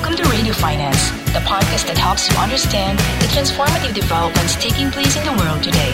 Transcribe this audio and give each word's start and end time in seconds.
Welcome 0.00 0.16
to 0.16 0.30
Radio 0.30 0.54
Finance, 0.54 1.10
the 1.34 1.40
podcast 1.40 1.86
that 1.86 1.98
helps 1.98 2.26
you 2.26 2.34
understand 2.38 2.98
the 3.20 3.26
transformative 3.26 3.94
developments 3.94 4.56
taking 4.56 4.90
place 4.90 5.14
in 5.14 5.24
the 5.26 5.32
world 5.32 5.62
today. 5.62 5.92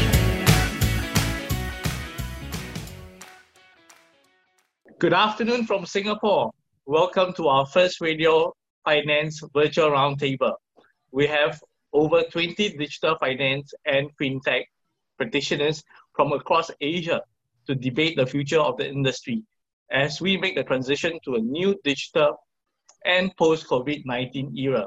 Good 5.00 5.12
afternoon 5.12 5.66
from 5.66 5.86
Singapore. 5.86 6.52
Welcome 6.86 7.32
to 7.34 7.48
our 7.48 7.66
first 7.66 8.00
Radio 8.00 8.54
Finance 8.84 9.42
Virtual 9.52 9.90
Roundtable. 9.90 10.54
We 11.10 11.26
have 11.26 11.60
over 11.92 12.22
20 12.22 12.76
digital 12.76 13.18
finance 13.18 13.74
and 13.86 14.08
fintech 14.22 14.66
practitioners 15.16 15.82
from 16.14 16.32
across 16.32 16.70
Asia 16.80 17.22
to 17.66 17.74
debate 17.74 18.14
the 18.14 18.26
future 18.26 18.60
of 18.60 18.76
the 18.76 18.88
industry 18.88 19.42
as 19.90 20.20
we 20.20 20.36
make 20.36 20.54
the 20.54 20.62
transition 20.62 21.18
to 21.24 21.34
a 21.34 21.40
new 21.40 21.74
digital 21.82 22.36
and 23.06 23.34
post-COVID-19 23.36 24.56
era. 24.58 24.86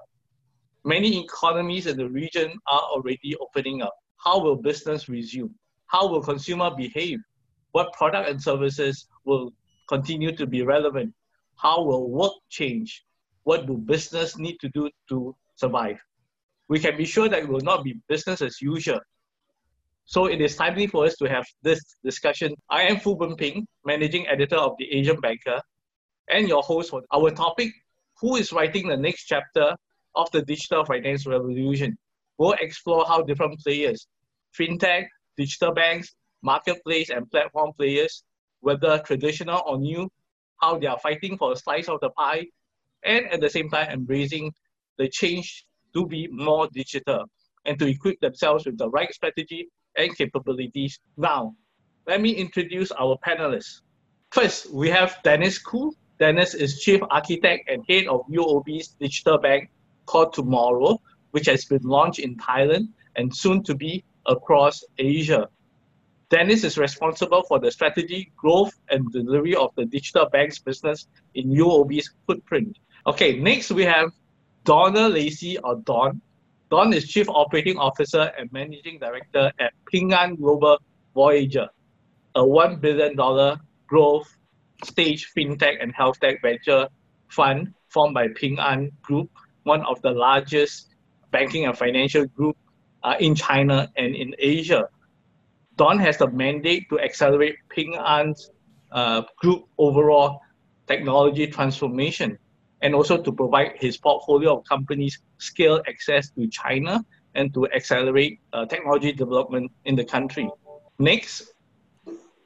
Many 0.83 1.23
economies 1.23 1.87
in 1.87 1.97
the 1.97 2.09
region 2.09 2.51
are 2.67 2.81
already 2.81 3.35
opening 3.39 3.81
up. 3.81 3.93
How 4.17 4.39
will 4.39 4.55
business 4.55 5.09
resume? 5.09 5.51
How 5.87 6.07
will 6.07 6.21
consumer 6.21 6.69
behave? 6.75 7.19
What 7.71 7.93
product 7.93 8.29
and 8.29 8.41
services 8.41 9.07
will 9.25 9.53
continue 9.87 10.35
to 10.35 10.45
be 10.45 10.61
relevant? 10.61 11.13
How 11.55 11.81
will 11.83 12.09
work 12.09 12.33
change? 12.49 13.03
What 13.43 13.65
do 13.65 13.77
business 13.77 14.37
need 14.37 14.57
to 14.61 14.69
do 14.69 14.89
to 15.09 15.35
survive? 15.55 15.99
We 16.67 16.79
can 16.79 16.97
be 16.97 17.05
sure 17.05 17.29
that 17.29 17.39
it 17.39 17.47
will 17.49 17.61
not 17.61 17.83
be 17.83 17.99
business 18.07 18.41
as 18.41 18.61
usual. 18.61 18.99
So 20.05 20.25
it 20.25 20.41
is 20.41 20.55
timely 20.55 20.87
for 20.87 21.05
us 21.05 21.15
to 21.17 21.29
have 21.29 21.45
this 21.61 21.79
discussion. 22.03 22.53
I 22.69 22.83
am 22.83 22.99
Fu 22.99 23.15
Ping, 23.35 23.67
managing 23.85 24.27
editor 24.27 24.55
of 24.55 24.73
the 24.79 24.91
Asian 24.91 25.19
Banker, 25.19 25.61
and 26.29 26.47
your 26.47 26.61
host 26.63 26.89
for 26.89 27.01
our 27.13 27.31
topic 27.31 27.71
who 28.21 28.35
is 28.35 28.51
writing 28.51 28.87
the 28.87 28.97
next 28.97 29.25
chapter 29.25 29.75
of 30.15 30.29
the 30.31 30.41
digital 30.41 30.85
finance 30.85 31.25
revolution. 31.25 31.97
We'll 32.37 32.55
explore 32.59 33.05
how 33.05 33.21
different 33.23 33.59
players, 33.59 34.07
fintech, 34.57 35.07
digital 35.37 35.73
banks, 35.73 36.15
marketplace, 36.41 37.09
and 37.09 37.29
platform 37.31 37.71
players, 37.77 38.23
whether 38.61 38.99
traditional 38.99 39.61
or 39.65 39.77
new, 39.77 40.09
how 40.61 40.77
they 40.77 40.87
are 40.87 40.99
fighting 40.99 41.37
for 41.37 41.53
a 41.53 41.55
slice 41.55 41.87
of 41.87 41.99
the 42.01 42.09
pie, 42.11 42.45
and 43.05 43.25
at 43.27 43.41
the 43.41 43.49
same 43.49 43.69
time 43.69 43.89
embracing 43.89 44.51
the 44.97 45.07
change 45.07 45.65
to 45.93 46.05
be 46.05 46.27
more 46.31 46.67
digital 46.73 47.25
and 47.65 47.79
to 47.79 47.87
equip 47.87 48.19
themselves 48.19 48.65
with 48.65 48.77
the 48.77 48.89
right 48.89 49.13
strategy 49.13 49.69
and 49.97 50.15
capabilities. 50.17 50.99
Now, 51.17 51.55
let 52.07 52.21
me 52.21 52.31
introduce 52.31 52.91
our 52.91 53.17
panelists. 53.25 53.81
First, 54.31 54.71
we 54.71 54.89
have 54.89 55.17
Dennis 55.23 55.61
Khoo, 55.61 55.91
Dennis 56.19 56.53
is 56.53 56.81
Chief 56.81 56.99
Architect 57.09 57.69
and 57.69 57.81
Head 57.87 58.07
of 58.07 58.27
UOB's 58.27 58.89
digital 58.99 59.37
bank 59.37 59.69
called 60.05 60.33
Tomorrow, 60.33 61.01
which 61.31 61.45
has 61.45 61.63
been 61.63 61.81
launched 61.83 62.19
in 62.19 62.35
Thailand 62.35 62.89
and 63.15 63.33
soon 63.33 63.63
to 63.63 63.73
be 63.73 64.03
across 64.25 64.83
Asia. 64.97 65.47
Dennis 66.29 66.65
is 66.65 66.77
responsible 66.77 67.43
for 67.43 67.57
the 67.57 67.71
strategy, 67.71 68.31
growth, 68.35 68.77
and 68.89 69.09
delivery 69.13 69.55
of 69.55 69.73
the 69.75 69.85
digital 69.85 70.27
bank's 70.29 70.59
business 70.59 71.07
in 71.35 71.49
UOB's 71.49 72.11
footprint. 72.27 72.77
Okay, 73.07 73.39
next 73.39 73.71
we 73.71 73.85
have 73.85 74.11
Donna 74.65 75.07
Lacey 75.07 75.57
or 75.59 75.77
Don. 75.85 76.21
Don 76.69 76.91
is 76.91 77.07
Chief 77.07 77.29
Operating 77.29 77.77
Officer 77.77 78.31
and 78.37 78.51
Managing 78.51 78.99
Director 78.99 79.53
at 79.57 79.71
Ping 79.89 80.11
An 80.11 80.35
Global 80.35 80.79
Voyager, 81.15 81.69
a 82.35 82.41
$1 82.41 82.81
billion 82.81 83.15
growth 83.87 84.35
stage 84.83 85.31
fintech 85.35 85.81
and 85.81 85.93
health 85.93 86.19
tech 86.19 86.41
venture 86.41 86.87
fund 87.27 87.73
formed 87.89 88.13
by 88.13 88.27
Ping 88.35 88.59
An 88.59 88.91
Group, 89.01 89.29
one 89.63 89.83
of 89.85 90.01
the 90.01 90.11
largest 90.11 90.87
banking 91.31 91.65
and 91.65 91.77
financial 91.77 92.25
group 92.25 92.57
uh, 93.03 93.15
in 93.19 93.35
China 93.35 93.91
and 93.97 94.15
in 94.15 94.35
Asia. 94.39 94.87
Don 95.75 95.97
has 95.99 96.17
the 96.17 96.27
mandate 96.27 96.89
to 96.89 96.99
accelerate 96.99 97.55
Ping 97.69 97.95
An's 97.95 98.51
uh, 98.91 99.23
group 99.37 99.65
overall 99.77 100.41
technology 100.87 101.47
transformation 101.47 102.37
and 102.81 102.95
also 102.95 103.21
to 103.21 103.31
provide 103.31 103.73
his 103.75 103.97
portfolio 103.97 104.57
of 104.57 104.65
companies 104.65 105.19
scale 105.37 105.81
access 105.87 106.29
to 106.31 106.47
China 106.47 107.03
and 107.35 107.53
to 107.53 107.67
accelerate 107.71 108.39
uh, 108.53 108.65
technology 108.65 109.11
development 109.11 109.71
in 109.85 109.95
the 109.95 110.03
country. 110.03 110.49
Next, 110.97 111.53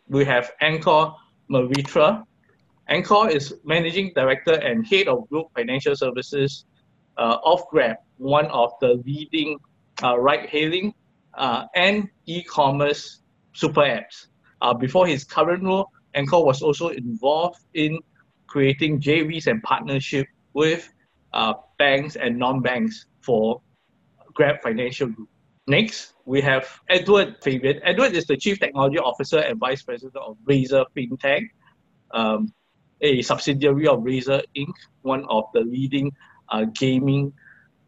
we 0.07 0.25
have 0.25 0.51
Ankur 0.61 1.15
Mitra. 1.49 2.25
Ankur 2.89 3.31
is 3.31 3.53
Managing 3.63 4.11
Director 4.15 4.53
and 4.53 4.85
Head 4.85 5.07
of 5.07 5.29
Group 5.29 5.47
Financial 5.55 5.95
Services 5.95 6.65
uh, 7.17 7.37
of 7.43 7.61
Grab, 7.69 7.97
one 8.17 8.47
of 8.47 8.71
the 8.81 9.01
leading 9.05 9.57
uh, 10.03 10.17
ride-hailing 10.19 10.93
uh, 11.35 11.65
and 11.75 12.09
e-commerce 12.25 13.21
super 13.53 13.81
apps. 13.81 14.27
Uh, 14.61 14.73
before 14.73 15.07
his 15.07 15.23
current 15.23 15.63
role, 15.63 15.89
Ankur 16.15 16.45
was 16.45 16.61
also 16.61 16.89
involved 16.89 17.59
in 17.73 17.99
creating 18.47 19.01
JVs 19.01 19.47
and 19.47 19.61
partnership 19.63 20.27
with 20.53 20.89
uh, 21.33 21.53
banks 21.77 22.15
and 22.15 22.37
non-banks 22.37 23.05
for 23.21 23.61
Grab 24.33 24.61
Financial 24.61 25.07
Group. 25.07 25.29
Next, 25.67 26.13
we 26.25 26.41
have 26.41 26.67
Edward 26.89 27.37
Fabian. 27.41 27.79
Edward 27.83 28.13
is 28.13 28.25
the 28.25 28.35
Chief 28.35 28.59
Technology 28.59 28.99
Officer 28.99 29.39
and 29.39 29.59
Vice 29.59 29.81
President 29.81 30.15
of 30.17 30.37
Razer 30.47 30.85
FinTech, 30.95 31.47
um, 32.11 32.53
a 33.03 33.21
subsidiary 33.21 33.87
of 33.87 33.99
Razer 33.99 34.41
Inc., 34.55 34.73
one 35.01 35.25
of 35.29 35.43
the 35.53 35.59
leading 35.59 36.11
uh, 36.49 36.65
gaming 36.73 37.33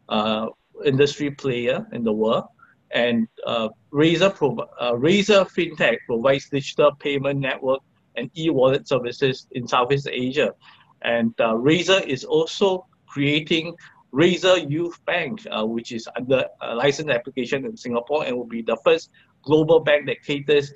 uh, 0.08 0.46
industry 0.84 1.30
player 1.30 1.86
in 1.92 2.04
the 2.04 2.12
world. 2.12 2.44
And 2.92 3.26
uh, 3.46 3.70
Razer, 3.92 4.32
Pro- 4.34 4.68
uh, 4.78 4.92
Razer 4.92 5.48
FinTech 5.50 5.96
provides 6.06 6.48
digital 6.48 6.92
payment 7.00 7.40
network 7.40 7.80
and 8.16 8.30
e-wallet 8.36 8.86
services 8.86 9.46
in 9.52 9.66
Southeast 9.66 10.06
Asia. 10.10 10.52
And 11.02 11.34
uh, 11.40 11.54
Razer 11.54 12.06
is 12.06 12.24
also 12.24 12.86
creating 13.06 13.74
Razer 14.12 14.70
Youth 14.70 14.98
Bank, 15.06 15.40
uh, 15.50 15.64
which 15.64 15.92
is 15.92 16.08
under 16.16 16.44
license 16.74 17.10
application 17.10 17.64
in 17.64 17.76
Singapore 17.76 18.24
and 18.24 18.36
will 18.36 18.46
be 18.46 18.62
the 18.62 18.76
first 18.84 19.10
global 19.42 19.80
bank 19.80 20.06
that 20.06 20.22
caters 20.22 20.72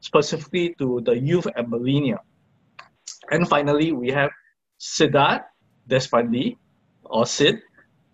specifically 0.00 0.74
to 0.78 1.00
the 1.04 1.18
youth 1.18 1.46
and 1.56 1.68
millennial. 1.68 2.18
And 3.30 3.48
finally, 3.48 3.92
we 3.92 4.10
have 4.10 4.30
Siddharth 4.80 5.44
Deshpande, 5.88 6.56
or 7.04 7.26
Sid. 7.26 7.60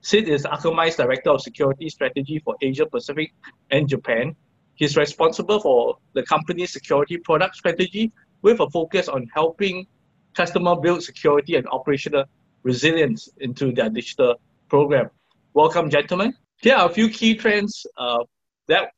Sid 0.03 0.29
is 0.29 0.45
Akamai's 0.45 0.97
Director 0.97 1.31
of 1.31 1.41
Security 1.41 1.89
Strategy 1.89 2.41
for 2.45 2.57
Asia 2.63 2.87
Pacific 2.87 3.33
and 3.71 3.89
Japan. 3.89 4.35
He's 4.75 4.97
responsible 4.97 5.61
for 5.61 5.99
the 6.15 6.23
company's 6.23 6.73
security 6.73 7.19
product 7.19 7.57
strategy 7.57 8.13
with 8.43 8.61
a 8.61 8.71
focus 8.71 9.09
on 9.09 9.29
helping 9.35 9.87
customer 10.35 10.77
build 10.77 11.03
security 11.03 11.57
and 11.57 11.67
operational 11.69 12.25
resilience 12.63 13.29
into 13.39 13.73
their 13.73 13.91
digital 13.91 14.37
program. 14.69 15.11
Welcome, 15.55 15.91
gentlemen. 15.91 16.35
Here 16.63 16.77
are 16.77 16.89
a 16.89 16.93
few 16.93 17.11
key 17.11 17.35
trends 17.35 17.87
uh, 17.99 18.25
that 18.69 18.91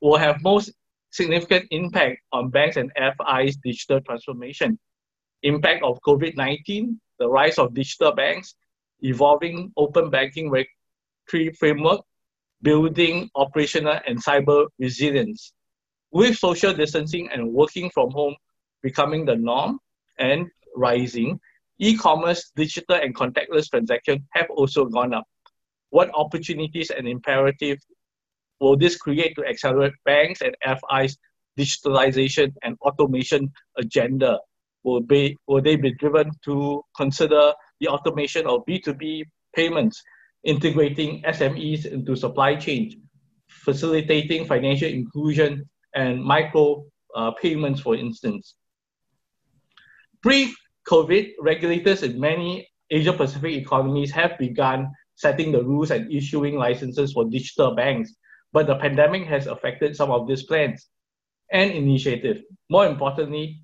will 0.00 0.16
have 0.16 0.42
most 0.42 0.72
significant 1.10 1.66
impact 1.70 2.18
on 2.32 2.50
banks 2.50 2.76
and 2.76 2.90
FI's 2.96 3.56
digital 3.56 4.00
transformation. 4.00 4.78
Impact 5.42 5.82
of 5.82 5.98
COVID-19, 6.06 6.96
the 7.18 7.28
rise 7.28 7.58
of 7.58 7.74
digital 7.74 8.12
banks, 8.12 8.54
evolving 9.00 9.72
open 9.76 10.10
banking 10.10 10.50
regulatory 10.50 11.54
framework, 11.58 12.00
building 12.62 13.30
operational 13.34 13.98
and 14.06 14.22
cyber 14.22 14.66
resilience. 14.78 15.52
With 16.12 16.36
social 16.36 16.74
distancing 16.74 17.30
and 17.32 17.52
working 17.52 17.90
from 17.90 18.10
home 18.10 18.36
becoming 18.82 19.24
the 19.24 19.36
norm 19.36 19.78
and 20.18 20.48
rising, 20.76 21.40
e-commerce, 21.78 22.50
digital 22.54 22.96
and 22.96 23.14
contactless 23.14 23.70
transactions 23.70 24.20
have 24.32 24.46
also 24.50 24.84
gone 24.84 25.14
up. 25.14 25.24
What 25.90 26.10
opportunities 26.14 26.90
and 26.90 27.08
imperatives 27.08 27.86
will 28.60 28.76
this 28.76 28.96
create 28.96 29.34
to 29.36 29.46
accelerate 29.46 29.94
banks 30.04 30.42
and 30.42 30.54
FI's 30.62 31.16
digitalization 31.58 32.52
and 32.62 32.76
automation 32.82 33.50
agenda? 33.78 34.38
Will, 34.82 35.00
be, 35.00 35.36
will 35.46 35.60
they 35.60 35.76
be 35.76 35.92
driven 35.94 36.30
to 36.44 36.82
consider 36.96 37.52
the 37.80 37.88
automation 37.88 38.46
of 38.46 38.64
B2B 38.68 39.24
payments, 39.54 40.02
integrating 40.44 41.22
SMEs 41.22 41.86
into 41.86 42.16
supply 42.16 42.56
chains, 42.56 42.94
facilitating 43.48 44.46
financial 44.46 44.88
inclusion 44.88 45.68
and 45.94 46.22
micro 46.22 46.84
uh, 47.14 47.32
payments, 47.42 47.80
for 47.80 47.94
instance? 47.94 48.54
Pre 50.22 50.54
COVID, 50.88 51.32
regulators 51.40 52.02
in 52.02 52.18
many 52.18 52.68
Asia 52.90 53.12
Pacific 53.12 53.54
economies 53.54 54.10
have 54.10 54.38
begun 54.38 54.90
setting 55.14 55.52
the 55.52 55.62
rules 55.62 55.90
and 55.90 56.10
issuing 56.12 56.56
licenses 56.56 57.12
for 57.12 57.24
digital 57.26 57.74
banks, 57.74 58.14
but 58.52 58.66
the 58.66 58.76
pandemic 58.76 59.26
has 59.26 59.46
affected 59.46 59.94
some 59.94 60.10
of 60.10 60.26
these 60.26 60.44
plans 60.44 60.88
and 61.52 61.70
initiatives. 61.70 62.40
More 62.70 62.86
importantly, 62.86 63.60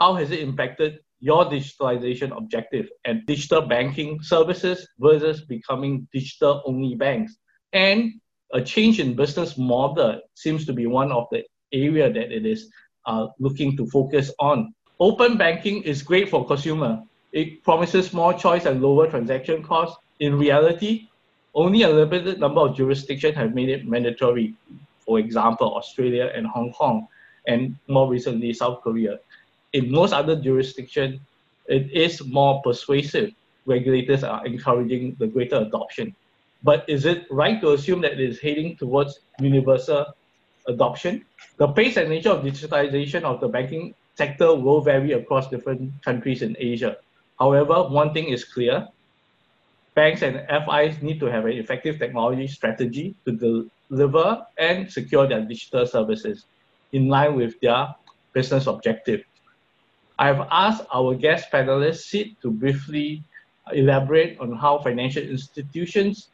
how 0.00 0.14
has 0.14 0.30
it 0.30 0.40
impacted 0.40 0.98
your 1.20 1.44
digitalization 1.44 2.36
objective 2.36 2.88
and 3.04 3.24
digital 3.26 3.60
banking 3.60 4.20
services 4.22 4.88
versus 4.98 5.42
becoming 5.42 6.08
digital 6.12 6.62
only 6.64 6.94
banks. 6.94 7.36
And 7.74 8.14
a 8.52 8.62
change 8.62 8.98
in 8.98 9.14
business 9.14 9.58
model 9.58 10.20
seems 10.34 10.64
to 10.66 10.72
be 10.72 10.86
one 10.86 11.12
of 11.12 11.26
the 11.30 11.44
area 11.72 12.10
that 12.12 12.32
it 12.32 12.46
is 12.46 12.70
uh, 13.06 13.26
looking 13.38 13.76
to 13.76 13.86
focus 13.86 14.32
on. 14.40 14.74
Open 14.98 15.36
banking 15.36 15.82
is 15.82 16.02
great 16.02 16.28
for 16.30 16.46
consumer. 16.46 17.02
It 17.32 17.62
promises 17.62 18.12
more 18.12 18.32
choice 18.32 18.64
and 18.64 18.82
lower 18.82 19.08
transaction 19.08 19.62
costs. 19.62 19.98
In 20.18 20.36
reality, 20.38 21.08
only 21.54 21.82
a 21.82 21.88
limited 21.88 22.40
number 22.40 22.60
of 22.62 22.76
jurisdictions 22.76 23.36
have 23.36 23.54
made 23.54 23.68
it 23.68 23.86
mandatory. 23.86 24.54
For 25.00 25.18
example, 25.18 25.74
Australia 25.74 26.32
and 26.34 26.46
Hong 26.46 26.72
Kong, 26.72 27.06
and 27.46 27.76
more 27.88 28.08
recently, 28.10 28.52
South 28.52 28.82
Korea. 28.82 29.18
In 29.72 29.90
most 29.90 30.12
other 30.12 30.36
jurisdictions, 30.36 31.20
it 31.66 31.90
is 31.92 32.24
more 32.24 32.60
persuasive. 32.62 33.32
Regulators 33.66 34.24
are 34.24 34.44
encouraging 34.44 35.16
the 35.18 35.26
greater 35.26 35.56
adoption. 35.56 36.14
But 36.62 36.84
is 36.88 37.06
it 37.06 37.26
right 37.30 37.60
to 37.60 37.72
assume 37.72 38.00
that 38.02 38.12
it 38.12 38.20
is 38.20 38.40
heading 38.40 38.76
towards 38.76 39.20
universal 39.40 40.06
adoption? 40.66 41.24
The 41.56 41.68
pace 41.68 41.96
and 41.96 42.08
nature 42.08 42.30
of 42.30 42.44
digitization 42.44 43.22
of 43.22 43.40
the 43.40 43.48
banking 43.48 43.94
sector 44.16 44.54
will 44.54 44.80
vary 44.80 45.12
across 45.12 45.48
different 45.48 45.92
countries 46.04 46.42
in 46.42 46.56
Asia. 46.58 46.96
However, 47.38 47.84
one 47.88 48.12
thing 48.12 48.28
is 48.28 48.44
clear 48.44 48.88
banks 49.94 50.22
and 50.22 50.46
FIs 50.48 51.02
need 51.02 51.18
to 51.20 51.26
have 51.26 51.46
an 51.46 51.52
effective 51.52 51.98
technology 51.98 52.46
strategy 52.46 53.14
to 53.24 53.66
deliver 53.90 54.46
and 54.58 54.90
secure 54.90 55.26
their 55.26 55.40
digital 55.40 55.86
services 55.86 56.44
in 56.92 57.08
line 57.08 57.34
with 57.34 57.58
their 57.60 57.94
business 58.32 58.66
objective. 58.66 59.24
I 60.20 60.26
have 60.26 60.46
asked 60.50 60.84
our 60.92 61.14
guest 61.14 61.50
panelist, 61.50 62.02
Sid 62.10 62.36
to 62.42 62.50
briefly 62.50 63.24
elaborate 63.72 64.38
on 64.38 64.54
how 64.54 64.78
financial 64.80 65.22
institutions 65.22 66.28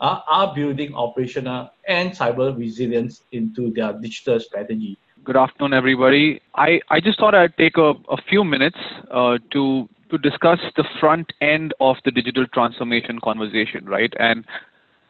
are, 0.00 0.22
are 0.28 0.54
building 0.54 0.94
operational 0.94 1.70
and 1.88 2.12
cyber 2.12 2.56
resilience 2.56 3.24
into 3.32 3.72
their 3.72 3.94
digital 3.94 4.38
strategy. 4.38 4.96
Good 5.24 5.36
afternoon, 5.36 5.74
everybody. 5.74 6.40
I, 6.54 6.80
I 6.88 7.00
just 7.00 7.18
thought 7.18 7.34
I'd 7.34 7.56
take 7.56 7.76
a, 7.78 7.94
a 8.10 8.16
few 8.28 8.44
minutes 8.44 8.78
uh, 9.10 9.38
to 9.52 9.88
to 10.10 10.18
discuss 10.18 10.58
the 10.76 10.84
front 11.00 11.32
end 11.40 11.72
of 11.80 11.96
the 12.04 12.10
digital 12.10 12.46
transformation 12.52 13.18
conversation, 13.24 13.86
right? 13.86 14.12
And 14.18 14.44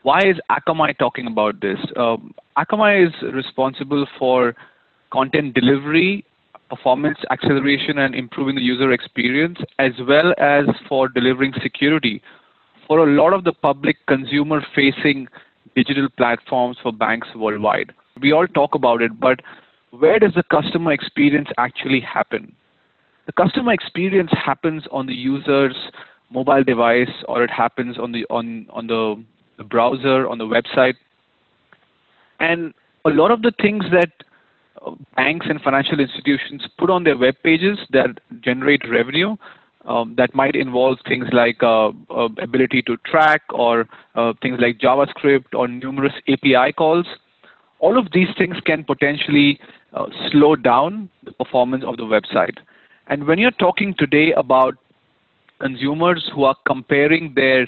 why 0.02 0.20
is 0.20 0.36
Akamai 0.48 0.96
talking 0.96 1.26
about 1.26 1.60
this? 1.60 1.78
Um, 1.96 2.34
Akamai 2.56 3.08
is 3.08 3.34
responsible 3.34 4.06
for 4.16 4.54
content 5.12 5.54
delivery, 5.54 6.24
performance 6.74 7.18
acceleration, 7.30 7.98
and 7.98 8.14
improving 8.14 8.54
the 8.54 8.62
user 8.62 8.92
experience, 8.92 9.58
as 9.78 9.92
well 10.08 10.32
as 10.38 10.64
for 10.88 11.08
delivering 11.08 11.52
security 11.62 12.22
for 12.86 13.06
a 13.06 13.14
lot 13.14 13.32
of 13.32 13.44
the 13.44 13.52
public 13.52 13.96
consumer 14.06 14.64
facing 14.74 15.28
digital 15.76 16.08
platforms 16.16 16.76
for 16.82 16.92
banks 16.92 17.28
worldwide. 17.34 17.92
We 18.20 18.32
all 18.32 18.46
talk 18.46 18.74
about 18.74 19.02
it, 19.02 19.20
but 19.20 19.40
where 19.90 20.18
does 20.18 20.32
the 20.34 20.42
customer 20.44 20.92
experience 20.92 21.48
actually 21.58 22.00
happen? 22.00 22.54
the 23.26 23.32
customer 23.32 23.72
experience 23.72 24.30
happens 24.32 24.84
on 24.90 25.06
the 25.06 25.14
user's 25.14 25.76
mobile 26.30 26.64
device 26.64 27.10
or 27.28 27.44
it 27.44 27.50
happens 27.50 27.98
on 27.98 28.12
the 28.12 28.24
on 28.30 28.66
on 28.70 28.86
the, 28.86 29.22
the 29.58 29.64
browser 29.64 30.26
on 30.28 30.38
the 30.38 30.44
website 30.44 30.94
and 32.40 32.74
a 33.04 33.10
lot 33.10 33.30
of 33.30 33.42
the 33.42 33.52
things 33.60 33.84
that 33.92 34.10
banks 35.16 35.46
and 35.48 35.60
financial 35.60 36.00
institutions 36.00 36.66
put 36.78 36.90
on 36.90 37.04
their 37.04 37.16
web 37.16 37.34
pages 37.42 37.78
that 37.90 38.18
generate 38.40 38.82
revenue 38.90 39.36
um, 39.84 40.14
that 40.16 40.34
might 40.34 40.54
involve 40.54 40.98
things 41.06 41.26
like 41.32 41.62
uh, 41.62 41.88
uh, 42.10 42.28
ability 42.40 42.82
to 42.82 42.96
track 42.98 43.42
or 43.50 43.88
uh, 44.14 44.32
things 44.40 44.58
like 44.60 44.78
JavaScript 44.78 45.54
or 45.54 45.68
numerous 45.68 46.12
API 46.28 46.72
calls. 46.72 47.06
All 47.80 47.98
of 47.98 48.12
these 48.12 48.28
things 48.38 48.56
can 48.64 48.84
potentially 48.84 49.58
uh, 49.92 50.06
slow 50.30 50.54
down 50.54 51.10
the 51.24 51.32
performance 51.32 51.84
of 51.84 51.96
the 51.96 52.04
website. 52.04 52.58
And 53.08 53.26
when 53.26 53.38
you're 53.38 53.50
talking 53.50 53.94
today 53.98 54.32
about 54.32 54.76
consumers 55.60 56.30
who 56.34 56.44
are 56.44 56.56
comparing 56.66 57.34
their 57.34 57.66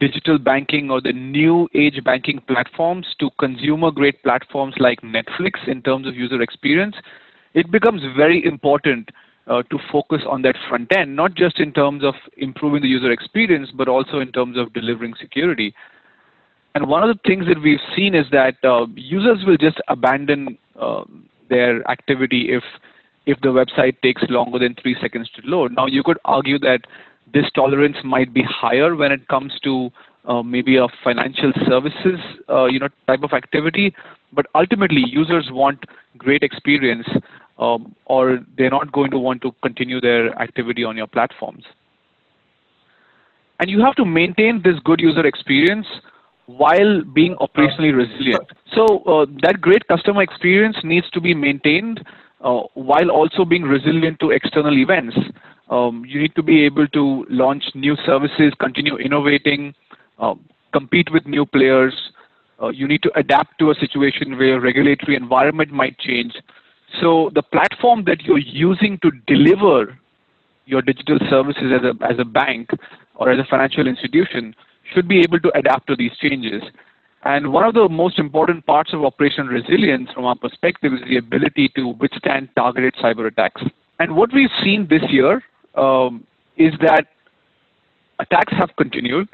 digital 0.00 0.38
banking 0.38 0.90
or 0.90 1.00
the 1.00 1.12
new 1.12 1.68
age 1.74 2.02
banking 2.04 2.40
platforms 2.46 3.06
to 3.18 3.30
consumer 3.38 3.90
grade 3.90 4.16
platforms 4.22 4.74
like 4.78 5.00
Netflix 5.00 5.66
in 5.66 5.82
terms 5.82 6.06
of 6.06 6.14
user 6.14 6.42
experience, 6.42 6.96
it 7.54 7.70
becomes 7.70 8.02
very 8.16 8.44
important 8.44 9.08
uh, 9.46 9.62
to 9.70 9.78
focus 9.90 10.22
on 10.28 10.42
that 10.42 10.56
front 10.68 10.90
end, 10.96 11.14
not 11.14 11.34
just 11.34 11.60
in 11.60 11.72
terms 11.72 12.04
of 12.04 12.14
improving 12.36 12.82
the 12.82 12.88
user 12.88 13.10
experience, 13.10 13.70
but 13.74 13.88
also 13.88 14.18
in 14.18 14.32
terms 14.32 14.58
of 14.58 14.72
delivering 14.72 15.14
security. 15.20 15.74
And 16.74 16.88
one 16.88 17.02
of 17.02 17.08
the 17.08 17.20
things 17.26 17.46
that 17.46 17.62
we've 17.62 17.80
seen 17.94 18.14
is 18.14 18.26
that 18.32 18.56
uh, 18.62 18.86
users 18.94 19.44
will 19.46 19.56
just 19.56 19.78
abandon 19.88 20.58
uh, 20.78 21.04
their 21.48 21.88
activity 21.90 22.48
if 22.50 22.62
if 23.24 23.40
the 23.40 23.48
website 23.48 24.00
takes 24.02 24.22
longer 24.28 24.58
than 24.58 24.76
three 24.80 24.96
seconds 25.00 25.28
to 25.34 25.42
load. 25.44 25.72
Now, 25.72 25.86
you 25.86 26.04
could 26.04 26.18
argue 26.24 26.60
that 26.60 26.82
this 27.32 27.46
tolerance 27.54 27.96
might 28.04 28.32
be 28.32 28.42
higher 28.42 28.94
when 28.94 29.12
it 29.12 29.26
comes 29.28 29.52
to 29.64 29.90
uh, 30.26 30.42
maybe 30.42 30.76
a 30.76 30.86
financial 31.04 31.52
services 31.68 32.18
uh, 32.48 32.66
you 32.66 32.78
know 32.78 32.88
type 33.06 33.22
of 33.22 33.32
activity, 33.32 33.94
but 34.32 34.46
ultimately 34.54 35.02
users 35.06 35.48
want 35.50 35.84
great 36.18 36.42
experience, 36.42 37.06
um, 37.58 37.94
or 38.06 38.40
they're 38.56 38.70
not 38.70 38.92
going 38.92 39.10
to 39.10 39.18
want 39.18 39.42
to 39.42 39.52
continue 39.62 40.00
their 40.00 40.36
activity 40.40 40.84
on 40.84 40.96
your 40.96 41.06
platforms. 41.06 41.64
And 43.60 43.70
you 43.70 43.80
have 43.80 43.94
to 43.96 44.04
maintain 44.04 44.62
this 44.62 44.74
good 44.84 45.00
user 45.00 45.24
experience 45.24 45.86
while 46.46 47.02
being 47.02 47.34
operationally 47.36 47.96
resilient. 47.96 48.44
So 48.74 48.98
uh, 49.04 49.26
that 49.42 49.60
great 49.60 49.86
customer 49.88 50.22
experience 50.22 50.76
needs 50.84 51.08
to 51.10 51.20
be 51.20 51.34
maintained 51.34 52.04
uh, 52.40 52.60
while 52.74 53.10
also 53.10 53.44
being 53.44 53.62
resilient 53.62 54.20
to 54.20 54.30
external 54.30 54.76
events. 54.78 55.16
Um, 55.68 56.04
you 56.06 56.20
need 56.20 56.34
to 56.36 56.42
be 56.42 56.64
able 56.64 56.86
to 56.88 57.26
launch 57.28 57.64
new 57.74 57.96
services, 58.06 58.52
continue 58.60 58.96
innovating, 58.96 59.74
uh, 60.18 60.34
compete 60.72 61.10
with 61.12 61.26
new 61.26 61.44
players. 61.44 61.94
Uh, 62.62 62.68
you 62.68 62.86
need 62.86 63.02
to 63.02 63.10
adapt 63.16 63.58
to 63.58 63.70
a 63.70 63.74
situation 63.74 64.38
where 64.38 64.60
regulatory 64.60 65.16
environment 65.16 65.72
might 65.72 65.98
change. 65.98 66.34
So 67.00 67.30
the 67.34 67.42
platform 67.42 68.04
that 68.04 68.22
you're 68.22 68.38
using 68.38 68.98
to 69.02 69.10
deliver 69.26 69.98
your 70.66 70.82
digital 70.82 71.18
services 71.28 71.72
as 72.00 72.18
a, 72.18 72.24
bank 72.24 72.70
or 73.14 73.30
as 73.30 73.38
a 73.38 73.44
financial 73.48 73.86
institution 73.86 74.54
should 74.92 75.08
be 75.08 75.20
able 75.20 75.40
to 75.40 75.50
adapt 75.56 75.86
to 75.88 75.96
these 75.96 76.12
changes. 76.20 76.62
And 77.24 77.52
one 77.52 77.64
of 77.64 77.74
the 77.74 77.88
most 77.88 78.18
important 78.18 78.66
parts 78.66 78.92
of 78.92 79.04
operational 79.04 79.48
resilience 79.48 80.10
from 80.12 80.24
our 80.24 80.36
perspective 80.36 80.92
is 80.92 81.00
the 81.08 81.16
ability 81.16 81.70
to 81.76 81.88
withstand 81.88 82.48
targeted 82.56 82.94
cyber 82.94 83.26
attacks. 83.26 83.62
And 83.98 84.14
what 84.16 84.32
we've 84.32 84.50
seen 84.62 84.86
this 84.88 85.02
year 85.08 85.34
um, 85.36 85.55
is 86.56 86.72
that 86.80 87.06
attacks 88.18 88.52
have 88.52 88.70
continued 88.76 89.28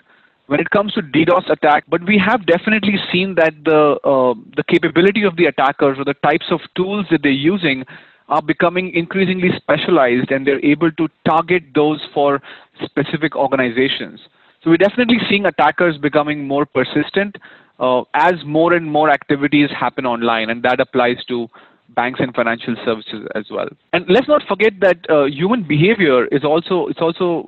when 0.46 0.60
it 0.60 0.68
comes 0.70 0.92
to 0.92 1.02
DDoS 1.02 1.50
attack, 1.50 1.84
but 1.88 2.04
we 2.04 2.18
have 2.18 2.46
definitely 2.46 2.96
seen 3.10 3.34
that 3.36 3.54
the 3.64 3.98
uh, 4.04 4.34
the 4.56 4.64
capability 4.64 5.22
of 5.22 5.36
the 5.36 5.46
attackers 5.46 5.98
or 5.98 6.04
the 6.04 6.14
types 6.14 6.46
of 6.50 6.60
tools 6.76 7.06
that 7.10 7.22
they're 7.22 7.30
using 7.30 7.84
are 8.28 8.42
becoming 8.42 8.92
increasingly 8.94 9.50
specialized 9.56 10.30
and 10.30 10.46
they're 10.46 10.64
able 10.64 10.90
to 10.92 11.08
target 11.26 11.62
those 11.74 12.00
for 12.14 12.40
specific 12.82 13.36
organizations. 13.36 14.20
So 14.62 14.70
we're 14.70 14.76
definitely 14.76 15.18
seeing 15.28 15.46
attackers 15.46 15.98
becoming 15.98 16.46
more 16.46 16.64
persistent 16.64 17.36
uh, 17.78 18.02
as 18.14 18.34
more 18.44 18.72
and 18.74 18.86
more 18.86 19.10
activities 19.10 19.70
happen 19.70 20.06
online, 20.06 20.50
and 20.50 20.62
that 20.62 20.80
applies 20.80 21.24
to 21.28 21.48
banks 21.94 22.20
and 22.20 22.34
financial 22.34 22.74
services 22.84 23.26
as 23.34 23.44
well. 23.50 23.68
And 23.92 24.04
let's 24.08 24.28
not 24.28 24.42
forget 24.48 24.74
that 24.80 24.98
uh, 25.10 25.24
human 25.24 25.62
behavior 25.66 26.26
is 26.26 26.44
also 26.44 26.86
it's 26.88 27.00
also 27.00 27.44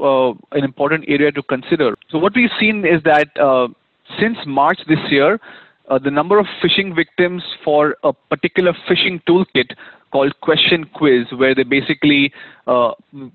uh, 0.52 0.56
an 0.56 0.64
important 0.64 1.04
area 1.08 1.32
to 1.32 1.42
consider. 1.42 1.94
So 2.10 2.18
what 2.18 2.34
we've 2.34 2.50
seen 2.58 2.84
is 2.86 3.02
that 3.04 3.28
uh, 3.38 3.68
since 4.20 4.38
March 4.46 4.78
this 4.88 4.98
year, 5.10 5.40
uh, 5.88 5.98
the 5.98 6.10
number 6.10 6.38
of 6.38 6.46
phishing 6.62 6.94
victims 6.94 7.42
for 7.64 7.96
a 8.04 8.12
particular 8.12 8.72
phishing 8.88 9.22
toolkit 9.24 9.74
called 10.12 10.32
Question 10.40 10.84
Quiz, 10.94 11.26
where 11.36 11.54
they 11.54 11.64
basically 11.64 12.32
uh, 12.68 12.92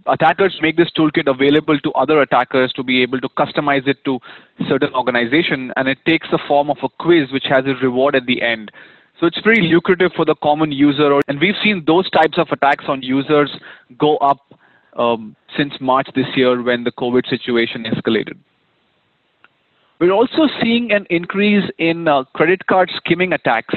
attackers 0.07 0.57
make 0.61 0.77
this 0.77 0.89
toolkit 0.97 1.27
available 1.27 1.77
to 1.79 1.91
other 1.91 2.21
attackers 2.21 2.71
to 2.73 2.83
be 2.83 3.01
able 3.01 3.19
to 3.19 3.27
customize 3.29 3.85
it 3.85 4.03
to 4.05 4.19
certain 4.67 4.93
organization, 4.95 5.73
and 5.75 5.89
it 5.89 5.97
takes 6.07 6.27
the 6.31 6.39
form 6.47 6.69
of 6.69 6.77
a 6.81 6.87
quiz 6.87 7.31
which 7.33 7.43
has 7.49 7.65
a 7.65 7.75
reward 7.83 8.15
at 8.15 8.25
the 8.25 8.41
end. 8.41 8.71
So 9.19 9.25
it's 9.27 9.39
very 9.43 9.61
lucrative 9.61 10.11
for 10.15 10.25
the 10.25 10.35
common 10.35 10.71
user, 10.71 11.19
and 11.27 11.39
we've 11.39 11.55
seen 11.63 11.83
those 11.85 12.09
types 12.09 12.38
of 12.38 12.47
attacks 12.51 12.85
on 12.88 13.01
users 13.01 13.51
go 13.97 14.17
up 14.17 14.39
um, 14.97 15.35
since 15.57 15.73
March 15.81 16.07
this 16.15 16.27
year 16.35 16.61
when 16.61 16.85
the 16.85 16.91
COVID 16.91 17.29
situation 17.29 17.83
escalated. 17.83 18.38
We're 19.99 20.13
also 20.13 20.47
seeing 20.61 20.93
an 20.93 21.05
increase 21.09 21.69
in 21.77 22.07
uh, 22.07 22.23
credit 22.33 22.65
card 22.67 22.89
skimming 22.95 23.33
attacks 23.33 23.75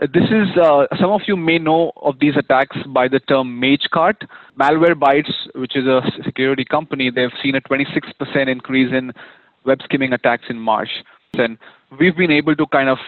this 0.00 0.24
is 0.30 0.48
uh, 0.56 0.86
some 0.98 1.10
of 1.10 1.20
you 1.26 1.36
may 1.36 1.58
know 1.58 1.92
of 1.96 2.18
these 2.18 2.36
attacks 2.36 2.76
by 2.88 3.08
the 3.08 3.20
term 3.20 3.60
Magecart. 3.60 4.26
Malwarebytes, 4.58 5.30
which 5.54 5.76
is 5.76 5.86
a 5.86 6.00
security 6.24 6.64
company, 6.64 7.10
they've 7.10 7.30
seen 7.42 7.54
a 7.54 7.60
26% 7.60 8.48
increase 8.48 8.92
in 8.92 9.12
web 9.64 9.80
skimming 9.84 10.12
attacks 10.12 10.44
in 10.48 10.58
March. 10.58 10.88
And 11.34 11.58
we've 12.00 12.16
been 12.16 12.30
able 12.30 12.56
to 12.56 12.66
kind 12.66 12.88
of 12.88 12.98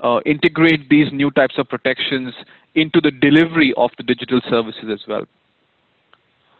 uh, 0.00 0.20
integrate 0.26 0.88
these 0.88 1.12
new 1.12 1.30
types 1.30 1.54
of 1.58 1.68
protections 1.68 2.34
into 2.74 3.00
the 3.00 3.10
delivery 3.10 3.72
of 3.76 3.90
the 3.96 4.02
digital 4.02 4.40
services 4.48 4.84
as 4.92 5.00
well. 5.08 5.24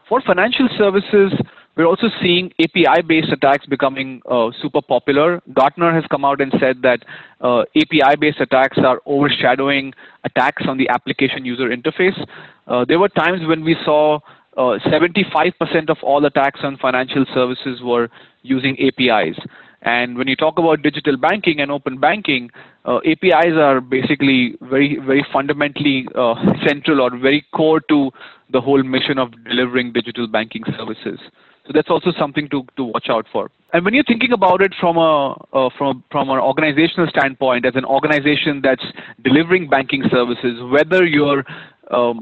For 0.09 0.21
financial 0.21 0.69
services, 0.79 1.33
we're 1.77 1.87
also 1.87 2.09
seeing 2.23 2.53
API-based 2.59 3.31
attacks 3.31 3.67
becoming 3.67 4.23
uh, 4.31 4.51
super 4.63 4.81
popular. 4.81 5.43
Gartner 5.53 5.93
has 5.93 6.05
come 6.11 6.25
out 6.25 6.41
and 6.41 6.53
said 6.59 6.81
that 6.83 7.05
uh, 7.43 7.65
API-based 7.77 8.41
attacks 8.41 8.79
are 8.79 9.03
overshadowing 9.05 9.93
attacks 10.25 10.63
on 10.67 10.79
the 10.79 10.89
application 10.89 11.45
user 11.45 11.69
interface. 11.69 12.19
Uh, 12.67 12.85
there 12.87 12.99
were 12.99 13.11
times 13.11 13.47
when 13.47 13.63
we 13.63 13.77
saw 13.85 14.19
75% 14.57 15.53
uh, 15.61 15.93
of 15.93 15.99
all 16.03 16.25
attacks 16.25 16.61
on 16.63 16.79
financial 16.79 17.27
services 17.35 17.83
were 17.83 18.09
using 18.43 18.77
APIs. 18.81 19.39
And 19.83 20.17
when 20.17 20.29
you 20.29 20.37
talk 20.37 20.59
about 20.59 20.83
digital 20.83 21.17
banking 21.17 21.61
and 21.61 21.71
open 21.71 21.99
banking, 21.99 22.51
uh, 22.85 22.99
APIs 23.05 23.55
are 23.57 23.81
basically 23.81 24.57
very, 24.63 24.99
very 25.05 25.25
fundamentally 25.33 26.07
uh, 26.15 26.35
central 26.67 27.01
or 27.01 27.17
very 27.17 27.45
core 27.55 27.81
to 27.89 28.11
the 28.51 28.61
whole 28.61 28.83
mission 28.83 29.19
of 29.19 29.33
delivering 29.45 29.93
digital 29.93 30.27
banking 30.27 30.65
services. 30.77 31.19
So 31.67 31.73
that's 31.75 31.91
also 31.91 32.13
something 32.19 32.49
to, 32.51 32.65
to 32.77 32.85
watch 32.85 33.09
out 33.09 33.27
for. 33.33 33.51
And 33.73 33.85
when 33.85 33.93
you're 33.93 34.05
thinking 34.05 34.33
about 34.33 34.63
it 34.63 34.73
from 34.81 34.97
a 34.97 35.33
uh, 35.53 35.69
from 35.77 36.05
from 36.13 36.31
an 36.31 36.39
organizational 36.39 37.09
standpoint, 37.09 37.67
as 37.67 37.75
an 37.75 37.85
organization 37.85 38.61
that's 38.63 38.85
delivering 39.25 39.69
banking 39.69 40.05
services, 40.11 40.63
whether 40.71 41.05
you're 41.05 41.45
a, 41.91 42.15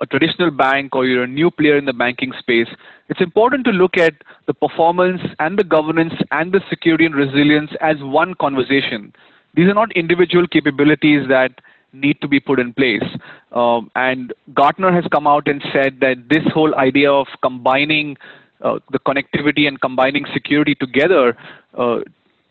a, 0.00 0.06
traditional 0.10 0.50
bank 0.50 0.94
or 0.94 1.06
you're 1.06 1.24
a 1.24 1.28
new 1.28 1.50
player 1.50 1.76
in 1.76 1.84
the 1.84 1.92
banking 1.92 2.32
space, 2.38 2.68
it's 3.08 3.20
important 3.20 3.64
to 3.64 3.70
look 3.70 3.96
at 3.96 4.14
the 4.46 4.54
performance 4.54 5.20
and 5.38 5.58
the 5.58 5.64
governance 5.64 6.14
and 6.30 6.52
the 6.52 6.60
security 6.68 7.06
and 7.06 7.14
resilience 7.14 7.70
as 7.80 7.96
one 8.00 8.34
conversation. 8.34 9.12
These 9.54 9.68
are 9.68 9.74
not 9.74 9.92
individual 9.92 10.46
capabilities 10.46 11.28
that 11.28 11.52
need 11.92 12.20
to 12.22 12.28
be 12.28 12.40
put 12.40 12.58
in 12.58 12.72
place. 12.72 13.04
Um, 13.52 13.90
and 13.94 14.32
Gartner 14.54 14.92
has 14.92 15.04
come 15.12 15.26
out 15.26 15.46
and 15.46 15.62
said 15.72 16.00
that 16.00 16.28
this 16.28 16.44
whole 16.52 16.74
idea 16.74 17.12
of 17.12 17.26
combining 17.42 18.16
uh, 18.62 18.78
the 18.90 18.98
connectivity 18.98 19.68
and 19.68 19.80
combining 19.80 20.24
security 20.32 20.74
together 20.74 21.36
uh, 21.76 21.98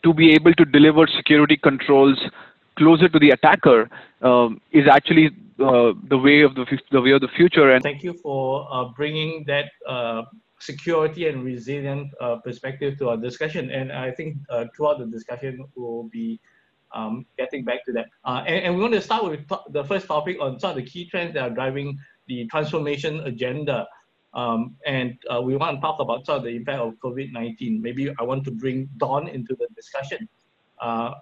to 0.03 0.13
be 0.13 0.33
able 0.33 0.53
to 0.53 0.65
deliver 0.65 1.07
security 1.07 1.57
controls 1.57 2.19
closer 2.77 3.09
to 3.09 3.19
the 3.19 3.29
attacker 3.29 3.89
um, 4.21 4.61
is 4.71 4.85
actually 4.91 5.29
uh, 5.61 5.93
the 6.09 6.17
way 6.17 6.41
of 6.41 6.55
the, 6.55 6.65
the 6.91 7.01
way 7.01 7.11
of 7.11 7.21
the 7.21 7.27
future. 7.29 7.71
And 7.71 7.83
thank 7.83 8.03
you 8.03 8.13
for 8.13 8.67
uh, 8.71 8.85
bringing 8.85 9.43
that 9.47 9.65
uh, 9.87 10.23
security 10.59 11.27
and 11.27 11.43
resilient 11.43 12.11
uh, 12.19 12.37
perspective 12.37 12.97
to 12.99 13.09
our 13.09 13.17
discussion. 13.17 13.71
And 13.71 13.91
I 13.91 14.11
think 14.11 14.37
uh, 14.49 14.65
throughout 14.75 14.99
the 14.99 15.05
discussion, 15.05 15.65
we'll 15.75 16.03
be 16.03 16.39
um, 16.93 17.25
getting 17.37 17.63
back 17.63 17.85
to 17.85 17.93
that. 17.93 18.07
And, 18.25 18.65
and, 18.65 18.75
we 18.75 18.81
want 18.81 18.93
to 18.93 19.01
start 19.01 19.23
with 19.23 19.47
the 19.69 19.83
first 19.85 20.07
topic 20.07 20.37
on 20.41 20.59
some 20.59 20.71
of 20.71 20.75
the 20.75 20.83
key 20.83 21.05
trends 21.05 21.33
that 21.35 21.43
are 21.43 21.49
driving 21.49 21.97
the 22.27 22.45
transformation 22.47 23.21
agenda. 23.21 23.87
Um, 24.33 24.75
and 24.85 25.17
we 25.43 25.55
want 25.55 25.77
to 25.77 25.81
talk 25.81 25.99
about 25.99 26.25
some 26.25 26.37
of 26.37 26.43
the 26.43 26.49
impact 26.49 26.79
of 26.79 26.95
COVID-19. 27.03 27.81
Maybe 27.81 28.13
I 28.19 28.23
want 28.23 28.43
to 28.45 28.51
bring 28.51 28.89
Don 28.97 29.27
into 29.27 29.55
the 29.55 29.67
discussion. 29.75 30.27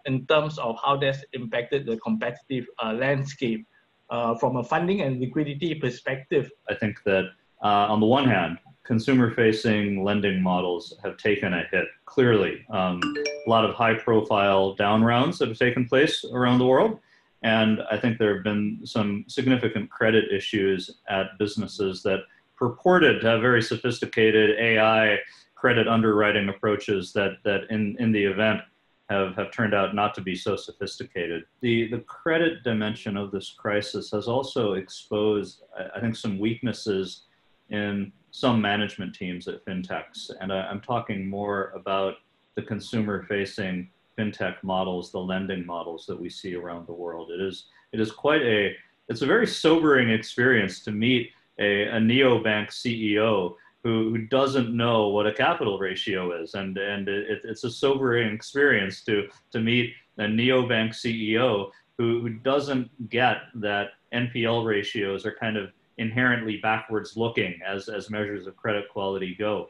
In 0.06 0.26
terms 0.26 0.58
of 0.58 0.78
how 0.84 0.98
that's 0.98 1.24
impacted 1.34 1.86
the 1.86 1.98
competitive 1.98 2.66
landscape 2.82 3.68
uh, 4.10 4.36
from 4.36 4.58
a 4.58 4.64
funding 4.64 5.02
and 5.02 5.20
liquidity 5.20 5.76
perspective? 5.76 6.52
I 6.70 6.76
think 6.76 7.04
that 7.06 7.30
on 7.62 8.00
the 8.00 8.06
one 8.06 8.26
hand, 8.26 8.58
consumer 8.90 9.32
facing 9.32 10.04
lending 10.04 10.42
models 10.42 10.96
have 11.04 11.16
taken 11.18 11.54
a 11.54 11.64
hit 11.72 11.86
clearly. 12.06 12.66
Um, 12.72 13.00
a 13.46 13.50
lot 13.50 13.64
of 13.64 13.76
high 13.76 13.94
profile 13.94 14.74
down 14.74 15.04
rounds 15.04 15.38
that 15.38 15.50
have 15.50 15.60
taken 15.60 15.86
place 15.86 16.26
around 16.34 16.58
the 16.58 16.66
world. 16.66 17.00
And 17.44 17.82
I 17.92 17.98
think 17.98 18.18
there 18.18 18.34
have 18.34 18.44
been 18.44 18.80
some 18.84 19.26
significant 19.28 19.92
credit 19.92 20.32
issues 20.32 20.90
at 21.08 21.38
businesses 21.38 22.02
that 22.02 22.22
purported 22.58 23.22
to 23.22 23.28
have 23.28 23.42
very 23.42 23.62
sophisticated 23.62 24.60
AI 24.60 25.20
credit 25.54 25.88
underwriting 25.88 26.50
approaches 26.50 27.14
that, 27.14 27.34
that 27.44 27.70
in, 27.70 27.96
in 28.00 28.12
the 28.12 28.24
event 28.26 28.62
have, 29.10 29.36
have 29.36 29.52
turned 29.52 29.74
out 29.74 29.96
not 29.96 30.14
to 30.16 30.22
be 30.22 30.36
so 30.36 30.56
sophisticated. 30.56 31.44
The, 31.62 31.90
the 31.90 32.00
credit 32.00 32.64
dimension 32.64 33.18
of 33.18 33.32
this 33.32 33.56
crisis 33.58 34.12
has 34.12 34.28
also 34.28 34.74
exposed, 34.74 35.64
I 35.96 36.00
think, 36.00 36.16
some 36.16 36.38
weaknesses 36.38 37.24
in 37.70 38.12
some 38.32 38.62
management 38.62 39.16
teams 39.16 39.48
at 39.48 39.66
fintechs. 39.66 40.30
And 40.40 40.54
I, 40.54 40.62
I'm 40.62 40.82
talking 40.82 41.28
more 41.28 41.72
about 41.76 42.16
the 42.56 42.62
consumer 42.62 43.24
facing 43.24 43.90
fintech 44.18 44.62
models, 44.62 45.12
the 45.12 45.20
lending 45.20 45.66
models 45.66 46.06
that 46.06 46.20
we 46.20 46.30
see 46.30 46.56
around 46.56 46.86
the 46.86 46.94
world. 46.94 47.32
It 47.32 47.42
is, 47.42 47.66
it 47.92 48.00
is 48.00 48.12
quite 48.12 48.44
a, 48.44 48.76
it's 49.08 49.24
a 49.24 49.26
very 49.26 49.48
sobering 49.48 50.10
experience 50.10 50.82
to 50.82 50.92
meet 50.92 51.32
a, 51.58 51.84
a 51.84 51.96
neobank 51.96 52.68
CEO 52.70 53.56
who, 53.84 54.12
who 54.12 54.28
doesn't 54.28 54.76
know 54.76 55.08
what 55.08 55.28
a 55.28 55.34
capital 55.34 55.80
ratio 55.80 56.42
is. 56.42 56.54
And, 56.54 56.78
and 56.78 57.08
it, 57.08 57.42
it's 57.44 57.64
a 57.64 57.72
sobering 57.72 58.34
experience 58.34 59.04
to, 59.06 59.28
to 59.52 59.60
meet 59.60 59.94
a 60.18 60.24
neobank 60.24 60.90
CEO 60.90 61.70
who, 61.98 62.22
who 62.22 62.30
doesn't 62.30 63.10
get 63.10 63.38
that 63.56 63.92
NPL 64.14 64.66
ratios 64.66 65.26
are 65.26 65.36
kind 65.40 65.58
of 65.58 65.70
inherently 65.98 66.58
backwards 66.58 67.16
looking 67.16 67.60
as, 67.66 67.90
as 67.90 68.10
measures 68.10 68.48
of 68.48 68.56
credit 68.56 68.86
quality 68.90 69.36
go. 69.38 69.70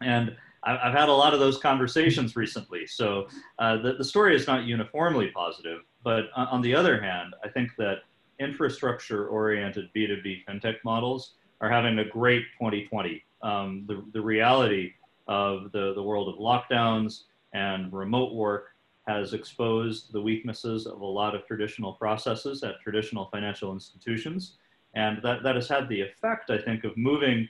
And 0.00 0.36
I've 0.64 0.94
had 0.94 1.08
a 1.08 1.12
lot 1.12 1.32
of 1.32 1.38
those 1.38 1.58
conversations 1.58 2.34
recently. 2.34 2.86
So 2.86 3.28
uh, 3.58 3.76
the, 3.76 3.92
the 3.94 4.04
story 4.04 4.34
is 4.34 4.46
not 4.46 4.64
uniformly 4.64 5.28
positive. 5.28 5.82
But 6.02 6.24
on 6.34 6.60
the 6.60 6.74
other 6.74 7.00
hand, 7.00 7.34
I 7.44 7.48
think 7.48 7.70
that 7.78 7.98
infrastructure 8.40 9.28
oriented 9.28 9.88
B2B 9.94 10.44
fintech 10.44 10.76
models 10.84 11.34
are 11.60 11.70
having 11.70 11.98
a 12.00 12.04
great 12.04 12.44
2020 12.58 13.22
um, 13.42 13.84
the, 13.86 14.04
the 14.12 14.20
reality 14.20 14.92
of 15.28 15.72
the, 15.72 15.92
the 15.94 16.02
world 16.02 16.28
of 16.28 16.36
lockdowns 16.36 17.22
and 17.52 17.92
remote 17.92 18.34
work 18.34 18.68
has 19.06 19.32
exposed 19.32 20.12
the 20.12 20.20
weaknesses 20.20 20.86
of 20.86 21.00
a 21.00 21.06
lot 21.06 21.34
of 21.34 21.46
traditional 21.46 21.92
processes 21.92 22.62
at 22.62 22.80
traditional 22.82 23.26
financial 23.26 23.72
institutions. 23.72 24.54
And 24.94 25.22
that, 25.22 25.42
that 25.42 25.54
has 25.54 25.68
had 25.68 25.88
the 25.88 26.00
effect, 26.00 26.50
I 26.50 26.58
think, 26.58 26.84
of 26.84 26.96
moving 26.96 27.48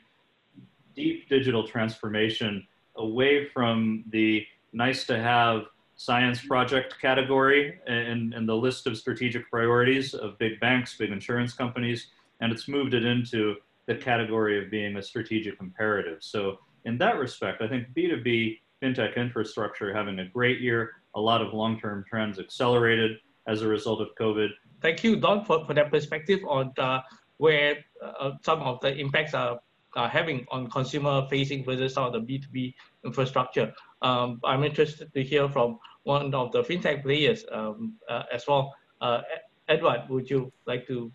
deep 0.94 1.28
digital 1.28 1.66
transformation 1.66 2.66
away 2.96 3.46
from 3.48 4.04
the 4.10 4.46
nice 4.72 5.06
to 5.06 5.18
have 5.18 5.66
science 5.96 6.44
project 6.44 6.94
category 7.00 7.78
in, 7.86 8.34
in 8.36 8.44
the 8.44 8.54
list 8.54 8.86
of 8.86 8.96
strategic 8.98 9.48
priorities 9.50 10.12
of 10.12 10.38
big 10.38 10.60
banks, 10.60 10.96
big 10.96 11.10
insurance 11.10 11.54
companies, 11.54 12.08
and 12.40 12.52
it's 12.52 12.68
moved 12.68 12.92
it 12.92 13.04
into 13.04 13.56
the 13.86 13.94
category 13.94 14.62
of 14.62 14.70
being 14.70 14.96
a 14.96 15.02
strategic 15.02 15.60
imperative. 15.60 16.18
So 16.20 16.58
in 16.84 16.98
that 16.98 17.18
respect, 17.18 17.62
I 17.62 17.68
think 17.68 17.88
B2B 17.96 18.58
fintech 18.82 19.16
infrastructure 19.16 19.94
having 19.94 20.18
a 20.18 20.26
great 20.26 20.60
year, 20.60 20.92
a 21.14 21.20
lot 21.20 21.40
of 21.40 21.54
long-term 21.54 22.04
trends 22.08 22.38
accelerated 22.38 23.12
as 23.46 23.62
a 23.62 23.68
result 23.68 24.00
of 24.00 24.08
COVID. 24.20 24.48
Thank 24.82 25.02
you, 25.04 25.16
Don, 25.16 25.44
for, 25.44 25.64
for 25.64 25.74
that 25.74 25.90
perspective 25.90 26.40
on 26.46 26.72
uh, 26.78 27.00
where 27.38 27.76
uh, 28.04 28.32
some 28.42 28.60
of 28.60 28.80
the 28.80 28.94
impacts 28.94 29.34
are, 29.34 29.60
are 29.94 30.08
having 30.08 30.44
on 30.50 30.68
consumer 30.70 31.26
facing 31.30 31.64
versus 31.64 31.94
some 31.94 32.04
of 32.04 32.12
the 32.12 32.20
B2B 32.20 32.74
infrastructure. 33.04 33.72
Um, 34.02 34.40
I'm 34.44 34.64
interested 34.64 35.12
to 35.14 35.22
hear 35.22 35.48
from 35.48 35.78
one 36.02 36.34
of 36.34 36.52
the 36.52 36.62
fintech 36.62 37.02
players 37.02 37.44
um, 37.50 37.94
uh, 38.08 38.24
as 38.32 38.44
well. 38.46 38.74
Uh, 39.00 39.22
Edward, 39.68 40.04
would 40.08 40.28
you 40.30 40.52
like 40.66 40.86
to 40.86 41.10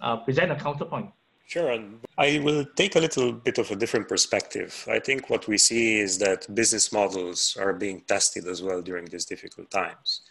uh, 0.00 0.16
present 0.18 0.52
a 0.52 0.56
counterpoint? 0.56 1.10
Sure. 1.52 1.70
And 1.70 1.98
I 2.16 2.40
will 2.42 2.64
take 2.64 2.96
a 2.96 2.98
little 2.98 3.30
bit 3.30 3.58
of 3.58 3.70
a 3.70 3.76
different 3.76 4.08
perspective. 4.08 4.88
I 4.90 4.98
think 4.98 5.28
what 5.28 5.46
we 5.48 5.58
see 5.58 6.00
is 6.00 6.16
that 6.16 6.46
business 6.54 6.90
models 6.92 7.58
are 7.60 7.74
being 7.74 8.00
tested 8.08 8.48
as 8.48 8.62
well 8.62 8.80
during 8.80 9.04
these 9.04 9.26
difficult 9.26 9.70
times. 9.70 10.22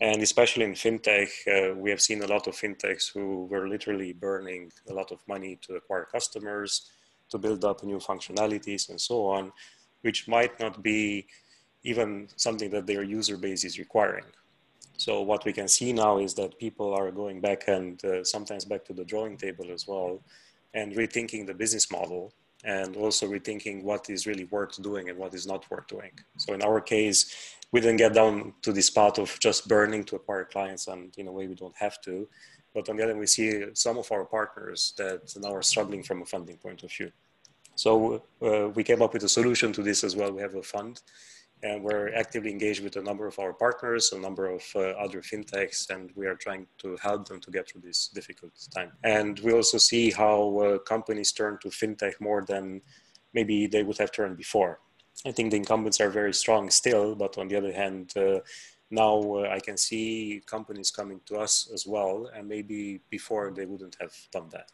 And 0.00 0.22
especially 0.22 0.64
in 0.64 0.74
fintech, 0.74 1.30
uh, 1.48 1.74
we 1.74 1.90
have 1.90 2.00
seen 2.00 2.22
a 2.22 2.28
lot 2.28 2.46
of 2.46 2.54
fintechs 2.54 3.12
who 3.12 3.46
were 3.46 3.66
literally 3.66 4.12
burning 4.12 4.70
a 4.88 4.94
lot 4.94 5.10
of 5.10 5.18
money 5.26 5.58
to 5.62 5.74
acquire 5.74 6.04
customers, 6.04 6.92
to 7.30 7.36
build 7.38 7.64
up 7.64 7.82
new 7.82 7.98
functionalities 7.98 8.90
and 8.90 9.00
so 9.00 9.26
on, 9.26 9.50
which 10.02 10.28
might 10.28 10.60
not 10.60 10.84
be 10.84 11.26
even 11.82 12.28
something 12.36 12.70
that 12.70 12.86
their 12.86 13.02
user 13.02 13.36
base 13.36 13.64
is 13.64 13.76
requiring. 13.76 14.30
So 14.98 15.22
what 15.22 15.44
we 15.44 15.52
can 15.52 15.66
see 15.66 15.92
now 15.92 16.18
is 16.18 16.34
that 16.34 16.60
people 16.60 16.94
are 16.94 17.10
going 17.10 17.40
back 17.40 17.66
and 17.66 18.04
uh, 18.04 18.22
sometimes 18.22 18.64
back 18.64 18.84
to 18.84 18.92
the 18.92 19.04
drawing 19.04 19.36
table 19.36 19.72
as 19.72 19.88
well 19.88 20.20
and 20.74 20.94
rethinking 20.94 21.46
the 21.46 21.54
business 21.54 21.90
model 21.90 22.32
and 22.64 22.96
also 22.96 23.26
rethinking 23.26 23.82
what 23.82 24.10
is 24.10 24.26
really 24.26 24.44
worth 24.44 24.80
doing 24.82 25.08
and 25.08 25.18
what 25.18 25.34
is 25.34 25.46
not 25.46 25.68
worth 25.70 25.86
doing. 25.86 26.12
So 26.36 26.52
in 26.54 26.62
our 26.62 26.80
case, 26.80 27.54
we 27.72 27.80
didn't 27.80 27.96
get 27.96 28.14
down 28.14 28.54
to 28.62 28.72
this 28.72 28.90
part 28.90 29.18
of 29.18 29.38
just 29.40 29.68
burning 29.68 30.04
to 30.04 30.16
acquire 30.16 30.44
clients 30.44 30.88
and 30.88 31.14
in 31.16 31.28
a 31.28 31.32
way 31.32 31.46
we 31.46 31.54
don't 31.54 31.76
have 31.76 32.00
to. 32.02 32.28
But 32.74 32.88
on 32.88 32.96
the 32.96 33.02
other 33.02 33.12
hand, 33.12 33.20
we 33.20 33.26
see 33.26 33.64
some 33.74 33.98
of 33.98 34.10
our 34.12 34.24
partners 34.24 34.92
that 34.98 35.32
now 35.36 35.54
are 35.54 35.62
struggling 35.62 36.02
from 36.02 36.22
a 36.22 36.26
funding 36.26 36.56
point 36.56 36.82
of 36.82 36.92
view. 36.92 37.10
So 37.74 38.22
uh, 38.42 38.68
we 38.68 38.84
came 38.84 39.02
up 39.02 39.14
with 39.14 39.24
a 39.24 39.28
solution 39.28 39.72
to 39.72 39.82
this 39.82 40.04
as 40.04 40.14
well. 40.14 40.32
We 40.32 40.42
have 40.42 40.54
a 40.54 40.62
fund 40.62 41.00
and 41.62 41.82
we're 41.82 42.12
actively 42.14 42.50
engaged 42.50 42.82
with 42.82 42.96
a 42.96 43.02
number 43.02 43.26
of 43.26 43.38
our 43.38 43.52
partners, 43.52 44.12
a 44.12 44.18
number 44.18 44.46
of 44.46 44.62
uh, 44.74 44.80
other 45.04 45.20
fintechs, 45.20 45.90
and 45.90 46.10
we 46.14 46.26
are 46.26 46.34
trying 46.34 46.66
to 46.78 46.96
help 47.02 47.28
them 47.28 47.40
to 47.40 47.50
get 47.50 47.68
through 47.68 47.82
this 47.82 48.08
difficult 48.08 48.52
time. 48.74 48.92
And 49.04 49.38
we 49.40 49.52
also 49.52 49.78
see 49.78 50.10
how 50.10 50.58
uh, 50.58 50.78
companies 50.78 51.32
turn 51.32 51.58
to 51.62 51.68
fintech 51.68 52.14
more 52.20 52.44
than 52.46 52.80
maybe 53.34 53.66
they 53.66 53.82
would 53.82 53.98
have 53.98 54.12
turned 54.12 54.36
before. 54.36 54.80
I 55.26 55.32
think 55.32 55.50
the 55.50 55.58
incumbents 55.58 56.00
are 56.00 56.08
very 56.08 56.32
strong 56.32 56.70
still, 56.70 57.14
but 57.14 57.36
on 57.36 57.48
the 57.48 57.56
other 57.56 57.72
hand, 57.72 58.16
uh, 58.16 58.40
now 58.90 59.20
uh, 59.20 59.48
I 59.50 59.60
can 59.60 59.76
see 59.76 60.42
companies 60.46 60.90
coming 60.90 61.20
to 61.26 61.36
us 61.36 61.70
as 61.74 61.86
well, 61.86 62.30
and 62.34 62.48
maybe 62.48 63.00
before 63.10 63.52
they 63.54 63.66
wouldn't 63.66 63.96
have 64.00 64.14
done 64.32 64.48
that. 64.52 64.70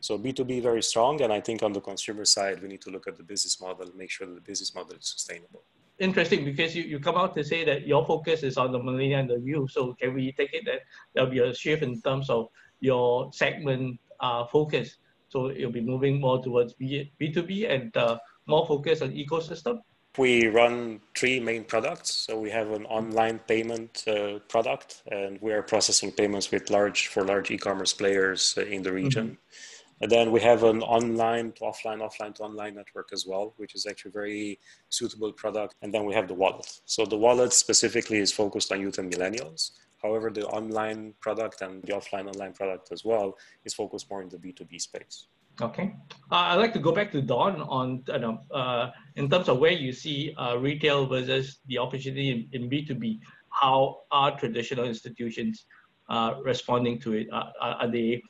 So 0.00 0.18
B2B 0.18 0.62
very 0.62 0.82
strong, 0.82 1.20
and 1.20 1.32
I 1.32 1.40
think 1.40 1.62
on 1.62 1.72
the 1.72 1.80
consumer 1.80 2.24
side, 2.24 2.60
we 2.62 2.68
need 2.68 2.80
to 2.80 2.90
look 2.90 3.06
at 3.06 3.16
the 3.16 3.22
business 3.22 3.60
model, 3.60 3.86
make 3.94 4.10
sure 4.10 4.26
that 4.26 4.34
the 4.34 4.40
business 4.40 4.74
model 4.74 4.96
is 4.96 5.06
sustainable 5.06 5.62
interesting 6.02 6.44
because 6.44 6.74
you, 6.74 6.82
you 6.82 6.98
come 6.98 7.16
out 7.16 7.34
to 7.36 7.44
say 7.44 7.64
that 7.64 7.86
your 7.86 8.04
focus 8.04 8.42
is 8.42 8.56
on 8.56 8.72
the 8.72 8.78
millennial 8.78 9.20
and 9.20 9.30
the 9.30 9.40
youth. 9.40 9.70
So 9.70 9.94
can 9.94 10.14
we 10.14 10.32
take 10.32 10.52
it 10.52 10.64
that 10.66 10.80
there'll 11.14 11.30
be 11.30 11.38
a 11.38 11.54
shift 11.54 11.82
in 11.82 12.02
terms 12.02 12.28
of 12.28 12.48
your 12.80 13.32
segment 13.32 14.00
uh, 14.20 14.44
focus? 14.46 14.96
So 15.28 15.50
you'll 15.50 15.72
be 15.72 15.80
moving 15.80 16.20
more 16.20 16.42
towards 16.42 16.74
B, 16.74 17.10
B2B 17.20 17.70
and 17.70 17.96
uh, 17.96 18.18
more 18.46 18.66
focus 18.66 19.00
on 19.00 19.12
ecosystem? 19.12 19.80
We 20.18 20.48
run 20.48 21.00
three 21.16 21.40
main 21.40 21.64
products. 21.64 22.12
So 22.12 22.38
we 22.38 22.50
have 22.50 22.70
an 22.72 22.84
online 22.84 23.38
payment 23.38 24.04
uh, 24.06 24.40
product, 24.48 25.02
and 25.10 25.40
we 25.40 25.52
are 25.52 25.62
processing 25.62 26.12
payments 26.12 26.50
with 26.50 26.68
large 26.68 27.06
for 27.06 27.24
large 27.24 27.50
e-commerce 27.50 27.94
players 27.94 28.58
in 28.58 28.82
the 28.82 28.92
region. 28.92 29.26
Mm-hmm. 29.26 29.71
And 30.02 30.10
then 30.10 30.32
we 30.32 30.40
have 30.40 30.64
an 30.64 30.82
online 30.82 31.52
to 31.52 31.60
offline, 31.60 32.00
offline 32.00 32.34
to 32.34 32.42
online 32.42 32.74
network 32.74 33.10
as 33.12 33.24
well, 33.24 33.54
which 33.56 33.76
is 33.76 33.86
actually 33.86 34.10
very 34.10 34.58
suitable 34.88 35.32
product. 35.32 35.76
And 35.80 35.94
then 35.94 36.04
we 36.04 36.12
have 36.12 36.26
the 36.26 36.34
wallet. 36.34 36.80
So 36.86 37.06
the 37.06 37.16
wallet 37.16 37.52
specifically 37.52 38.18
is 38.18 38.32
focused 38.32 38.72
on 38.72 38.80
youth 38.80 38.98
and 38.98 39.12
millennials. 39.12 39.70
However, 40.02 40.30
the 40.30 40.44
online 40.48 41.14
product 41.20 41.62
and 41.62 41.80
the 41.84 41.92
offline 41.92 42.26
online 42.26 42.52
product 42.52 42.90
as 42.90 43.04
well 43.04 43.38
is 43.64 43.74
focused 43.74 44.10
more 44.10 44.22
in 44.22 44.28
the 44.28 44.38
B2B 44.38 44.80
space. 44.80 45.28
Okay. 45.60 45.94
Uh, 46.32 46.50
I'd 46.50 46.56
like 46.56 46.72
to 46.72 46.80
go 46.80 46.90
back 46.90 47.12
to 47.12 47.22
Don 47.22 47.62
on 47.62 48.02
know, 48.08 48.40
uh, 48.50 48.90
in 49.14 49.30
terms 49.30 49.48
of 49.48 49.60
where 49.60 49.70
you 49.70 49.92
see 49.92 50.34
uh, 50.36 50.56
retail 50.56 51.06
versus 51.06 51.60
the 51.66 51.78
opportunity 51.78 52.48
in, 52.52 52.62
in, 52.62 52.70
B2B. 52.70 53.20
How 53.50 54.00
are 54.10 54.36
traditional 54.36 54.86
institutions 54.86 55.66
uh, 56.08 56.34
responding 56.42 56.98
to 57.02 57.12
it? 57.12 57.28
are, 57.30 57.52
are 57.60 57.88
they 57.88 58.22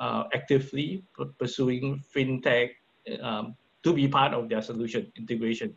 uh, 0.00 0.24
actively 0.34 1.04
pursuing 1.38 2.02
fintech 2.14 2.70
um, 3.22 3.56
to 3.82 3.92
be 3.92 4.08
part 4.08 4.34
of 4.34 4.48
their 4.48 4.62
solution 4.62 5.12
integration? 5.16 5.74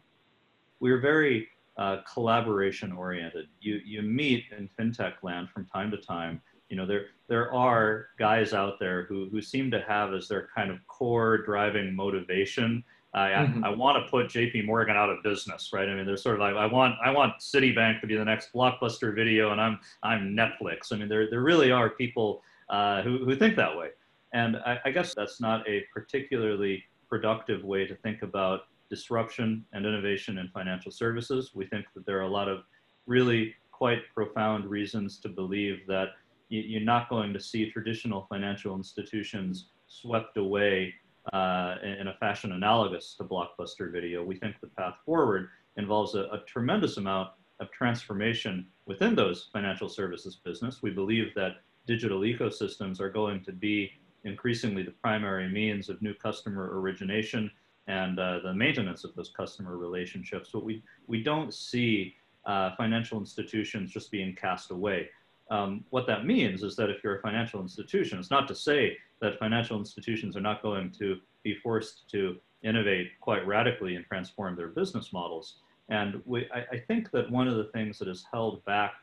We're 0.80 1.00
very 1.00 1.48
uh, 1.78 1.98
collaboration 2.12 2.92
oriented. 2.92 3.48
You, 3.60 3.80
you 3.86 4.02
meet 4.02 4.46
in 4.56 4.70
fintech 4.80 5.14
land 5.24 5.50
from 5.50 5.66
time 5.66 5.92
to 5.92 5.98
time. 5.98 6.42
You 6.70 6.76
know, 6.76 6.86
there, 6.86 7.06
there 7.28 7.54
are 7.54 8.08
guys 8.20 8.54
out 8.54 8.80
there 8.80 9.06
who, 9.06 9.30
who 9.30 9.42
seem 9.42 9.72
to 9.72 9.82
have 9.88 10.14
as 10.14 10.28
their 10.28 10.50
kind 10.54 10.70
of 10.70 10.86
core 10.88 11.38
driving 11.38 11.96
motivation 11.96 12.84
I, 13.18 13.30
mm-hmm. 13.30 13.64
I, 13.64 13.70
I 13.70 13.76
want 13.76 14.04
to 14.04 14.10
put 14.10 14.28
JP 14.28 14.66
Morgan 14.66 14.96
out 14.96 15.10
of 15.10 15.24
business, 15.24 15.72
right? 15.74 15.88
I 15.88 15.96
mean, 15.96 16.06
they're 16.06 16.18
sort 16.18 16.36
of 16.36 16.42
like, 16.42 16.56
I 16.56 16.66
want, 16.66 16.96
I 17.04 17.10
want 17.10 17.34
Citibank 17.40 18.02
to 18.02 18.08
be 18.08 18.16
the 18.16 18.26
next 18.26 18.54
blockbuster 18.54 19.16
video 19.16 19.52
and 19.52 19.62
I'm, 19.62 19.80
I'm 20.04 20.36
Netflix. 20.36 20.92
I 20.92 20.98
mean, 20.98 21.10
there, 21.10 21.30
there 21.30 21.42
really 21.42 21.72
are 21.72 21.90
people 21.90 22.44
uh, 22.70 23.02
who, 23.02 23.26
who 23.26 23.36
think 23.36 23.56
that 23.56 23.76
way. 23.76 23.90
And 24.34 24.58
I, 24.58 24.80
I 24.86 24.92
guess 24.92 25.14
that's 25.16 25.40
not 25.40 25.68
a 25.68 25.84
particularly 25.94 26.84
productive 27.10 27.64
way 27.64 27.86
to 27.88 27.96
think 27.96 28.22
about 28.22 28.62
disruption 28.90 29.66
and 29.74 29.86
innovation 29.86 30.38
in 30.38 30.50
financial 30.50 30.92
services. 30.92 31.52
We 31.54 31.66
think 31.66 31.86
that 31.96 32.06
there 32.06 32.18
are 32.18 32.24
a 32.24 32.30
lot 32.30 32.48
of 32.48 32.64
really 33.06 33.54
quite 33.72 34.00
profound 34.14 34.66
reasons 34.66 35.20
to 35.20 35.30
believe 35.30 35.86
that 35.88 36.10
you're 36.50 36.82
not 36.82 37.10
going 37.10 37.34
to 37.34 37.40
see 37.40 37.70
traditional 37.70 38.26
financial 38.30 38.76
institutions 38.76 39.70
swept 39.88 40.38
away 40.38 40.94
uh, 41.34 41.76
in 41.84 42.08
a 42.08 42.14
fashion 42.20 42.54
analogous 42.54 43.16
to 43.16 43.24
blockbuster 43.24 43.92
video. 43.92 44.24
We 44.24 44.38
think 44.38 44.56
the 44.62 44.68
path 44.68 44.96
forward 45.06 45.50
involves 45.76 46.16
a, 46.16 46.22
a, 46.32 46.42
tremendous 46.48 46.96
amount 46.98 47.32
of 47.60 47.70
transformation 47.72 48.66
within 48.86 49.14
those 49.14 49.50
financial 49.52 49.90
services 49.90 50.38
business. 50.38 50.82
We 50.82 50.92
believe 50.92 51.34
that 51.36 51.58
digital 51.86 52.22
ecosystems 52.22 53.02
are 53.02 53.10
going 53.10 53.44
to 53.44 53.52
be 53.52 53.92
increasingly 54.28 54.84
the 54.84 54.92
primary 54.92 55.50
means 55.50 55.90
of 55.90 56.02
new 56.02 56.14
customer 56.14 56.80
origination 56.80 57.50
and 57.88 58.20
uh, 58.20 58.40
the 58.44 58.54
maintenance 58.54 59.04
of 59.04 59.16
those 59.16 59.30
customer 59.30 59.78
relationships. 59.78 60.50
But 60.52 60.64
we, 60.64 60.84
we 61.08 61.24
don't 61.24 61.54
see 61.54 62.16
uh, 62.46 62.76
financial 62.76 63.18
institutions 63.20 63.92
just 63.92 64.12
being 64.12 64.36
cast 64.36 64.72
away. 64.72 65.10
Um, 65.50 65.86
what 65.90 66.06
that 66.08 66.26
means 66.26 66.64
is 66.64 66.76
that 66.76 66.90
if 66.90 67.04
you're 67.04 67.18
a 67.18 67.22
financial 67.22 67.62
institution, 67.62 68.20
it's 68.20 68.32
not 68.32 68.48
to 68.50 68.56
say 68.56 68.98
that 69.22 69.40
financial 69.40 69.80
institutions 69.80 70.36
are 70.36 70.42
not 70.42 70.62
going 70.62 70.92
to 71.00 71.20
be 71.44 71.56
forced 71.56 72.10
to 72.12 72.38
innovate 72.64 73.12
quite 73.22 73.48
radically 73.48 73.96
and 73.96 74.06
transform 74.06 74.56
their 74.56 74.68
business 74.68 75.14
models. 75.14 75.56
And 75.90 76.22
we, 76.26 76.50
I, 76.54 76.76
I 76.76 76.80
think 76.80 77.12
that 77.12 77.32
one 77.32 77.48
of 77.48 77.56
the 77.56 77.66
things 77.66 77.98
that 78.00 78.10
has 78.10 78.26
held 78.32 78.64
back 78.66 78.96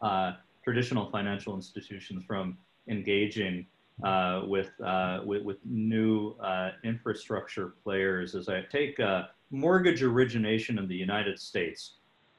uh, 0.00 0.32
traditional 0.64 1.10
financial 1.10 1.54
institutions 1.54 2.24
from 2.26 2.56
engaging 2.88 3.66
uh, 4.04 4.42
with, 4.46 4.70
uh, 4.84 5.20
with, 5.24 5.42
with 5.42 5.58
new 5.64 6.34
uh, 6.42 6.70
infrastructure 6.84 7.74
players 7.82 8.34
as 8.34 8.48
I 8.48 8.62
take 8.70 8.98
uh, 9.00 9.24
mortgage 9.50 10.02
origination 10.02 10.78
in 10.78 10.88
the 10.88 10.96
United 10.96 11.38
States. 11.38 11.94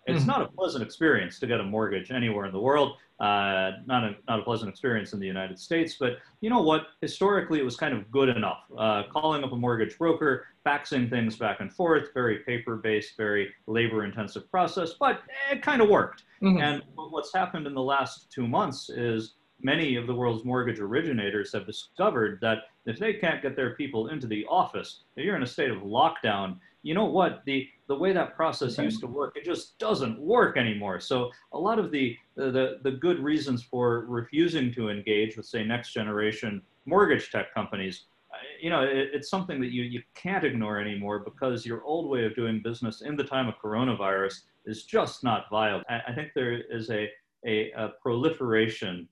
It's 0.07 0.19
mm-hmm. 0.19 0.27
not 0.27 0.41
a 0.41 0.47
pleasant 0.47 0.83
experience 0.83 1.39
to 1.39 1.47
get 1.47 1.59
a 1.59 1.63
mortgage 1.63 2.11
anywhere 2.11 2.45
in 2.45 2.53
the 2.53 2.59
world. 2.59 2.97
Uh, 3.19 3.71
not 3.85 4.05
a 4.05 4.15
not 4.29 4.39
a 4.39 4.43
pleasant 4.43 4.69
experience 4.69 5.11
in 5.11 5.19
the 5.19 5.27
United 5.27 5.59
States, 5.59 5.97
but 5.99 6.19
you 6.39 6.49
know 6.49 6.61
what? 6.61 6.87
Historically, 7.01 7.59
it 7.59 7.65
was 7.65 7.75
kind 7.75 7.93
of 7.93 8.09
good 8.09 8.29
enough. 8.29 8.63
Uh, 8.77 9.03
calling 9.11 9.43
up 9.43 9.51
a 9.51 9.55
mortgage 9.55 9.97
broker, 9.97 10.45
faxing 10.65 11.09
things 11.09 11.35
back 11.35 11.59
and 11.59 11.71
forth, 11.71 12.13
very 12.13 12.39
paper-based, 12.39 13.17
very 13.17 13.53
labor-intensive 13.67 14.49
process, 14.49 14.93
but 14.97 15.21
it 15.51 15.61
kind 15.61 15.81
of 15.81 15.89
worked. 15.89 16.23
Mm-hmm. 16.41 16.59
And 16.59 16.81
what's 16.95 17.33
happened 17.33 17.67
in 17.67 17.73
the 17.73 17.83
last 17.83 18.31
two 18.31 18.47
months 18.47 18.89
is 18.89 19.33
many 19.61 19.95
of 19.95 20.07
the 20.07 20.13
world's 20.13 20.45
mortgage 20.45 20.79
originators 20.79 21.51
have 21.53 21.65
discovered 21.65 22.39
that 22.41 22.59
if 22.85 22.97
they 22.97 23.13
can't 23.13 23.41
get 23.41 23.55
their 23.55 23.75
people 23.75 24.07
into 24.07 24.27
the 24.27 24.45
office, 24.49 25.01
if 25.15 25.25
you're 25.25 25.35
in 25.35 25.43
a 25.43 25.47
state 25.47 25.69
of 25.69 25.79
lockdown, 25.79 26.57
you 26.81 26.93
know 26.93 27.05
what? 27.05 27.41
The, 27.45 27.67
the 27.87 27.95
way 27.95 28.13
that 28.13 28.35
process 28.35 28.77
used 28.77 29.01
to 29.01 29.07
work, 29.07 29.35
it 29.35 29.43
just 29.43 29.77
doesn't 29.79 30.19
work 30.19 30.57
anymore. 30.57 30.99
So 31.01 31.29
a 31.51 31.59
lot 31.59 31.77
of 31.77 31.91
the, 31.91 32.15
the, 32.35 32.79
the 32.83 32.91
good 32.91 33.19
reasons 33.19 33.61
for 33.61 34.05
refusing 34.07 34.73
to 34.75 34.89
engage 34.89 35.35
with, 35.35 35.45
say, 35.45 35.63
next 35.63 35.91
generation 35.91 36.61
mortgage 36.85 37.31
tech 37.31 37.53
companies, 37.53 38.05
uh, 38.31 38.37
you 38.61 38.69
know, 38.69 38.81
it, 38.81 39.09
it's 39.13 39.29
something 39.29 39.59
that 39.59 39.71
you, 39.71 39.83
you 39.83 40.01
can't 40.15 40.45
ignore 40.45 40.79
anymore 40.79 41.19
because 41.19 41.65
your 41.65 41.83
old 41.83 42.09
way 42.09 42.25
of 42.25 42.35
doing 42.35 42.61
business 42.63 43.01
in 43.01 43.17
the 43.17 43.23
time 43.23 43.47
of 43.49 43.55
coronavirus 43.61 44.41
is 44.65 44.83
just 44.83 45.23
not 45.23 45.49
viable. 45.51 45.83
I, 45.89 45.99
I 46.07 46.13
think 46.13 46.31
there 46.33 46.53
is 46.53 46.89
a, 46.89 47.09
a, 47.45 47.71
a 47.71 47.89
proliferation 48.01 49.07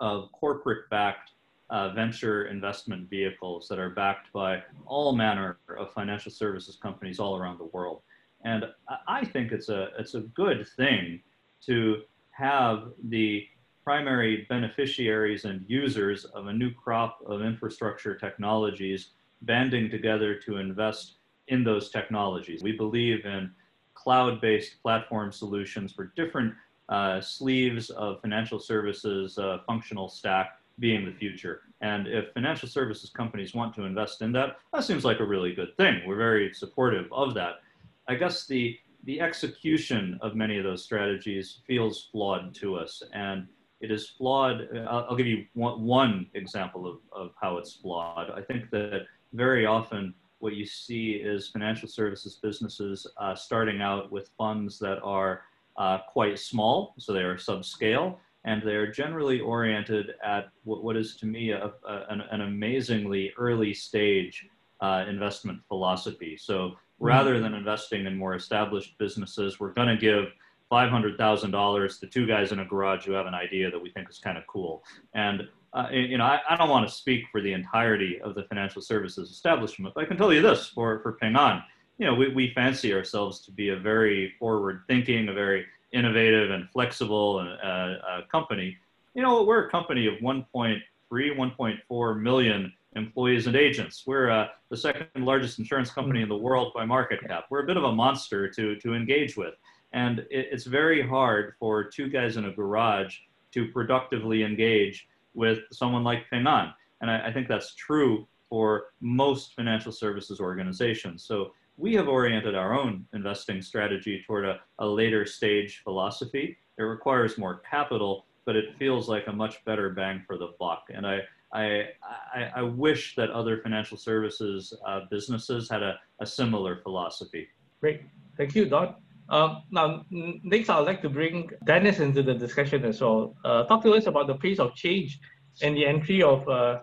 of 0.00 0.30
corporate 0.32 0.88
backed 0.90 1.32
uh, 1.70 1.90
venture 1.90 2.46
investment 2.46 3.08
vehicles 3.08 3.68
that 3.68 3.78
are 3.78 3.90
backed 3.90 4.32
by 4.32 4.62
all 4.86 5.14
manner 5.14 5.58
of 5.78 5.92
financial 5.92 6.30
services 6.30 6.76
companies 6.76 7.18
all 7.18 7.36
around 7.36 7.58
the 7.58 7.64
world. 7.72 8.02
And 8.44 8.66
I 9.08 9.24
think 9.24 9.52
it's 9.52 9.70
a, 9.70 9.88
it's 9.98 10.14
a 10.14 10.20
good 10.20 10.66
thing 10.76 11.20
to 11.66 12.02
have 12.32 12.92
the 13.04 13.46
primary 13.82 14.46
beneficiaries 14.48 15.44
and 15.44 15.64
users 15.68 16.24
of 16.26 16.46
a 16.46 16.52
new 16.52 16.70
crop 16.72 17.18
of 17.26 17.42
infrastructure 17.42 18.14
technologies 18.14 19.10
banding 19.42 19.90
together 19.90 20.34
to 20.40 20.58
invest 20.58 21.14
in 21.48 21.64
those 21.64 21.90
technologies. 21.90 22.62
We 22.62 22.72
believe 22.72 23.24
in 23.24 23.50
cloud-based 23.94 24.82
platform 24.82 25.32
solutions 25.32 25.92
for 25.92 26.12
different 26.16 26.54
uh, 26.88 27.20
sleeves 27.20 27.90
of 27.90 28.20
financial 28.20 28.58
services 28.58 29.38
uh, 29.38 29.58
functional 29.66 30.08
stack 30.08 30.58
being 30.78 31.04
the 31.04 31.12
future. 31.12 31.62
And 31.80 32.06
if 32.06 32.32
financial 32.32 32.68
services 32.68 33.10
companies 33.10 33.54
want 33.54 33.74
to 33.74 33.84
invest 33.84 34.22
in 34.22 34.32
that, 34.32 34.56
that 34.72 34.84
seems 34.84 35.04
like 35.04 35.20
a 35.20 35.24
really 35.24 35.54
good 35.54 35.76
thing. 35.76 36.02
We're 36.06 36.16
very 36.16 36.52
supportive 36.52 37.06
of 37.12 37.34
that. 37.34 37.60
I 38.08 38.14
guess 38.16 38.46
the 38.46 38.78
the 39.04 39.20
execution 39.20 40.18
of 40.22 40.34
many 40.34 40.56
of 40.56 40.64
those 40.64 40.82
strategies 40.82 41.60
feels 41.66 42.08
flawed 42.10 42.54
to 42.54 42.76
us, 42.76 43.02
and 43.12 43.46
it 43.80 43.90
is 43.90 44.08
flawed. 44.08 44.66
I'll, 44.88 45.06
I'll 45.10 45.16
give 45.16 45.26
you 45.26 45.44
one, 45.52 45.82
one 45.82 46.26
example 46.32 46.86
of, 46.86 46.98
of 47.12 47.32
how 47.38 47.58
it's 47.58 47.74
flawed. 47.74 48.30
I 48.30 48.40
think 48.40 48.70
that 48.70 49.02
very 49.34 49.66
often 49.66 50.14
what 50.38 50.54
you 50.54 50.64
see 50.64 51.12
is 51.12 51.48
financial 51.48 51.88
services 51.88 52.38
businesses 52.42 53.06
uh, 53.18 53.34
starting 53.34 53.82
out 53.82 54.10
with 54.10 54.30
funds 54.38 54.78
that 54.78 55.00
are 55.02 55.42
uh, 55.76 55.98
quite 56.08 56.38
small, 56.38 56.94
so 56.98 57.12
they 57.12 57.20
are 57.20 57.36
subscale, 57.36 58.16
and 58.44 58.62
they're 58.62 58.90
generally 58.90 59.40
oriented 59.40 60.14
at 60.24 60.48
what, 60.64 60.84
what 60.84 60.96
is 60.96 61.16
to 61.16 61.26
me 61.26 61.50
a, 61.50 61.72
a, 61.88 62.06
an, 62.10 62.22
an, 62.30 62.42
amazingly 62.42 63.32
early 63.38 63.72
stage 63.72 64.46
uh, 64.80 65.04
investment 65.08 65.60
philosophy. 65.66 66.36
So 66.36 66.72
rather 66.98 67.40
than 67.40 67.54
investing 67.54 68.06
in 68.06 68.16
more 68.16 68.34
established 68.34 68.96
businesses, 68.98 69.58
we're 69.58 69.72
going 69.72 69.88
to 69.88 69.96
give 69.96 70.26
$500,000 70.70 72.00
to 72.00 72.06
two 72.06 72.26
guys 72.26 72.52
in 72.52 72.60
a 72.60 72.64
garage 72.64 73.04
who 73.04 73.12
have 73.12 73.26
an 73.26 73.34
idea 73.34 73.70
that 73.70 73.80
we 73.80 73.90
think 73.90 74.08
is 74.10 74.18
kind 74.18 74.38
of 74.38 74.46
cool. 74.46 74.84
And 75.14 75.48
uh, 75.72 75.88
you 75.90 76.18
know, 76.18 76.24
I, 76.24 76.38
I, 76.48 76.56
don't 76.56 76.68
want 76.68 76.88
to 76.88 76.94
speak 76.94 77.24
for 77.32 77.40
the 77.40 77.52
entirety 77.52 78.20
of 78.20 78.36
the 78.36 78.44
financial 78.44 78.80
services 78.80 79.30
establishment, 79.30 79.92
but 79.92 80.04
I 80.04 80.06
can 80.06 80.16
tell 80.16 80.32
you 80.32 80.40
this 80.40 80.68
for, 80.68 81.00
for 81.00 81.14
Ping 81.14 81.34
An, 81.34 81.62
you 81.98 82.06
know, 82.06 82.14
we, 82.14 82.28
we 82.28 82.52
fancy 82.54 82.92
ourselves 82.92 83.40
to 83.40 83.52
be 83.52 83.70
a 83.70 83.76
very 83.76 84.34
forward 84.38 84.82
thinking, 84.86 85.28
a 85.28 85.32
very 85.32 85.66
innovative 85.92 86.50
and 86.50 86.68
flexible 86.70 87.46
uh, 87.62 87.66
uh, 87.68 88.20
company. 88.30 88.76
You 89.14 89.22
know, 89.22 89.44
we're 89.44 89.66
a 89.66 89.70
company 89.70 90.06
of 90.06 90.14
1.3, 90.14 90.80
1.4 91.12 92.20
million 92.20 92.72
employees 92.96 93.46
and 93.46 93.56
agents. 93.56 94.04
We're 94.06 94.30
uh, 94.30 94.48
the 94.70 94.76
second 94.76 95.24
largest 95.24 95.58
insurance 95.58 95.90
company 95.90 96.22
in 96.22 96.28
the 96.28 96.36
world 96.36 96.72
by 96.74 96.84
market 96.84 97.20
cap. 97.26 97.46
We're 97.50 97.62
a 97.62 97.66
bit 97.66 97.76
of 97.76 97.84
a 97.84 97.92
monster 97.92 98.48
to, 98.48 98.76
to 98.76 98.94
engage 98.94 99.36
with. 99.36 99.54
And 99.92 100.20
it, 100.30 100.48
it's 100.50 100.64
very 100.64 101.06
hard 101.06 101.54
for 101.60 101.84
two 101.84 102.08
guys 102.08 102.36
in 102.36 102.46
a 102.46 102.52
garage 102.52 103.18
to 103.52 103.68
productively 103.68 104.42
engage 104.42 105.08
with 105.34 105.60
someone 105.70 106.02
like 106.02 106.28
Ping 106.28 106.46
An. 106.46 106.72
And 107.00 107.10
I, 107.10 107.28
I 107.28 107.32
think 107.32 107.46
that's 107.46 107.74
true 107.74 108.26
for 108.48 108.86
most 109.00 109.54
financial 109.54 109.92
services 109.92 110.40
organizations. 110.40 111.24
So 111.24 111.52
we 111.76 111.94
have 111.94 112.08
oriented 112.08 112.54
our 112.54 112.78
own 112.78 113.06
investing 113.12 113.60
strategy 113.60 114.22
toward 114.26 114.44
a, 114.44 114.60
a 114.78 114.86
later 114.86 115.26
stage 115.26 115.80
philosophy. 115.82 116.56
It 116.78 116.82
requires 116.82 117.38
more 117.38 117.62
capital, 117.68 118.26
but 118.46 118.56
it 118.56 118.76
feels 118.78 119.08
like 119.08 119.26
a 119.26 119.32
much 119.32 119.64
better 119.64 119.90
bang 119.90 120.22
for 120.26 120.36
the 120.38 120.48
buck. 120.58 120.84
And 120.94 121.06
I, 121.06 121.20
I, 121.52 121.88
I, 122.34 122.50
I 122.56 122.62
wish 122.62 123.16
that 123.16 123.30
other 123.30 123.58
financial 123.58 123.96
services 123.96 124.72
uh, 124.86 125.00
businesses 125.10 125.68
had 125.70 125.82
a, 125.82 125.98
a 126.20 126.26
similar 126.26 126.80
philosophy. 126.82 127.48
Great. 127.80 128.02
Thank 128.36 128.54
you, 128.54 128.66
Don. 128.66 128.96
Uh, 129.28 129.60
now, 129.70 130.04
next, 130.10 130.68
I'd 130.68 130.80
like 130.80 131.00
to 131.02 131.08
bring 131.08 131.50
Dennis 131.64 132.00
into 132.00 132.22
the 132.22 132.34
discussion 132.34 132.84
as 132.84 133.00
well. 133.00 133.34
Uh, 133.44 133.64
talk 133.64 133.82
to 133.82 133.94
us 133.94 134.06
about 134.06 134.26
the 134.26 134.34
pace 134.34 134.58
of 134.58 134.74
change 134.74 135.18
and 135.62 135.76
the 135.76 135.86
entry 135.86 136.22
of 136.22 136.46
uh, 136.48 136.80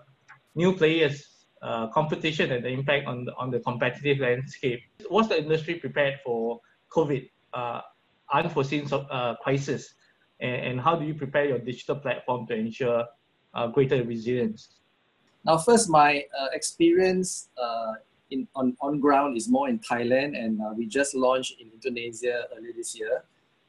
new 0.56 0.76
players, 0.76 1.31
uh, 1.62 1.88
competition, 1.88 2.52
and 2.52 2.66
the 2.66 2.70
impact 2.70 3.08
on 3.08 3.26
the, 3.26 3.34
on 3.36 3.52
the 3.52 3.60
competitive 3.60 4.20
landscape. 4.20 4.82
Was 5.10 5.30
the 5.30 5.38
industry 5.38 5.76
prepared 5.76 6.20
for 6.24 6.60
COVID, 6.92 7.30
uh, 7.54 7.82
unforeseen 8.34 8.88
crisis, 9.44 9.94
and, 10.40 10.56
and, 10.66 10.82
how 10.82 10.96
do 10.96 11.06
you 11.06 11.14
prepare 11.14 11.46
your 11.46 11.60
digital 11.60 11.96
platform 11.96 12.48
to 12.48 12.56
ensure 12.56 13.06
greater 13.74 14.04
resilience? 14.04 14.70
Now, 15.46 15.58
first, 15.58 15.90
my 15.90 16.26
experience 16.54 17.50
in, 18.32 18.48
on, 18.56 18.76
on 18.82 19.00
ground 19.00 19.38
is 19.38 19.48
more 19.48 19.70
in 19.70 19.80
Thailand, 19.80 20.38
and 20.38 20.62
uh, 20.62 20.74
we 20.76 20.88
just 20.88 21.14
launched 21.14 21.60
in 21.60 21.70
Indonesia 21.72 22.46
earlier 22.56 22.74
this 22.76 22.98
year. 22.98 23.24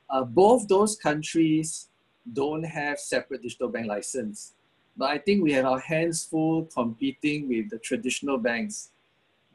Uh, 0.08 0.24
both 0.24 0.66
those 0.68 0.96
countries 0.96 1.88
don't 2.32 2.62
have 2.62 2.98
separate 2.98 3.42
digital 3.42 3.68
bank 3.68 3.88
license. 3.88 4.54
But 4.96 5.10
I 5.10 5.18
think 5.18 5.42
we 5.42 5.52
have 5.52 5.64
our 5.64 5.78
hands 5.78 6.24
full 6.24 6.66
competing 6.66 7.48
with 7.48 7.70
the 7.70 7.78
traditional 7.78 8.38
banks 8.38 8.90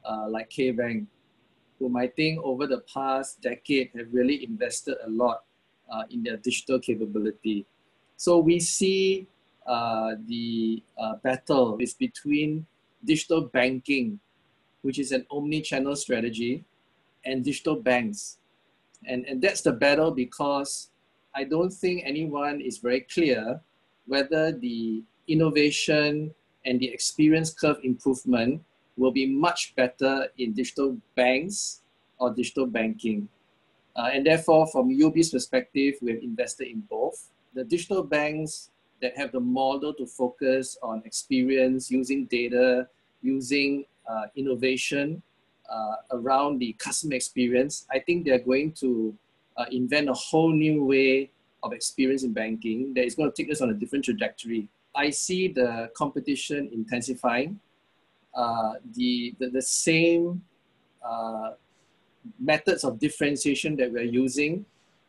uh, 0.04 0.28
like 0.30 0.50
K-Bank, 0.50 1.08
whom 1.80 1.95
I 1.95 2.08
think 2.08 2.39
over 2.43 2.65
the 2.65 2.82
past 2.91 3.41
decade 3.41 3.91
have 3.95 4.08
really 4.12 4.43
invested 4.43 4.97
a 5.06 5.10
lot 5.10 5.43
uh, 5.91 6.04
in 6.10 6.23
their 6.23 6.38
digital 6.38 6.80
capability. 6.80 7.65
So 8.15 8.39
we 8.39 8.60
see 8.60 9.28
uh, 9.65 10.15
the 10.26 10.82
uh, 10.97 11.15
battle 11.15 11.78
is 11.80 11.93
between 11.93 12.65
digital 13.06 13.41
banking 13.41 14.19
which 14.88 15.00
is 15.00 15.12
an 15.12 15.26
omni-channel 15.30 15.95
strategy, 15.97 16.63
and 17.26 17.43
digital 17.43 17.76
banks. 17.76 18.38
And, 19.06 19.26
and 19.26 19.41
that's 19.41 19.62
the 19.62 19.73
battle 19.73 20.12
because 20.12 20.89
I 21.36 21.43
don't 21.43 21.71
think 21.71 22.04
anyone 22.06 22.62
is 22.62 22.78
very 22.78 23.02
clear 23.02 23.60
whether 24.06 24.52
the 24.52 25.04
innovation 25.27 26.33
and 26.65 26.79
the 26.79 26.87
experience 26.87 27.53
curve 27.53 27.77
improvement 27.83 28.61
will 28.97 29.11
be 29.11 29.25
much 29.25 29.75
better 29.75 30.27
in 30.37 30.53
digital 30.53 30.97
banks 31.15 31.81
or 32.17 32.33
digital 32.33 32.65
banking. 32.65 33.29
Uh, 33.95 34.09
and 34.13 34.25
therefore, 34.25 34.67
from 34.67 34.89
UOB's 34.89 35.29
perspective, 35.29 35.95
we've 36.01 36.21
invested 36.21 36.67
in 36.67 36.81
both. 36.81 37.29
The 37.53 37.63
digital 37.63 38.03
banks 38.03 38.69
that 39.01 39.17
have 39.17 39.31
the 39.31 39.39
model 39.39 39.93
to 39.93 40.05
focus 40.05 40.77
on 40.81 41.01
experience, 41.05 41.89
using 41.89 42.25
data, 42.25 42.87
using 43.21 43.85
uh, 44.09 44.25
innovation 44.35 45.21
uh, 45.69 45.95
around 46.11 46.59
the 46.59 46.73
customer 46.73 47.15
experience, 47.15 47.85
I 47.91 47.99
think 47.99 48.25
they're 48.25 48.39
going 48.39 48.71
to 48.73 49.15
uh, 49.57 49.65
invent 49.71 50.09
a 50.09 50.13
whole 50.13 50.51
new 50.51 50.85
way 50.85 51.31
of 51.63 51.73
experience 51.73 52.23
in 52.23 52.33
banking 52.33 52.93
that 52.93 53.05
is 53.05 53.15
going 53.15 53.31
to 53.31 53.35
take 53.35 53.51
us 53.51 53.61
on 53.61 53.69
a 53.69 53.73
different 53.73 54.05
trajectory. 54.05 54.69
I 54.97 55.12
see 55.12 55.47
the 55.47 55.89
competition 55.95 56.69
intensifying. 56.73 57.60
Uh, 58.33 58.73
the, 58.93 59.33
the, 59.39 59.49
the 59.49 59.62
same 59.62 60.41
uh, 61.07 61.51
methods 62.39 62.83
of 62.83 62.99
differentiation 62.99 63.75
that 63.77 63.91
we're 63.91 64.12
using 64.25 64.65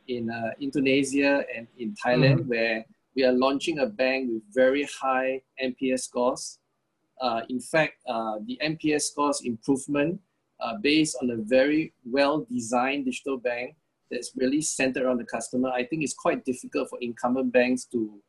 in 0.06 0.30
uh, 0.30 0.50
Indonesia 0.60 1.44
and 1.54 1.66
in 1.78 1.94
Thailand, 1.94 2.40
mm-hmm. 2.40 2.48
where 2.48 2.86
we 3.16 3.24
are 3.24 3.32
launching 3.32 3.80
a 3.80 3.86
bank 3.86 4.30
with 4.30 4.42
very 4.54 4.84
high 5.00 5.42
NPS 5.60 6.00
scores 6.00 6.58
uh, 7.20 7.42
in 7.48 7.60
fact, 7.60 7.94
uh, 8.06 8.38
the 8.46 8.58
NPS 8.62 9.02
scores 9.02 9.42
improvement 9.42 10.20
uh, 10.60 10.74
based 10.82 11.16
on 11.22 11.30
a 11.30 11.36
very 11.36 11.92
well-designed 12.04 13.04
digital 13.04 13.38
bank 13.38 13.74
that's 14.10 14.32
really 14.36 14.60
centered 14.60 15.02
around 15.02 15.18
the 15.18 15.24
customer, 15.24 15.70
I 15.70 15.84
think 15.84 16.02
it's 16.02 16.14
quite 16.14 16.44
difficult 16.44 16.88
for 16.88 16.98
incumbent 17.00 17.52
banks 17.52 17.84
to, 17.86 18.20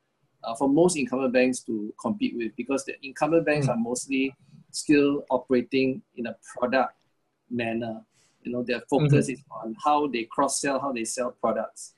uh, 0.44 0.56
for 0.56 0.70
most 0.70 0.98
incumbent 0.98 1.34
banks 1.34 1.60
to 1.62 1.94
compete 2.00 2.36
with 2.36 2.56
because 2.56 2.86
the 2.86 2.94
incumbent 3.04 3.46
banks 3.46 3.68
mm. 3.68 3.72
are 3.72 3.78
mostly 3.78 4.34
still 4.72 5.24
operating 5.30 6.02
in 6.16 6.28
a 6.28 6.36
product 6.58 6.94
manner. 7.50 8.02
You 8.44 8.54
know, 8.54 8.64
their 8.64 8.82
focus 8.90 9.26
mm-hmm. 9.26 9.34
is 9.34 9.44
on 9.64 9.76
how 9.84 10.08
they 10.08 10.24
cross-sell, 10.24 10.80
how 10.80 10.94
they 10.94 11.04
sell 11.04 11.32
products. 11.42 11.96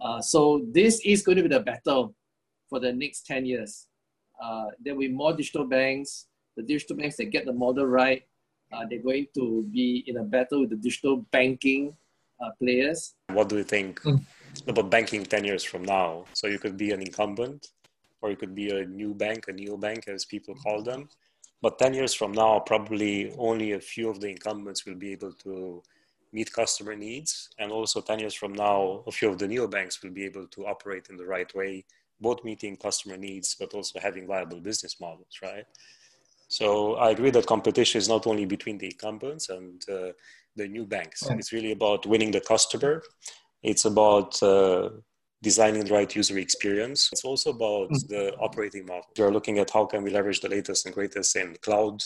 Uh, 0.00 0.20
so 0.20 0.66
this 0.72 1.00
is 1.04 1.22
going 1.22 1.36
to 1.36 1.42
be 1.42 1.48
the 1.48 1.60
battle 1.60 2.14
for 2.68 2.80
the 2.80 2.92
next 2.92 3.26
10 3.26 3.46
years 3.46 3.86
uh, 4.40 4.66
there 4.80 4.94
will 4.94 5.00
be 5.00 5.08
more 5.08 5.32
digital 5.32 5.64
banks. 5.64 6.26
The 6.56 6.62
digital 6.62 6.96
banks 6.96 7.16
that 7.16 7.26
get 7.26 7.44
the 7.44 7.52
model 7.52 7.86
right, 7.86 8.22
uh, 8.72 8.84
they're 8.88 9.02
going 9.02 9.26
to 9.34 9.66
be 9.70 10.04
in 10.06 10.16
a 10.16 10.24
battle 10.24 10.60
with 10.60 10.70
the 10.70 10.76
digital 10.76 11.18
banking 11.30 11.94
uh, 12.40 12.50
players. 12.58 13.14
What 13.28 13.48
do 13.48 13.58
you 13.58 13.64
think 13.64 14.00
mm. 14.02 14.20
About 14.66 14.90
banking 14.90 15.24
10 15.24 15.44
years 15.44 15.64
from 15.64 15.82
now? 15.82 16.24
So 16.32 16.46
you 16.46 16.58
could 16.58 16.76
be 16.76 16.90
an 16.92 17.00
incumbent 17.00 17.68
or 18.22 18.30
you 18.30 18.36
could 18.36 18.54
be 18.54 18.70
a 18.70 18.84
new 18.84 19.14
bank, 19.14 19.46
a 19.48 19.52
neo 19.52 19.76
bank 19.76 20.08
as 20.08 20.24
people 20.24 20.54
call 20.54 20.82
them. 20.82 21.08
But 21.62 21.78
10 21.78 21.94
years 21.94 22.14
from 22.14 22.32
now, 22.32 22.60
probably 22.60 23.34
only 23.38 23.72
a 23.72 23.80
few 23.80 24.08
of 24.08 24.20
the 24.20 24.28
incumbents 24.28 24.86
will 24.86 24.94
be 24.94 25.12
able 25.12 25.32
to 25.44 25.82
meet 26.32 26.52
customer 26.52 26.94
needs. 26.94 27.50
And 27.58 27.72
also 27.72 28.00
10 28.00 28.18
years 28.18 28.34
from 28.34 28.52
now, 28.52 29.02
a 29.06 29.10
few 29.10 29.28
of 29.28 29.38
the 29.38 29.46
neobanks 29.46 30.02
will 30.02 30.10
be 30.10 30.24
able 30.24 30.46
to 30.46 30.66
operate 30.66 31.08
in 31.10 31.16
the 31.16 31.26
right 31.26 31.52
way 31.54 31.84
both 32.20 32.44
meeting 32.44 32.76
customer 32.76 33.16
needs 33.16 33.56
but 33.58 33.72
also 33.74 33.98
having 33.98 34.26
viable 34.26 34.60
business 34.60 35.00
models, 35.00 35.38
right? 35.42 35.64
So 36.48 36.96
I 36.96 37.10
agree 37.10 37.30
that 37.30 37.46
competition 37.46 37.98
is 37.98 38.08
not 38.08 38.26
only 38.26 38.44
between 38.44 38.76
the 38.78 38.86
incumbents 38.86 39.48
and 39.48 39.82
uh, 39.88 40.12
the 40.56 40.66
new 40.66 40.84
banks. 40.84 41.22
It's 41.38 41.52
really 41.52 41.72
about 41.72 42.06
winning 42.06 42.32
the 42.32 42.40
customer. 42.40 43.02
It's 43.62 43.84
about 43.84 44.42
uh, 44.42 44.90
designing 45.42 45.84
the 45.84 45.92
right 45.92 46.14
user 46.14 46.38
experience. 46.38 47.10
It's 47.12 47.24
also 47.24 47.50
about 47.50 47.90
mm-hmm. 47.90 48.12
the 48.12 48.34
operating 48.36 48.86
model. 48.86 49.06
We're 49.18 49.30
looking 49.30 49.58
at 49.58 49.70
how 49.70 49.86
can 49.86 50.02
we 50.02 50.10
leverage 50.10 50.40
the 50.40 50.48
latest 50.48 50.86
and 50.86 50.94
greatest 50.94 51.36
in 51.36 51.56
cloud, 51.62 52.02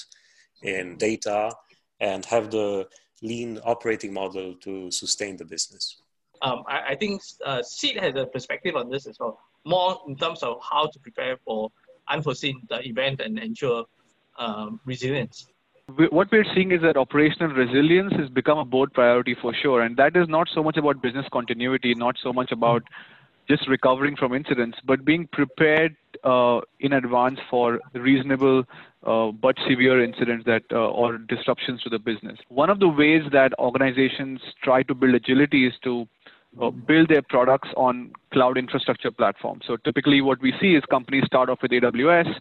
in 0.62 0.96
data, 0.96 1.52
and 2.00 2.24
have 2.26 2.50
the 2.50 2.88
lean 3.22 3.58
operating 3.64 4.12
model 4.12 4.54
to 4.62 4.90
sustain 4.90 5.36
the 5.36 5.44
business. 5.44 5.96
Um, 6.42 6.62
I, 6.68 6.80
I, 6.88 6.94
think 6.96 7.22
uh, 7.44 7.62
Sid 7.62 7.96
has 7.96 8.16
a 8.16 8.26
perspective 8.26 8.76
on 8.76 8.90
this 8.90 9.06
as 9.06 9.18
well 9.18 9.38
more 9.64 10.00
in 10.06 10.16
terms 10.16 10.42
of 10.42 10.60
how 10.62 10.86
to 10.86 10.98
prepare 10.98 11.36
for 11.44 11.70
unforeseen 12.08 12.60
event 12.70 13.20
and 13.20 13.38
ensure 13.38 13.84
um, 14.38 14.80
resilience. 14.84 15.46
What 15.88 16.32
we're 16.32 16.46
seeing 16.54 16.72
is 16.72 16.80
that 16.80 16.96
operational 16.96 17.48
resilience 17.48 18.14
has 18.14 18.30
become 18.30 18.56
a 18.56 18.64
board 18.64 18.92
priority 18.94 19.36
for 19.40 19.52
sure, 19.52 19.82
and 19.82 19.96
that 19.98 20.16
is 20.16 20.28
not 20.28 20.48
so 20.54 20.62
much 20.62 20.78
about 20.78 21.02
business 21.02 21.26
continuity, 21.30 21.94
not 21.94 22.16
so 22.22 22.32
much 22.32 22.52
about 22.52 22.82
just 23.48 23.68
recovering 23.68 24.16
from 24.16 24.32
incidents, 24.32 24.78
but 24.86 25.04
being 25.04 25.28
prepared 25.30 25.94
uh, 26.24 26.60
in 26.80 26.94
advance 26.94 27.38
for 27.50 27.80
reasonable 27.92 28.64
uh, 29.06 29.30
but 29.30 29.56
severe 29.68 30.02
incidents 30.02 30.46
that 30.46 30.62
uh, 30.72 30.88
or 30.88 31.18
disruptions 31.18 31.82
to 31.82 31.90
the 31.90 31.98
business. 31.98 32.38
One 32.48 32.70
of 32.70 32.80
the 32.80 32.88
ways 32.88 33.22
that 33.32 33.52
organizations 33.58 34.40
try 34.62 34.82
to 34.84 34.94
build 34.94 35.14
agility 35.14 35.66
is 35.66 35.74
to 35.84 36.08
uh, 36.62 36.70
build 36.70 37.08
their 37.08 37.22
products 37.22 37.68
on 37.76 38.12
cloud 38.32 38.56
infrastructure 38.56 39.10
platforms. 39.10 39.64
So 39.66 39.76
typically, 39.76 40.22
what 40.22 40.40
we 40.40 40.54
see 40.60 40.74
is 40.74 40.82
companies 40.88 41.24
start 41.26 41.50
off 41.50 41.58
with 41.60 41.72
AWS, 41.72 42.32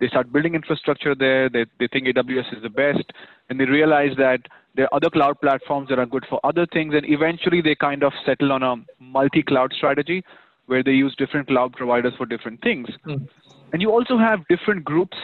they 0.00 0.08
start 0.08 0.32
building 0.32 0.54
infrastructure 0.54 1.14
there, 1.14 1.48
they, 1.48 1.66
they 1.78 1.88
think 1.88 2.06
AWS 2.06 2.56
is 2.56 2.62
the 2.62 2.68
best, 2.70 3.12
and 3.48 3.58
they 3.58 3.64
realize 3.64 4.16
that 4.16 4.40
there 4.74 4.86
are 4.86 4.94
other 4.94 5.10
cloud 5.10 5.40
platforms 5.40 5.88
that 5.88 5.98
are 5.98 6.06
good 6.06 6.24
for 6.28 6.40
other 6.44 6.66
things, 6.72 6.94
and 6.94 7.04
eventually 7.08 7.60
they 7.60 7.74
kind 7.74 8.02
of 8.02 8.12
settle 8.24 8.52
on 8.52 8.62
a 8.62 8.76
multi 9.00 9.42
cloud 9.42 9.72
strategy 9.76 10.22
where 10.66 10.82
they 10.82 10.92
use 10.92 11.14
different 11.16 11.48
cloud 11.48 11.72
providers 11.72 12.12
for 12.16 12.26
different 12.26 12.60
things. 12.62 12.88
Mm. 13.06 13.26
And 13.72 13.82
you 13.82 13.90
also 13.90 14.18
have 14.18 14.46
different 14.48 14.84
groups 14.84 15.16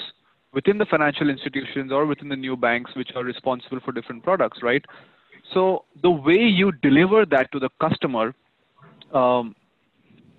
within 0.53 0.79
the 0.79 0.87
financial 0.87 1.29
institutions 1.29 1.93
or 1.93 2.07
within 2.07 2.29
the 2.29 2.37
new 2.37 2.57
banks 2.57 2.93
which 2.97 3.11
are 3.15 3.25
responsible 3.25 3.81
for 3.85 3.93
different 3.93 4.23
products, 4.23 4.61
right? 4.63 4.85
So 5.53 5.85
the 6.03 6.11
way 6.11 6.39
you 6.39 6.73
deliver 6.73 7.27
that 7.27 7.53
to 7.53 7.59
the 7.59 7.69
customer, 7.81 8.35
um, 9.13 9.55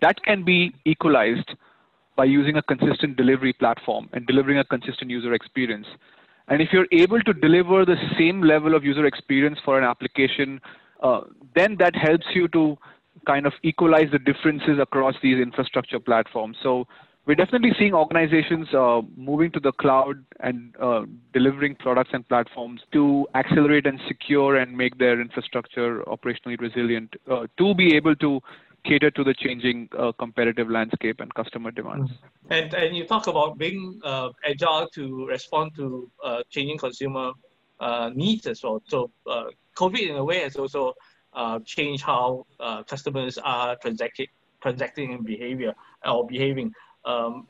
that 0.02 0.22
can 0.24 0.44
be 0.44 0.74
equalized 0.86 1.52
by 2.16 2.26
using 2.26 2.58
a 2.58 2.64
consistent 2.64 3.18
delivery 3.18 3.54
platform 3.54 4.10
and 4.14 4.26
delivering 4.26 4.58
a 4.60 4.64
consistent 4.64 5.12
user 5.12 5.34
experience. 5.34 5.88
And 6.48 6.62
if 6.62 6.70
you're 6.72 6.88
able 6.92 7.20
to 7.22 7.34
deliver 7.34 7.86
the 7.86 7.98
same 8.18 8.42
level 8.42 8.76
of 8.76 8.84
user 8.84 9.06
experience 9.06 9.60
for 9.66 9.78
an 9.78 9.84
application, 9.84 10.62
uh, 11.02 11.22
then 11.56 11.76
that 11.80 11.96
helps 11.96 12.26
you 12.34 12.48
to 12.50 12.78
kind 13.26 13.46
of 13.46 13.54
equalize 13.64 14.08
the 14.12 14.20
differences 14.20 14.80
across 14.80 15.16
these 15.24 15.40
infrastructure 15.40 16.00
platforms. 16.00 16.58
So 16.62 16.86
we're 17.26 17.36
definitely 17.36 17.72
seeing 17.80 17.94
organizations 17.96 18.68
uh, 18.74 19.02
moving 19.18 19.52
to 19.52 19.60
the 19.60 19.72
cloud 19.72 20.24
and 20.42 20.76
uh, 20.80 21.06
delivering 21.34 21.76
products 21.76 22.12
and 22.14 22.28
platforms 22.28 22.82
to 22.94 23.28
accelerate 23.34 23.88
and 23.88 24.00
secure 24.08 24.58
and 24.58 24.78
make 24.78 25.00
their 25.00 25.20
infrastructure 25.20 26.02
operationally 26.02 26.60
resilient 26.60 27.16
uh, 27.32 27.48
to 27.58 27.74
be 27.74 27.96
able 27.96 28.16
to 28.18 28.40
cater 28.86 29.12
to 29.12 29.24
the 29.24 29.34
changing 29.34 29.90
uh, 29.98 30.12
competitive 30.14 30.70
landscape 30.70 31.20
and 31.20 31.34
customer 31.34 31.72
demands. 31.72 32.12
Mm-hmm. 32.12 32.54
And 32.54 32.74
and 32.74 32.96
you 32.96 33.06
talk 33.06 33.28
about 33.28 33.58
being 33.58 34.00
uh, 34.04 34.30
agile 34.50 34.88
to 34.94 35.26
respond 35.28 35.72
to 35.76 36.10
uh, 36.24 36.42
changing 36.50 36.78
consumer 36.78 37.32
needs 38.14 38.48
as 38.48 38.64
well. 38.64 38.82
So 38.88 39.12
COVID 39.76 40.10
in 40.10 40.16
a 40.16 40.24
way 40.24 40.40
has 40.40 40.56
also 40.56 40.94
changed 41.66 42.04
how 42.04 42.46
customers 42.88 43.38
are 43.38 43.76
transacting 43.76 44.28
transacting 44.62 45.12
in 45.12 45.24
behavior 45.24 45.74
or 46.06 46.26
behaving 46.26 46.74
um, 47.06 47.48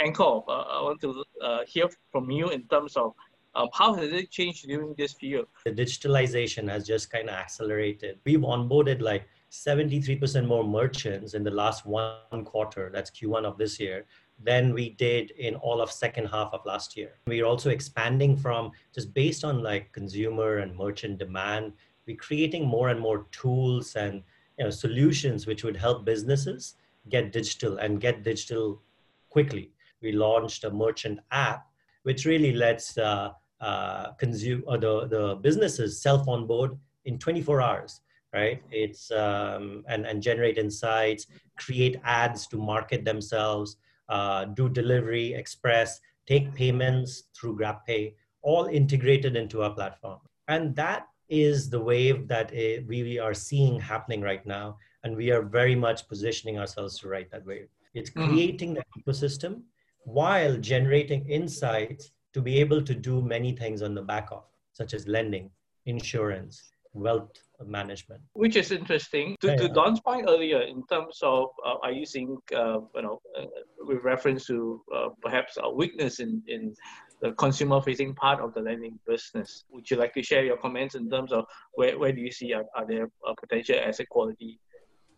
Ankur, 0.00 0.44
uh, 0.48 0.52
I 0.52 0.82
want 0.82 1.00
to 1.02 1.24
uh, 1.42 1.58
hear 1.66 1.88
from 2.10 2.30
you 2.30 2.48
in 2.48 2.62
terms 2.64 2.96
of 2.96 3.12
um, 3.54 3.68
how 3.72 3.94
has 3.94 4.10
it 4.12 4.30
changed 4.30 4.66
during 4.66 4.94
this 4.96 5.14
period? 5.14 5.46
The 5.64 5.72
digitalization 5.72 6.68
has 6.68 6.86
just 6.86 7.10
kind 7.10 7.28
of 7.28 7.34
accelerated. 7.34 8.18
We've 8.24 8.40
onboarded 8.40 9.00
like 9.00 9.28
73% 9.54 10.46
more 10.46 10.64
merchants 10.64 11.34
in 11.34 11.44
the 11.44 11.50
last 11.50 11.86
one 11.86 12.44
quarter, 12.44 12.90
that's 12.92 13.10
Q1 13.10 13.44
of 13.44 13.56
this 13.56 13.78
year, 13.78 14.04
than 14.42 14.74
we 14.74 14.90
did 14.90 15.30
in 15.32 15.54
all 15.54 15.80
of 15.80 15.92
second 15.92 16.26
half 16.26 16.52
of 16.52 16.66
last 16.66 16.96
year. 16.96 17.12
We're 17.26 17.46
also 17.46 17.70
expanding 17.70 18.36
from 18.36 18.72
just 18.92 19.14
based 19.14 19.44
on 19.44 19.62
like 19.62 19.92
consumer 19.92 20.58
and 20.58 20.76
merchant 20.76 21.18
demand, 21.18 21.72
we're 22.06 22.16
creating 22.16 22.66
more 22.66 22.88
and 22.88 22.98
more 22.98 23.26
tools 23.30 23.94
and 23.94 24.22
you 24.58 24.64
know, 24.64 24.70
solutions 24.70 25.46
which 25.46 25.62
would 25.62 25.76
help 25.76 26.04
businesses 26.04 26.74
get 27.08 27.32
digital 27.32 27.78
and 27.78 28.00
get 28.00 28.24
digital 28.24 28.82
quickly. 29.30 29.70
We 30.02 30.12
launched 30.12 30.64
a 30.64 30.70
merchant 30.70 31.20
app, 31.30 31.66
which 32.02 32.24
really 32.24 32.52
lets 32.52 32.98
uh, 32.98 33.30
uh, 33.60 34.12
consume 34.12 34.64
or 34.66 34.78
the, 34.78 35.06
the 35.06 35.36
businesses 35.36 36.00
self 36.02 36.26
onboard 36.28 36.76
in 37.04 37.18
24 37.18 37.62
hours, 37.62 38.00
right? 38.34 38.60
It's 38.70 39.10
um, 39.12 39.84
and, 39.88 40.04
and 40.04 40.20
generate 40.20 40.58
insights, 40.58 41.26
create 41.56 42.00
ads 42.04 42.46
to 42.48 42.56
market 42.58 43.04
themselves, 43.04 43.76
uh, 44.08 44.46
do 44.46 44.68
delivery, 44.68 45.32
express, 45.34 46.00
take 46.26 46.52
payments 46.54 47.24
through 47.34 47.56
GrabPay, 47.58 48.14
all 48.42 48.66
integrated 48.66 49.36
into 49.36 49.62
our 49.62 49.70
platform. 49.70 50.18
And 50.48 50.74
that 50.76 51.06
is 51.28 51.70
the 51.70 51.80
wave 51.80 52.28
that 52.28 52.52
it, 52.52 52.86
we 52.86 53.18
are 53.18 53.34
seeing 53.34 53.80
happening 53.80 54.20
right 54.20 54.44
now. 54.44 54.76
And 55.04 55.16
we 55.16 55.30
are 55.30 55.42
very 55.42 55.76
much 55.76 56.08
positioning 56.08 56.58
ourselves 56.58 56.98
to 57.00 57.08
ride 57.08 57.28
that 57.30 57.46
wave. 57.46 57.68
It's 57.94 58.10
mm-hmm. 58.10 58.28
creating 58.28 58.74
the 58.74 58.84
ecosystem 58.98 59.62
while 60.04 60.56
generating 60.56 61.26
insights 61.28 62.10
to 62.32 62.42
be 62.42 62.58
able 62.58 62.82
to 62.82 62.94
do 62.94 63.22
many 63.22 63.52
things 63.52 63.80
on 63.80 63.94
the 63.94 64.02
back 64.02 64.28
of, 64.32 64.44
such 64.72 64.92
as 64.92 65.06
lending, 65.06 65.50
insurance, 65.86 66.72
wealth 66.94 67.30
management. 67.66 68.22
Which 68.34 68.56
is 68.56 68.70
interesting. 68.70 69.36
To, 69.40 69.48
yeah, 69.48 69.56
to 69.56 69.68
Don's 69.68 70.00
point 70.00 70.26
earlier, 70.28 70.62
in 70.62 70.86
terms 70.86 71.18
of 71.22 71.48
uh, 71.64 71.76
are 71.82 71.92
you 71.92 72.06
seeing, 72.06 72.36
uh, 72.54 72.80
you 72.94 73.02
know, 73.02 73.20
uh, 73.38 73.46
with 73.80 74.02
reference 74.02 74.46
to 74.46 74.82
uh, 74.94 75.08
perhaps 75.22 75.58
a 75.62 75.72
weakness 75.72 76.20
in, 76.20 76.42
in 76.46 76.74
the 77.20 77.32
consumer 77.32 77.80
facing 77.80 78.14
part 78.14 78.40
of 78.40 78.54
the 78.54 78.60
lending 78.60 78.98
business, 79.06 79.64
would 79.70 79.90
you 79.90 79.96
like 79.96 80.12
to 80.14 80.22
share 80.22 80.44
your 80.44 80.56
comments 80.56 80.94
in 80.94 81.08
terms 81.10 81.32
of 81.32 81.44
where, 81.74 81.98
where 81.98 82.12
do 82.12 82.20
you 82.20 82.30
see 82.30 82.52
are, 82.52 82.64
are 82.76 82.86
there 82.86 83.08
uh, 83.26 83.34
potential 83.40 83.76
asset 83.82 84.08
quality 84.08 84.58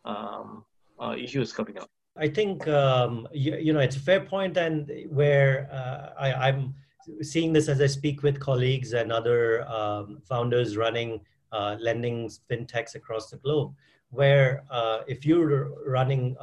um, 0.05 0.65
uh, 1.01 1.15
issues 1.19 1.53
coming 1.53 1.79
up? 1.79 1.89
I 2.19 2.29
think 2.29 2.67
um, 2.69 3.29
you, 3.33 3.57
you, 3.57 3.73
know 3.73 3.81
it's 3.81 3.97
a 3.97 4.01
fair 4.01 4.21
point, 4.21 4.57
and 4.57 4.91
where 5.11 5.69
uh, 5.71 6.19
I, 6.19 6.49
am 6.49 6.75
seeing 7.21 7.53
this 7.53 7.69
as 7.69 7.81
I 7.81 7.87
speak 7.87 8.23
with 8.23 8.41
colleagues 8.41 8.95
and 8.95 9.13
other 9.13 9.69
um, 9.69 10.21
founders 10.29 10.77
running 10.77 11.21
uh, 11.53 11.77
lending 11.81 12.29
fintechs 12.51 12.95
across 12.95 13.31
the 13.31 13.37
globe, 13.39 13.75
where 14.11 14.65
uh, 14.71 15.01
if 15.07 15.25
you're 15.25 15.73
running 15.87 16.37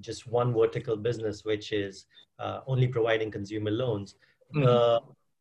just 0.00 0.26
one 0.26 0.52
vertical 0.54 0.96
business, 0.96 1.44
which 1.44 1.72
is 1.72 2.06
uh, 2.38 2.60
only 2.66 2.86
providing 2.86 3.30
consumer 3.30 3.70
loans, 3.70 4.14
mm-hmm. 4.54 4.64
the 4.64 5.00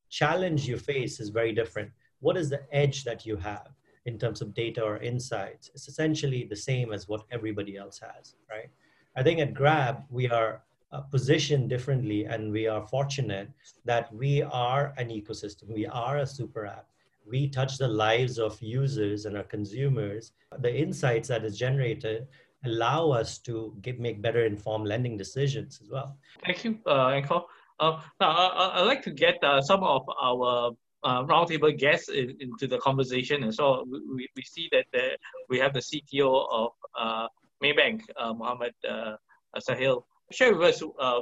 challenge 0.09 0.67
you 0.67 0.77
face 0.77 1.19
is 1.19 1.29
very 1.29 1.53
different. 1.53 1.89
What 2.19 2.37
is 2.37 2.49
the 2.49 2.61
edge 2.71 3.03
that 3.03 3.25
you 3.25 3.37
have? 3.37 3.69
in 4.05 4.17
terms 4.17 4.41
of 4.41 4.51
data 4.55 4.81
or 4.81 4.97
insights 4.97 5.69
it's 5.75 5.87
essentially 5.87 6.43
the 6.43 6.55
same 6.55 6.91
as 6.91 7.07
what 7.07 7.21
everybody 7.29 7.77
else 7.77 7.99
has 7.99 8.33
right 8.49 8.71
I 9.15 9.23
think 9.23 9.39
at 9.39 9.53
Grab, 9.53 10.03
we 10.09 10.29
are 10.29 10.61
uh, 10.91 11.01
positioned 11.01 11.69
differently 11.69 12.25
and 12.25 12.51
we 12.51 12.67
are 12.67 12.87
fortunate 12.87 13.49
that 13.85 14.13
we 14.13 14.41
are 14.41 14.93
an 14.97 15.09
ecosystem. 15.09 15.73
We 15.73 15.85
are 15.85 16.19
a 16.19 16.27
super 16.27 16.65
app. 16.65 16.85
We 17.27 17.49
touch 17.49 17.77
the 17.77 17.87
lives 17.87 18.39
of 18.39 18.61
users 18.61 19.25
and 19.25 19.37
our 19.37 19.43
consumers. 19.43 20.33
The 20.59 20.75
insights 20.75 21.27
that 21.29 21.45
is 21.45 21.57
generated 21.57 22.27
allow 22.65 23.09
us 23.11 23.37
to 23.39 23.75
get, 23.81 23.99
make 23.99 24.21
better 24.21 24.45
informed 24.45 24.87
lending 24.87 25.17
decisions 25.17 25.79
as 25.81 25.89
well. 25.89 26.17
Thank 26.45 26.63
you, 26.63 26.79
uh, 26.85 27.07
Ankur. 27.07 27.43
Uh, 27.79 27.99
now, 28.19 28.29
I, 28.31 28.81
would 28.81 28.87
like 28.87 29.01
to 29.03 29.11
get 29.11 29.43
uh, 29.43 29.61
some 29.61 29.83
of 29.83 30.03
our 30.21 30.71
uh, 31.03 31.23
roundtable 31.23 31.75
guests 31.77 32.09
in, 32.09 32.37
into 32.39 32.67
the 32.67 32.77
conversation. 32.77 33.43
And 33.43 33.53
so 33.53 33.85
we, 33.89 34.29
we 34.35 34.43
see 34.43 34.69
that 34.71 34.85
the, 34.93 35.17
we 35.49 35.57
have 35.57 35.73
the 35.73 35.79
CTO 35.79 36.47
of 36.51 36.71
uh, 36.97 37.27
Maybank, 37.63 38.01
uh, 38.17 38.33
Mohammed 38.33 38.73
uh, 38.87 39.15
Suhail. 39.57 40.03
Share 40.31 40.55
with 40.55 40.75
us 40.75 40.83
uh, 40.99 41.21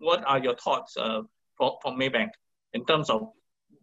what 0.00 0.24
are 0.26 0.38
your 0.38 0.56
thoughts 0.56 0.94
from, 0.94 1.28
from 1.82 1.98
Maybank 1.98 2.30
in 2.74 2.84
terms 2.84 3.08
of 3.08 3.28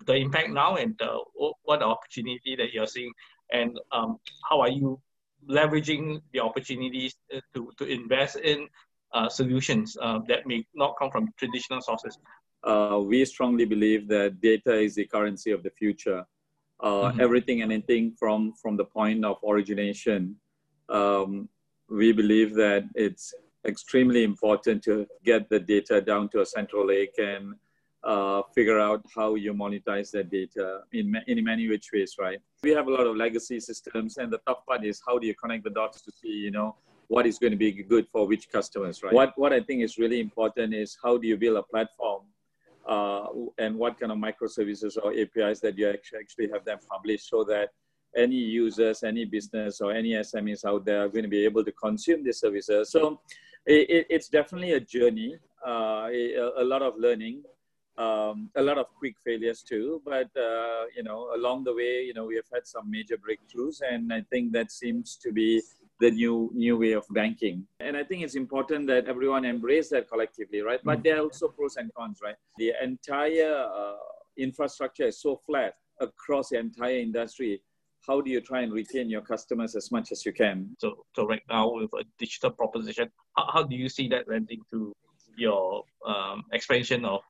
the 0.07 0.15
impact 0.15 0.49
now 0.49 0.75
and 0.75 0.99
uh, 1.01 1.19
what 1.63 1.79
the 1.79 1.85
opportunity 1.85 2.55
that 2.55 2.73
you're 2.73 2.87
seeing 2.87 3.13
and 3.51 3.79
um, 3.91 4.17
how 4.49 4.59
are 4.59 4.69
you 4.69 4.99
leveraging 5.47 6.21
the 6.33 6.39
opportunities 6.39 7.15
uh, 7.35 7.39
to, 7.53 7.71
to 7.77 7.85
invest 7.85 8.37
in 8.37 8.67
uh, 9.13 9.29
solutions 9.29 9.95
uh, 10.01 10.19
that 10.27 10.45
may 10.45 10.65
not 10.73 10.95
come 10.99 11.11
from 11.11 11.29
traditional 11.37 11.81
sources? 11.81 12.17
Uh, 12.63 12.99
we 13.01 13.23
strongly 13.23 13.65
believe 13.65 14.07
that 14.07 14.41
data 14.41 14.73
is 14.73 14.95
the 14.95 15.05
currency 15.05 15.51
of 15.51 15.63
the 15.63 15.69
future. 15.69 16.25
Uh, 16.79 16.87
mm-hmm. 16.89 17.21
Everything 17.21 17.61
and 17.61 17.71
anything 17.71 18.13
from, 18.19 18.53
from 18.61 18.75
the 18.75 18.83
point 18.83 19.23
of 19.23 19.37
origination 19.47 20.35
um, 20.89 21.49
we 21.89 22.11
believe 22.11 22.53
that 22.55 22.85
it's 22.95 23.33
extremely 23.65 24.23
important 24.23 24.83
to 24.83 25.07
get 25.23 25.49
the 25.49 25.59
data 25.59 26.01
down 26.01 26.29
to 26.29 26.41
a 26.41 26.45
central 26.45 26.85
lake 26.85 27.15
and 27.17 27.55
uh, 28.07 28.41
figure 28.55 28.79
out 28.79 29.05
how 29.13 29.35
you 29.35 29.53
monetize 29.53 30.11
that 30.11 30.31
data 30.31 30.79
in, 30.93 31.13
in 31.27 31.43
many 31.43 31.67
which 31.67 31.89
ways, 31.93 32.15
right? 32.17 32.39
We 32.63 32.71
have 32.71 32.87
a 32.87 32.91
lot 32.91 33.05
of 33.05 33.17
legacy 33.17 33.59
systems, 33.59 34.17
and 34.17 34.31
the 34.31 34.39
tough 34.47 34.65
part 34.65 34.85
is 34.85 35.01
how 35.05 35.19
do 35.19 35.27
you 35.27 35.35
connect 35.35 35.65
the 35.65 35.71
dots 35.71 36.01
to 36.03 36.11
see, 36.11 36.29
you 36.29 36.51
know, 36.51 36.77
what 37.09 37.27
is 37.27 37.37
going 37.37 37.51
to 37.51 37.57
be 37.57 37.71
good 37.71 38.07
for 38.11 38.25
which 38.25 38.49
customers, 38.49 39.03
right? 39.03 39.13
What, 39.13 39.33
what 39.35 39.51
I 39.51 39.59
think 39.59 39.83
is 39.83 39.97
really 39.97 40.21
important 40.21 40.73
is 40.73 40.97
how 41.03 41.17
do 41.17 41.27
you 41.27 41.35
build 41.35 41.57
a 41.57 41.63
platform 41.63 42.23
uh, 42.87 43.27
and 43.57 43.75
what 43.77 43.99
kind 43.99 44.11
of 44.11 44.17
microservices 44.17 44.97
or 45.01 45.11
APIs 45.13 45.59
that 45.59 45.77
you 45.77 45.89
actually 45.89 46.19
actually 46.19 46.49
have 46.53 46.63
them 46.63 46.79
published 46.89 47.29
so 47.29 47.43
that 47.43 47.69
any 48.15 48.35
users, 48.35 49.03
any 49.03 49.25
business, 49.25 49.81
or 49.81 49.91
any 49.91 50.11
SMEs 50.11 50.63
out 50.65 50.85
there 50.85 51.03
are 51.03 51.09
going 51.09 51.23
to 51.23 51.29
be 51.29 51.43
able 51.43 51.63
to 51.63 51.73
consume 51.73 52.23
these 52.23 52.39
services. 52.39 52.89
So 52.89 53.19
it, 53.65 54.07
it's 54.09 54.29
definitely 54.29 54.71
a 54.73 54.79
journey, 54.79 55.37
uh, 55.65 56.07
a, 56.09 56.51
a, 56.57 56.63
lot 56.63 56.81
of 56.81 56.93
learning, 56.97 57.43
um, 57.97 58.49
a 58.55 58.61
lot 58.61 58.77
of 58.77 58.87
quick 58.97 59.15
failures 59.23 59.61
too. 59.61 60.01
But 60.05 60.29
uh, 60.37 60.85
you 60.95 61.03
know, 61.03 61.29
along 61.35 61.63
the 61.63 61.73
way, 61.73 62.03
you 62.03 62.13
know, 62.13 62.25
we 62.25 62.35
have 62.35 62.49
had 62.53 62.67
some 62.67 62.89
major 62.89 63.17
breakthroughs, 63.17 63.81
and 63.81 64.13
I 64.13 64.21
think 64.29 64.53
that 64.53 64.71
seems 64.71 65.17
to 65.17 65.31
be 65.31 65.61
the 65.99 66.11
new 66.11 66.51
new 66.53 66.77
way 66.77 66.91
of 66.91 67.05
banking. 67.09 67.65
And 67.79 67.97
I 67.97 68.03
think 68.03 68.23
it's 68.23 68.35
important 68.35 68.87
that 68.87 69.07
everyone 69.07 69.45
embrace 69.45 69.89
that 69.89 70.09
collectively, 70.09 70.61
right? 70.61 70.79
But 70.83 71.03
there 71.03 71.17
are 71.17 71.23
also 71.23 71.47
pros 71.47 71.77
and 71.77 71.91
cons, 71.93 72.19
right? 72.23 72.35
The 72.57 72.73
entire 72.81 73.67
uh, 73.75 73.95
infrastructure 74.37 75.07
is 75.07 75.19
so 75.19 75.41
flat 75.45 75.75
across 75.99 76.49
the 76.49 76.59
entire 76.59 76.97
industry. 76.97 77.61
How 78.07 78.21
do 78.21 78.29
you 78.29 78.39
try 78.41 78.61
and 78.61 78.71
retain 78.71 79.09
your 79.09 79.21
customers 79.21 79.75
as 79.75 79.91
much 79.91 80.11
as 80.11 80.25
you 80.25 80.31
can? 80.31 80.75
So, 80.77 81.05
so 81.13 81.27
right 81.27 81.41
now 81.49 81.73
with 81.73 81.91
a 81.93 82.05
digital 82.17 82.51
proposition, 82.51 83.09
how, 83.35 83.49
how 83.51 83.63
do 83.63 83.75
you 83.75 83.89
see 83.89 84.07
that 84.09 84.29
lending 84.29 84.61
to 84.69 84.93
your 85.35 85.83
um, 86.05 86.43
expansion 86.53 87.03
of 87.03 87.21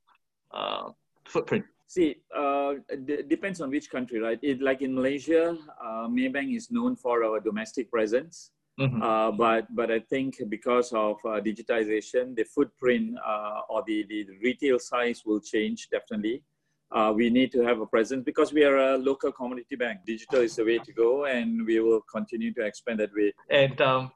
uh, 0.51 0.91
footprint? 1.25 1.65
See, 1.87 2.17
uh, 2.35 2.73
d- 3.05 3.23
depends 3.27 3.61
on 3.61 3.69
which 3.69 3.89
country, 3.89 4.19
right? 4.19 4.39
It, 4.41 4.61
like 4.61 4.81
in 4.81 4.93
Malaysia, 4.93 5.57
uh, 5.81 6.07
Maybank 6.07 6.55
is 6.55 6.69
known 6.69 6.95
for 6.95 7.23
our 7.23 7.39
domestic 7.39 7.89
presence. 7.89 8.51
Mm-hmm. 8.79 9.01
Uh, 9.01 9.31
but 9.31 9.65
but 9.73 9.89
I 9.89 9.99
think 9.99 10.37
because 10.49 10.93
of 10.93 11.17
uh, 11.25 11.41
digitization, 11.41 12.35
the 12.35 12.43
footprint 12.43 13.17
uh, 13.25 13.61
or 13.69 13.83
the, 13.87 14.05
the 14.07 14.27
retail 14.43 14.77
size 14.77 15.23
will 15.25 15.39
change 15.39 15.89
definitely. 15.89 16.43
Uh, 16.91 17.11
we 17.15 17.29
need 17.29 17.51
to 17.51 17.63
have 17.63 17.81
a 17.81 17.85
presence 17.85 18.23
because 18.23 18.53
we 18.53 18.63
are 18.63 18.77
a 18.77 18.97
local 18.97 19.31
community 19.31 19.75
bank. 19.75 20.01
Digital 20.05 20.41
is 20.41 20.55
the 20.55 20.63
way 20.63 20.77
to 20.77 20.93
go, 20.93 21.25
and 21.25 21.65
we 21.65 21.79
will 21.79 22.01
continue 22.01 22.53
to 22.53 22.61
expand 22.61 22.99
that 22.99 23.09
way. 23.15 23.33
And 23.49 23.81
um, 23.81 24.11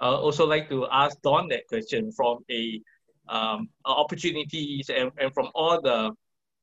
I 0.00 0.08
also 0.08 0.46
like 0.46 0.68
to 0.70 0.86
ask 0.90 1.20
Don 1.22 1.48
that 1.48 1.66
question 1.68 2.10
from 2.10 2.38
a 2.50 2.80
um, 3.28 3.68
opportunities 3.84 4.90
and, 4.90 5.10
and 5.18 5.32
from 5.34 5.48
all 5.54 5.80
the 5.80 6.12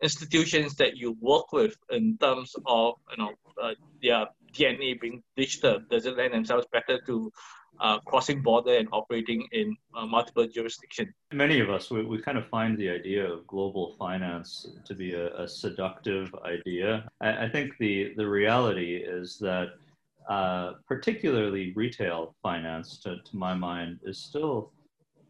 institutions 0.01 0.75
that 0.75 0.97
you 0.97 1.15
work 1.21 1.51
with 1.53 1.75
in 1.89 2.17
terms 2.17 2.53
of 2.65 2.95
you 3.11 3.17
know 3.23 3.33
uh, 3.61 3.73
their 4.01 4.27
DNA 4.53 4.99
being 4.99 5.23
digital? 5.35 5.79
Does 5.89 6.05
it 6.05 6.17
lend 6.17 6.33
themselves 6.33 6.67
better 6.71 6.99
to 7.05 7.31
uh, 7.79 7.99
crossing 7.99 8.41
border 8.41 8.77
and 8.77 8.87
operating 8.91 9.47
in 9.51 9.75
uh, 9.95 10.05
multiple 10.05 10.47
jurisdictions? 10.47 11.09
Many 11.33 11.59
of 11.59 11.69
us, 11.69 11.91
we, 11.91 12.03
we 12.05 12.21
kind 12.21 12.37
of 12.37 12.47
find 12.47 12.77
the 12.77 12.89
idea 12.89 13.29
of 13.29 13.45
global 13.47 13.95
finance 13.99 14.67
to 14.85 14.93
be 14.93 15.13
a, 15.13 15.35
a 15.35 15.47
seductive 15.47 16.33
idea. 16.45 17.07
I, 17.21 17.45
I, 17.45 17.49
think 17.49 17.77
the, 17.77 18.13
the 18.15 18.27
reality 18.27 18.95
is 18.95 19.37
that 19.39 19.73
uh, 20.29 20.73
particularly 20.87 21.73
retail 21.75 22.35
finance, 22.41 22.97
to, 22.99 23.17
to 23.17 23.37
my 23.37 23.53
mind, 23.53 23.99
is 24.03 24.17
still, 24.17 24.71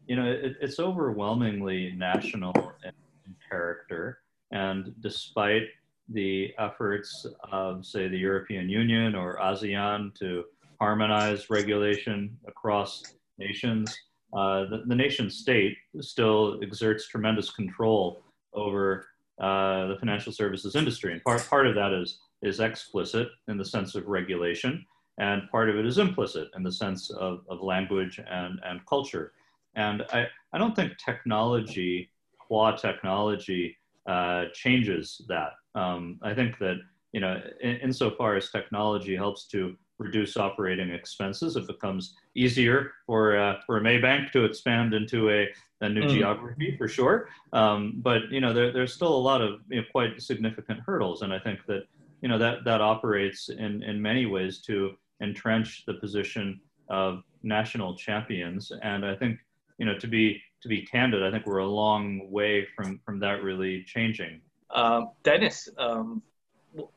you 0.06 0.16
know, 0.16 0.30
it, 0.30 0.56
it's 0.60 0.78
overwhelmingly 0.78 1.92
national 1.96 2.52
in, 2.84 2.92
in 3.26 3.34
character. 3.48 4.20
And 4.52 4.94
despite 5.00 5.64
the 6.08 6.52
efforts 6.58 7.26
of, 7.50 7.84
say, 7.84 8.08
the 8.08 8.18
European 8.18 8.68
Union 8.68 9.14
or 9.14 9.38
ASEAN 9.38 10.14
to 10.18 10.44
harmonize 10.80 11.50
regulation 11.50 12.36
across 12.46 13.02
nations, 13.38 13.96
uh, 14.32 14.66
the, 14.66 14.84
the, 14.86 14.94
nation 14.94 15.30
state 15.30 15.76
still 16.00 16.60
exerts 16.62 17.08
tremendous 17.08 17.50
control 17.50 18.22
over 18.54 19.06
uh, 19.40 19.86
the 19.86 19.96
financial 19.98 20.32
services 20.32 20.76
industry. 20.76 21.12
And 21.12 21.22
part, 21.24 21.46
part 21.48 21.66
of 21.66 21.74
that 21.74 21.92
is, 21.92 22.18
is 22.42 22.60
explicit 22.60 23.28
in 23.48 23.56
the 23.56 23.64
sense 23.64 23.94
of 23.94 24.06
regulation, 24.06 24.84
and 25.18 25.48
part 25.50 25.70
of 25.70 25.76
it 25.76 25.86
is 25.86 25.98
implicit 25.98 26.48
in 26.56 26.62
the 26.62 26.72
sense 26.72 27.10
of, 27.10 27.40
of 27.48 27.62
language 27.62 28.20
and, 28.28 28.60
and 28.64 28.84
culture. 28.86 29.32
And 29.76 30.02
I, 30.12 30.26
I 30.52 30.58
don't 30.58 30.74
think 30.74 30.92
technology, 30.98 32.10
qua 32.38 32.74
technology, 32.76 33.76
uh, 34.06 34.46
changes 34.54 35.22
that. 35.28 35.52
Um, 35.74 36.18
I 36.22 36.34
think 36.34 36.58
that 36.58 36.76
you 37.12 37.20
know, 37.20 37.40
in, 37.60 37.76
insofar 37.76 38.36
as 38.36 38.50
technology 38.50 39.16
helps 39.16 39.46
to 39.48 39.76
reduce 39.98 40.36
operating 40.36 40.90
expenses, 40.90 41.56
it 41.56 41.66
becomes 41.66 42.14
easier 42.34 42.92
for 43.06 43.38
uh, 43.38 43.56
for 43.64 43.78
a 43.78 43.80
Maybank 43.80 44.32
to 44.32 44.44
expand 44.44 44.94
into 44.94 45.30
a, 45.30 45.48
a 45.80 45.88
new 45.88 46.02
mm. 46.02 46.10
geography 46.10 46.76
for 46.76 46.88
sure. 46.88 47.28
Um, 47.52 47.94
but 47.96 48.22
you 48.30 48.40
know, 48.40 48.52
there, 48.52 48.72
there's 48.72 48.92
still 48.92 49.14
a 49.14 49.24
lot 49.30 49.40
of 49.40 49.60
you 49.68 49.80
know, 49.80 49.86
quite 49.92 50.20
significant 50.20 50.80
hurdles, 50.80 51.22
and 51.22 51.32
I 51.32 51.38
think 51.38 51.60
that 51.68 51.84
you 52.20 52.28
know 52.28 52.38
that 52.38 52.64
that 52.64 52.80
operates 52.80 53.48
in 53.48 53.82
in 53.82 54.00
many 54.00 54.26
ways 54.26 54.60
to 54.62 54.92
entrench 55.22 55.84
the 55.86 55.94
position 55.94 56.60
of 56.88 57.22
national 57.42 57.96
champions. 57.96 58.72
And 58.82 59.04
I 59.04 59.14
think 59.16 59.38
you 59.78 59.86
know 59.86 59.98
to 59.98 60.06
be 60.06 60.40
to 60.62 60.68
be 60.68 60.82
candid, 60.82 61.22
I 61.22 61.30
think 61.30 61.46
we're 61.46 61.58
a 61.58 61.66
long 61.66 62.30
way 62.30 62.66
from 62.74 63.00
from 63.04 63.20
that 63.20 63.42
really 63.42 63.84
changing. 63.84 64.40
Um, 64.70 65.10
Dennis, 65.22 65.68
um, 65.78 66.22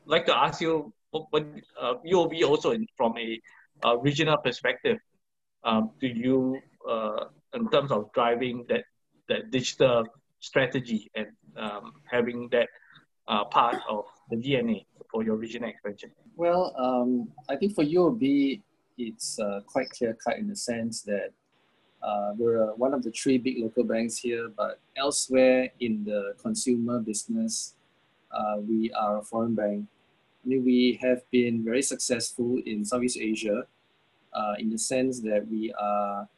like 0.06 0.26
to 0.26 0.36
ask 0.36 0.60
you, 0.60 0.92
what 1.10 1.44
uh, 1.80 1.94
UOB 2.06 2.44
also 2.44 2.70
in, 2.72 2.86
from 2.96 3.16
a, 3.18 3.40
a, 3.84 3.98
regional 3.98 4.36
perspective, 4.38 4.98
um, 5.64 5.90
do 6.00 6.06
you, 6.06 6.60
uh, 6.88 7.24
in 7.54 7.68
terms 7.70 7.90
of 7.90 8.12
driving 8.12 8.64
that 8.68 8.84
that 9.28 9.50
digital 9.50 10.04
strategy 10.40 11.10
and 11.14 11.28
um, 11.56 11.92
having 12.10 12.48
that 12.50 12.68
uh, 13.28 13.44
part 13.44 13.76
of 13.88 14.04
the 14.30 14.36
DNA 14.36 14.84
for 15.10 15.22
your 15.22 15.36
regional 15.36 15.68
expansion? 15.68 16.10
Well, 16.36 16.74
um, 16.76 17.28
I 17.48 17.56
think 17.56 17.74
for 17.74 17.84
UOB, 17.84 18.60
it's 18.98 19.38
uh, 19.38 19.60
quite 19.66 19.88
clear 19.90 20.16
cut 20.24 20.38
in 20.38 20.48
the 20.48 20.56
sense 20.56 21.02
that 21.02 21.30
uh, 22.02 22.32
we're 22.36 22.72
one 22.74 22.94
of 22.94 23.02
the 23.02 23.10
three 23.10 23.38
big 23.38 23.58
local 23.58 23.84
banks 23.84 24.16
here, 24.16 24.50
but 24.56 24.80
elsewhere 24.96 25.68
in 25.80 26.04
the 26.04 26.34
consumer 26.40 26.98
business, 26.98 27.74
uh, 28.32 28.56
we 28.58 28.90
are 28.92 29.18
a 29.18 29.22
foreign 29.22 29.54
bank. 29.54 29.86
I 30.44 30.48
mean, 30.48 30.64
we 30.64 30.98
have 31.02 31.28
been 31.30 31.62
very 31.62 31.82
successful 31.82 32.58
in 32.64 32.84
Southeast 32.84 33.18
Asia 33.18 33.64
uh, 34.32 34.54
in 34.58 34.70
the 34.70 34.78
sense 34.78 35.20
that 35.20 35.46
we 35.50 35.72
are 35.78 36.28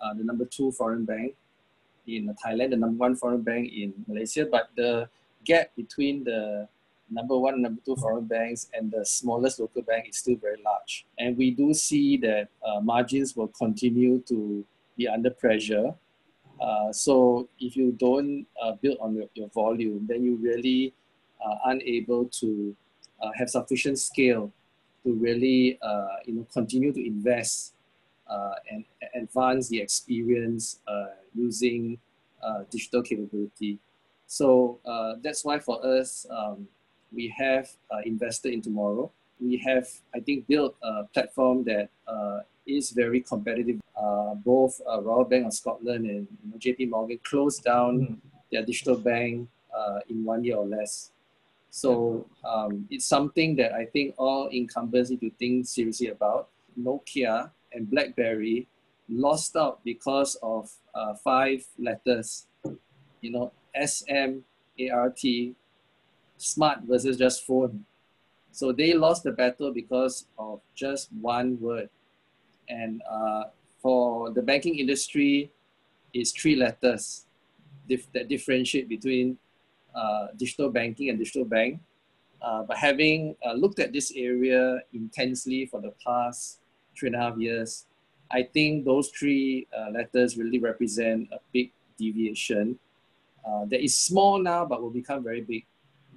uh, 0.00 0.14
the 0.14 0.24
number 0.24 0.44
two 0.44 0.72
foreign 0.72 1.04
bank 1.04 1.34
in 2.06 2.34
Thailand, 2.44 2.70
the 2.70 2.76
number 2.76 2.98
one 2.98 3.16
foreign 3.16 3.42
bank 3.42 3.72
in 3.72 3.94
Malaysia, 4.06 4.44
but 4.44 4.68
the 4.76 5.08
gap 5.44 5.74
between 5.76 6.24
the 6.24 6.68
number 7.10 7.38
one 7.38 7.54
and 7.54 7.62
number 7.62 7.80
two 7.84 7.96
foreign 7.96 8.26
banks 8.26 8.68
and 8.74 8.90
the 8.90 9.04
smallest 9.04 9.60
local 9.60 9.82
bank 9.82 10.08
is 10.08 10.18
still 10.18 10.36
very 10.36 10.60
large. 10.62 11.06
And 11.18 11.36
we 11.36 11.50
do 11.50 11.72
see 11.72 12.18
that 12.18 12.48
uh, 12.62 12.80
margins 12.80 13.34
will 13.34 13.48
continue 13.48 14.20
to 14.28 14.64
be 14.98 15.08
under 15.08 15.30
pressure. 15.30 15.94
Uh, 16.60 16.92
so 16.92 17.48
if 17.60 17.76
you 17.76 17.92
don't 17.92 18.44
uh, 18.60 18.72
build 18.82 18.98
on 19.00 19.14
your, 19.14 19.26
your 19.34 19.48
volume, 19.50 20.04
then 20.08 20.24
you 20.24 20.36
really 20.36 20.92
are 21.40 21.58
unable 21.66 22.26
to 22.26 22.76
uh, 23.22 23.30
have 23.34 23.48
sufficient 23.48 23.98
scale 23.98 24.52
to 25.04 25.14
really 25.14 25.78
uh, 25.82 26.16
you 26.24 26.34
know 26.34 26.46
continue 26.52 26.92
to 26.92 27.06
invest 27.06 27.74
uh, 28.28 28.54
and 28.70 28.84
advance 29.14 29.68
the 29.68 29.80
experience 29.80 30.80
uh, 30.88 31.06
using 31.34 31.98
digital 32.70 33.02
capability. 33.02 33.78
So 34.26 34.78
that's 35.22 35.44
why 35.44 35.58
for 35.58 35.84
us, 35.84 36.26
um, 36.30 36.68
we 37.12 37.34
have 37.36 37.68
invested 38.04 38.52
in 38.52 38.62
TMRW. 38.62 39.10
We 39.40 39.56
have, 39.66 39.88
I 40.14 40.20
think, 40.20 40.46
built 40.46 40.76
a 40.82 41.04
platform 41.12 41.64
that 41.64 41.88
is 42.68 42.90
very 42.90 43.20
competitive. 43.20 43.80
Uh, 43.96 44.34
both 44.34 44.80
uh, 44.88 45.00
Royal 45.00 45.24
Bank 45.24 45.46
of 45.46 45.54
Scotland 45.54 46.06
and 46.06 46.28
you 46.44 46.50
know, 46.50 46.58
JP 46.58 46.90
Morgan 46.90 47.18
closed 47.24 47.64
down 47.64 48.00
mm. 48.00 48.16
their 48.52 48.64
digital 48.64 48.96
bank 48.96 49.48
uh, 49.76 50.00
in 50.08 50.24
one 50.24 50.44
year 50.44 50.56
or 50.56 50.66
less. 50.66 51.10
So 51.70 52.26
um, 52.44 52.86
it's 52.90 53.06
something 53.06 53.56
that 53.56 53.72
I 53.72 53.86
think 53.86 54.14
all 54.18 54.48
incumbents 54.48 55.10
need 55.10 55.20
to 55.20 55.30
think 55.38 55.66
seriously 55.66 56.08
about. 56.08 56.48
Nokia 56.78 57.50
and 57.72 57.90
BlackBerry 57.90 58.68
lost 59.08 59.56
out 59.56 59.84
because 59.84 60.36
of 60.42 60.70
uh, 60.94 61.14
five 61.14 61.64
letters, 61.78 62.46
you 63.20 63.30
know, 63.30 63.52
S 63.74 64.04
M 64.08 64.44
A 64.78 64.90
R 64.90 65.10
T, 65.10 65.54
smart 66.36 66.80
versus 66.82 67.16
just 67.16 67.46
phone. 67.46 67.84
So 68.52 68.72
they 68.72 68.94
lost 68.94 69.22
the 69.24 69.32
battle 69.32 69.72
because 69.72 70.26
of 70.38 70.60
just 70.74 71.12
one 71.20 71.60
word. 71.60 71.90
And 72.68 73.02
uh, 73.10 73.44
for 73.80 74.30
the 74.30 74.42
banking 74.42 74.78
industry, 74.78 75.50
it's 76.12 76.32
three 76.32 76.56
letters 76.56 77.26
dif- 77.88 78.10
that 78.12 78.28
differentiate 78.28 78.88
between 78.88 79.38
uh, 79.94 80.28
digital 80.36 80.70
banking 80.70 81.08
and 81.10 81.18
digital 81.18 81.44
bank. 81.44 81.80
Uh, 82.40 82.62
but 82.62 82.76
having 82.76 83.34
uh, 83.44 83.52
looked 83.52 83.80
at 83.80 83.92
this 83.92 84.12
area 84.14 84.80
intensely 84.92 85.66
for 85.66 85.80
the 85.80 85.92
past 86.04 86.60
three 86.96 87.08
and 87.08 87.16
a 87.16 87.18
half 87.18 87.36
years, 87.36 87.86
I 88.30 88.42
think 88.42 88.84
those 88.84 89.08
three 89.08 89.66
uh, 89.76 89.90
letters 89.90 90.36
really 90.36 90.58
represent 90.58 91.28
a 91.32 91.38
big 91.52 91.72
deviation 91.98 92.78
uh, 93.46 93.64
that 93.66 93.82
is 93.82 93.98
small 93.98 94.38
now 94.38 94.64
but 94.64 94.82
will 94.82 94.90
become 94.90 95.24
very 95.24 95.40
big 95.40 95.64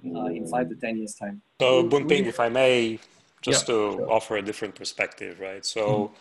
in 0.04 0.46
five 0.48 0.68
to 0.68 0.74
10 0.74 0.98
years' 0.98 1.14
time. 1.14 1.40
So, 1.60 1.84
Boon 1.84 2.06
Ping, 2.08 2.26
if 2.26 2.40
I 2.40 2.48
may, 2.48 2.98
just 3.40 3.68
yeah, 3.68 3.74
to 3.74 3.96
sure. 3.96 4.10
offer 4.10 4.36
a 4.36 4.42
different 4.42 4.74
perspective, 4.74 5.38
right? 5.40 5.64
So, 5.64 5.80
mm-hmm 5.80 6.14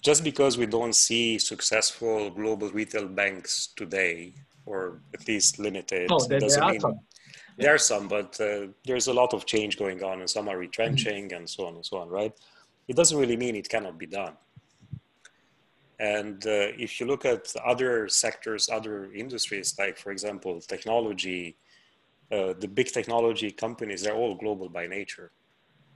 just 0.00 0.24
because 0.24 0.56
we 0.56 0.66
don't 0.66 0.94
see 0.94 1.38
successful 1.38 2.30
global 2.30 2.70
retail 2.70 3.06
banks 3.06 3.68
today, 3.76 4.34
or 4.66 5.00
at 5.14 5.26
least 5.28 5.58
limited, 5.58 6.08
oh, 6.10 6.24
there, 6.26 6.40
doesn't 6.40 6.60
there 6.60 6.70
mean 6.70 6.80
some. 6.80 7.00
there 7.58 7.74
are 7.74 7.78
some, 7.78 8.08
but 8.08 8.40
uh, 8.40 8.66
there's 8.84 9.08
a 9.08 9.12
lot 9.12 9.34
of 9.34 9.46
change 9.46 9.78
going 9.78 10.02
on, 10.02 10.20
and 10.20 10.30
some 10.30 10.48
are 10.48 10.58
retrenching, 10.58 11.28
mm-hmm. 11.28 11.36
and 11.36 11.48
so 11.48 11.66
on 11.66 11.74
and 11.74 11.84
so 11.84 11.98
on. 11.98 12.08
Right? 12.08 12.32
It 12.88 12.96
doesn't 12.96 13.18
really 13.18 13.36
mean 13.36 13.56
it 13.56 13.68
cannot 13.68 13.98
be 13.98 14.06
done. 14.06 14.34
And 16.00 16.46
uh, 16.46 16.72
if 16.78 16.98
you 16.98 17.06
look 17.06 17.26
at 17.26 17.52
other 17.64 18.08
sectors, 18.08 18.70
other 18.70 19.12
industries, 19.12 19.76
like 19.78 19.98
for 19.98 20.12
example, 20.12 20.58
technology, 20.62 21.56
uh, 22.32 22.54
the 22.58 22.68
big 22.68 22.86
technology 22.86 23.50
companies, 23.50 24.02
they're 24.02 24.14
all 24.14 24.34
global 24.34 24.70
by 24.70 24.86
nature. 24.86 25.30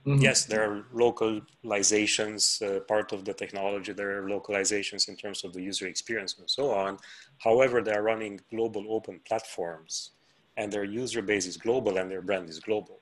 Mm-hmm. 0.05 0.21
Yes, 0.21 0.45
there 0.45 0.63
are 0.69 0.83
localizations, 0.93 2.61
uh, 2.61 2.79
part 2.81 3.11
of 3.11 3.25
the 3.25 3.33
technology, 3.33 3.91
there 3.91 4.23
are 4.23 4.29
localizations 4.29 5.07
in 5.09 5.15
terms 5.15 5.43
of 5.43 5.53
the 5.53 5.61
user 5.61 5.87
experience 5.87 6.37
and 6.37 6.47
so 6.49 6.71
on. 6.71 6.99
However, 7.39 7.81
they 7.81 7.93
are 7.93 8.03
running 8.03 8.39
global 8.51 8.85
open 8.89 9.19
platforms 9.27 10.11
and 10.57 10.71
their 10.71 10.83
user 10.83 11.23
base 11.23 11.47
is 11.47 11.57
global 11.57 11.97
and 11.97 12.09
their 12.09 12.21
brand 12.21 12.49
is 12.49 12.59
global. 12.59 12.99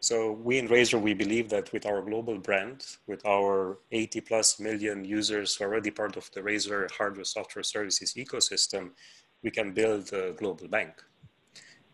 So 0.00 0.32
we 0.32 0.58
in 0.58 0.68
Razer, 0.68 1.00
we 1.00 1.14
believe 1.14 1.48
that 1.50 1.72
with 1.72 1.84
our 1.84 2.00
global 2.00 2.38
brand, 2.38 2.86
with 3.06 3.24
our 3.26 3.78
80 3.92 4.20
plus 4.22 4.60
million 4.60 5.04
users 5.04 5.58
already 5.60 5.90
part 5.90 6.16
of 6.16 6.30
the 6.32 6.40
Razer 6.40 6.90
hardware 6.92 7.24
software 7.24 7.62
services 7.62 8.14
ecosystem, 8.14 8.90
we 9.42 9.50
can 9.50 9.72
build 9.72 10.12
a 10.12 10.32
global 10.32 10.68
bank. 10.68 11.02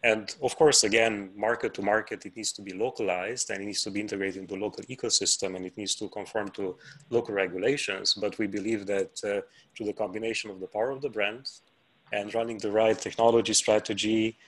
And 0.04 0.34
of 0.42 0.56
course, 0.56 0.82
again, 0.82 1.30
market 1.36 1.74
to 1.74 1.82
market, 1.82 2.26
it 2.26 2.36
needs 2.36 2.52
to 2.52 2.62
be 2.62 2.72
localized 2.72 3.50
and 3.50 3.62
it 3.62 3.66
needs 3.66 3.82
to 3.84 3.90
be 3.90 4.00
integrated 4.00 4.42
into 4.42 4.56
local 4.56 4.82
ecosystem 4.84 5.54
and 5.54 5.64
it 5.64 5.76
needs 5.76 5.94
to 5.96 6.08
conform 6.08 6.48
to 6.50 6.76
local 7.10 7.34
regulations. 7.34 8.14
But 8.14 8.36
we 8.38 8.48
believe 8.48 8.86
that 8.86 9.12
uh, 9.22 9.42
through 9.76 9.86
the 9.86 9.92
combination 9.92 10.50
of 10.50 10.58
the 10.58 10.66
power 10.66 10.90
of 10.90 11.02
the 11.02 11.08
brand 11.08 11.48
and 12.12 12.34
running 12.34 12.58
the 12.58 12.72
right 12.72 12.98
technology 12.98 13.52
strategy, 13.52 14.38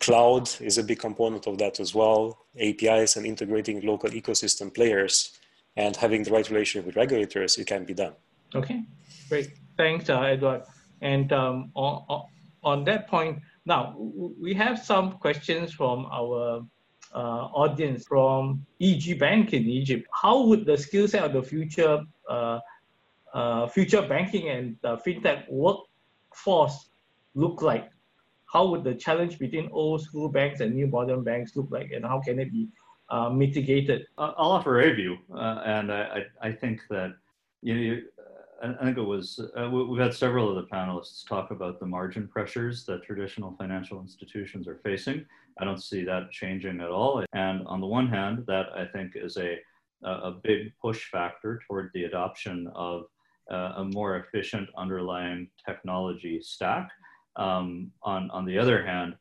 Cloud 0.00 0.48
is 0.60 0.78
a 0.78 0.82
big 0.82 0.98
component 0.98 1.46
of 1.46 1.58
that 1.58 1.78
as 1.80 1.94
well. 1.94 2.46
APIs 2.58 3.16
and 3.16 3.26
integrating 3.26 3.80
local 3.80 4.10
ecosystem 4.10 4.72
players 4.74 5.38
and 5.76 5.94
having 5.96 6.22
the 6.22 6.30
right 6.30 6.48
relationship 6.48 6.86
with 6.86 6.96
regulators, 6.96 7.58
it 7.58 7.66
can 7.66 7.84
be 7.84 7.94
done. 7.94 8.14
Okay, 8.54 8.82
great. 9.28 9.50
Thanks, 9.76 10.08
uh, 10.08 10.20
Edward. 10.22 10.62
And 11.02 11.30
um, 11.32 11.70
on, 11.74 12.26
on 12.62 12.84
that 12.84 13.08
point, 13.08 13.40
now 13.66 13.96
we 14.40 14.54
have 14.54 14.78
some 14.78 15.12
questions 15.12 15.72
from 15.72 16.06
our 16.06 16.64
uh, 17.14 17.18
audience 17.62 18.06
from 18.06 18.64
EG 18.80 19.18
Bank 19.18 19.52
in 19.52 19.64
Egypt. 19.64 20.06
How 20.12 20.42
would 20.42 20.64
the 20.64 20.76
skill 20.76 21.06
set 21.08 21.24
of 21.24 21.32
the 21.32 21.42
future 21.42 22.02
uh, 22.28 22.60
uh, 23.34 23.66
future 23.68 24.02
banking 24.02 24.48
and 24.48 24.80
fintech 24.82 25.44
workforce 25.50 26.88
look 27.34 27.60
like? 27.60 27.90
how 28.46 28.66
would 28.66 28.84
the 28.84 28.94
challenge 28.94 29.38
between 29.38 29.68
old 29.72 30.00
school 30.02 30.28
banks 30.28 30.60
and 30.60 30.74
new 30.74 30.86
modern 30.86 31.22
banks 31.22 31.56
look 31.56 31.68
like, 31.70 31.90
and 31.92 32.04
how 32.04 32.20
can 32.20 32.38
it 32.38 32.50
be 32.52 32.68
uh, 33.10 33.28
mitigated? 33.28 34.06
I'll 34.16 34.52
offer 34.58 34.80
a 34.80 34.94
view, 34.94 35.18
uh, 35.34 35.60
and 35.64 35.92
I, 35.92 36.22
I, 36.40 36.52
think 36.52 36.80
that 36.88 37.14
you 37.62 37.74
know, 37.74 38.00
I 38.62 38.84
think 38.84 38.96
it 38.96 39.02
was 39.02 39.40
uh, 39.58 39.68
we've 39.70 40.00
had 40.00 40.14
several 40.14 40.48
of 40.48 40.56
the 40.56 40.74
panelists 40.74 41.26
talk 41.26 41.50
about 41.50 41.78
the 41.78 41.86
margin 41.86 42.26
pressures 42.26 42.84
that 42.86 43.02
traditional 43.02 43.54
financial 43.58 44.00
institutions 44.00 44.66
are 44.66 44.80
facing. 44.82 45.26
I 45.58 45.64
don't 45.64 45.82
see 45.82 46.04
that 46.04 46.30
changing 46.30 46.80
at 46.80 46.90
all. 46.90 47.24
And 47.32 47.66
on 47.66 47.80
the 47.80 47.86
one 47.86 48.08
hand, 48.08 48.44
that 48.46 48.66
I 48.74 48.86
think 48.86 49.12
is 49.14 49.36
a 49.36 49.58
a 50.02 50.30
big 50.30 50.72
push 50.80 51.10
factor 51.10 51.60
toward 51.66 51.90
the 51.94 52.04
adoption 52.04 52.70
of 52.74 53.06
uh, 53.50 53.72
a 53.76 53.84
more 53.84 54.18
efficient 54.18 54.68
underlying 54.76 55.48
technology 55.64 56.40
stack. 56.42 56.90
Um, 57.36 57.90
on, 58.02 58.30
on 58.30 58.44
the 58.44 58.58
other 58.58 58.84
hand, 58.84 59.14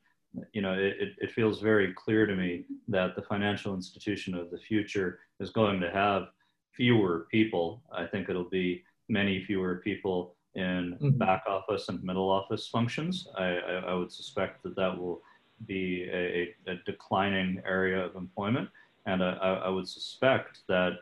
you 0.54 0.62
know, 0.62 0.74
it, 0.74 1.14
it 1.18 1.32
feels 1.32 1.62
very 1.62 1.94
clear 1.94 2.26
to 2.26 2.36
me 2.36 2.66
that 2.88 3.16
the 3.16 3.22
financial 3.22 3.74
institution 3.74 4.36
of 4.36 4.52
the 4.52 4.58
future 4.58 5.20
is 5.40 5.50
going 5.50 5.80
to 5.80 5.92
have 5.92 6.28
fewer 6.74 7.28
people. 7.32 7.84
I 7.92 8.06
think 8.06 8.30
it'll 8.30 8.50
be 8.50 8.84
many 9.10 9.44
fewer 9.46 9.82
people 9.84 10.36
in 10.56 10.98
mm-hmm. 11.02 11.18
back 11.18 11.44
office 11.48 11.90
and 11.90 12.04
middle 12.04 12.30
office 12.30 12.68
functions. 12.68 13.28
I, 13.38 13.44
I, 13.44 13.74
I 13.90 13.94
would 13.94 14.12
suspect 14.12 14.64
that 14.64 14.76
that 14.76 14.98
will 14.98 15.22
be 15.66 16.10
a, 16.12 16.54
a, 16.68 16.76
declining 16.86 17.62
area 17.66 18.04
of 18.04 18.16
employment. 18.16 18.70
And 19.06 19.24
I, 19.24 19.62
I 19.66 19.70
would 19.70 19.88
suspect 19.88 20.60
that, 20.68 20.94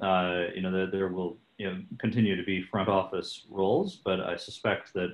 uh, 0.00 0.46
you 0.54 0.62
know, 0.62 0.72
that 0.72 0.90
there 0.92 1.08
will 1.08 1.38
you 1.58 1.70
know, 1.70 1.82
continue 1.98 2.34
to 2.36 2.42
be 2.42 2.62
front 2.62 2.88
office 2.88 3.46
roles, 3.50 3.96
but 4.04 4.20
I 4.20 4.36
suspect 4.36 4.94
that 4.94 5.10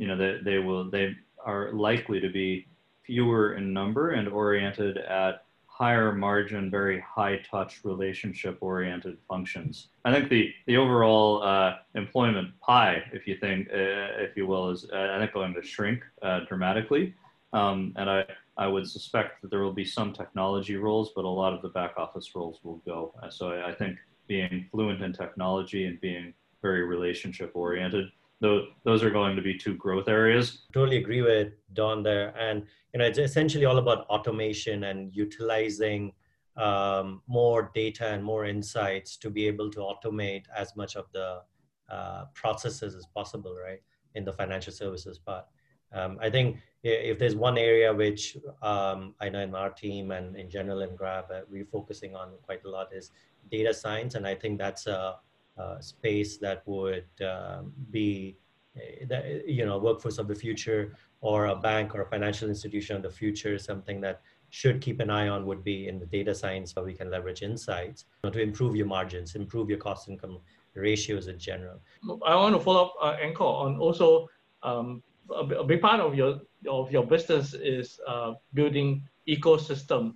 you 0.00 0.06
know, 0.06 0.16
they, 0.16 0.38
they 0.42 0.58
will, 0.58 0.90
they 0.90 1.14
are 1.44 1.72
likely 1.72 2.20
to 2.20 2.30
be 2.30 2.66
fewer 3.04 3.54
in 3.54 3.72
number 3.74 4.12
and 4.12 4.28
oriented 4.28 4.96
at 4.96 5.44
higher 5.80 6.12
margin, 6.12 6.70
very 6.70 7.00
high 7.00 7.38
touch 7.50 7.80
relationship 7.84 8.58
oriented 8.60 9.16
functions. 9.26 9.88
I 10.04 10.12
think 10.12 10.28
the, 10.28 10.52
the 10.66 10.76
overall 10.76 11.42
uh, 11.42 11.76
employment 11.94 12.48
pie, 12.60 13.02
if 13.14 13.26
you 13.26 13.36
think, 13.38 13.68
uh, 13.72 14.26
if 14.26 14.36
you 14.36 14.46
will, 14.46 14.68
is 14.68 14.86
uh, 14.92 15.14
I 15.14 15.18
think 15.18 15.32
going 15.32 15.54
to 15.54 15.62
shrink 15.62 16.02
uh, 16.20 16.40
dramatically. 16.40 17.14
Um, 17.54 17.94
and 17.96 18.10
I, 18.10 18.26
I 18.58 18.66
would 18.66 18.86
suspect 18.86 19.40
that 19.40 19.50
there 19.50 19.62
will 19.62 19.72
be 19.72 19.86
some 19.86 20.12
technology 20.12 20.76
roles, 20.76 21.12
but 21.16 21.24
a 21.24 21.34
lot 21.42 21.54
of 21.54 21.62
the 21.62 21.70
back 21.70 21.94
office 21.96 22.28
roles 22.34 22.58
will 22.62 22.82
go. 22.84 23.14
Uh, 23.22 23.30
so 23.30 23.48
I, 23.48 23.70
I 23.70 23.74
think 23.74 23.96
being 24.26 24.66
fluent 24.70 25.00
in 25.00 25.14
technology 25.14 25.86
and 25.86 25.98
being 26.02 26.34
very 26.60 26.82
relationship 26.84 27.52
oriented 27.54 28.10
those, 28.40 28.68
those 28.84 29.02
are 29.02 29.10
going 29.10 29.36
to 29.36 29.42
be 29.42 29.54
two 29.54 29.74
growth 29.74 30.08
areas. 30.08 30.62
Totally 30.72 30.96
agree 30.96 31.22
with 31.22 31.52
Don 31.74 32.02
there. 32.02 32.34
And, 32.38 32.66
you 32.92 32.98
know, 32.98 33.06
it's 33.06 33.18
essentially 33.18 33.64
all 33.64 33.78
about 33.78 34.06
automation 34.08 34.84
and 34.84 35.14
utilizing 35.14 36.12
um, 36.56 37.22
more 37.26 37.70
data 37.74 38.06
and 38.08 38.22
more 38.22 38.44
insights 38.44 39.16
to 39.16 39.30
be 39.30 39.46
able 39.46 39.70
to 39.70 39.78
automate 39.78 40.44
as 40.56 40.76
much 40.76 40.96
of 40.96 41.06
the 41.12 41.40
uh, 41.88 42.24
processes 42.34 42.94
as 42.94 43.06
possible, 43.06 43.54
right, 43.54 43.82
in 44.14 44.24
the 44.24 44.32
financial 44.32 44.72
services 44.72 45.18
part. 45.18 45.44
Um, 45.92 46.18
I 46.20 46.30
think 46.30 46.58
if 46.82 47.18
there's 47.18 47.34
one 47.34 47.58
area 47.58 47.92
which 47.92 48.36
um, 48.62 49.14
I 49.20 49.28
know 49.28 49.40
in 49.40 49.54
our 49.54 49.70
team 49.70 50.12
and 50.12 50.36
in 50.36 50.48
general 50.48 50.82
in 50.82 50.94
Grab, 50.94 51.26
uh, 51.32 51.40
we're 51.50 51.64
focusing 51.64 52.14
on 52.14 52.32
quite 52.42 52.64
a 52.64 52.70
lot 52.70 52.92
is 52.92 53.10
data 53.50 53.74
science. 53.74 54.14
And 54.14 54.26
I 54.26 54.34
think 54.34 54.58
that's 54.58 54.86
a 54.86 55.16
uh, 55.58 55.80
space 55.80 56.38
that 56.38 56.62
would 56.66 57.08
um, 57.22 57.72
be 57.90 58.36
eh, 58.76 59.40
you 59.46 59.66
know 59.66 59.78
workforce 59.78 60.18
of 60.18 60.28
the 60.28 60.34
future 60.34 60.94
or 61.20 61.46
a 61.46 61.56
bank 61.56 61.94
or 61.94 62.02
a 62.02 62.06
financial 62.06 62.48
institution 62.48 62.96
of 62.96 63.02
the 63.02 63.10
future 63.10 63.58
something 63.58 64.00
that 64.00 64.22
should 64.50 64.80
keep 64.80 65.00
an 65.00 65.10
eye 65.10 65.28
on 65.28 65.46
would 65.46 65.62
be 65.62 65.88
in 65.88 65.98
the 65.98 66.06
data 66.06 66.34
science 66.34 66.74
where 66.74 66.84
we 66.84 66.94
can 66.94 67.10
leverage 67.10 67.42
insights 67.42 68.06
to 68.32 68.40
improve 68.40 68.74
your 68.74 68.86
margins 68.86 69.34
improve 69.34 69.68
your 69.68 69.78
cost 69.78 70.08
income 70.08 70.38
ratios 70.74 71.28
in 71.28 71.38
general 71.38 71.78
i 72.26 72.34
want 72.34 72.54
to 72.54 72.60
follow 72.60 72.86
up 72.86 72.94
uh, 73.02 73.44
on 73.44 73.78
also 73.78 74.28
um, 74.62 75.02
a, 75.30 75.44
a, 75.62 75.64
big 75.64 75.80
part 75.80 76.00
of 76.00 76.14
your 76.14 76.40
of 76.68 76.90
your 76.92 77.06
business 77.06 77.54
is 77.54 77.98
uh, 78.06 78.34
building 78.52 79.02
ecosystem 79.28 80.14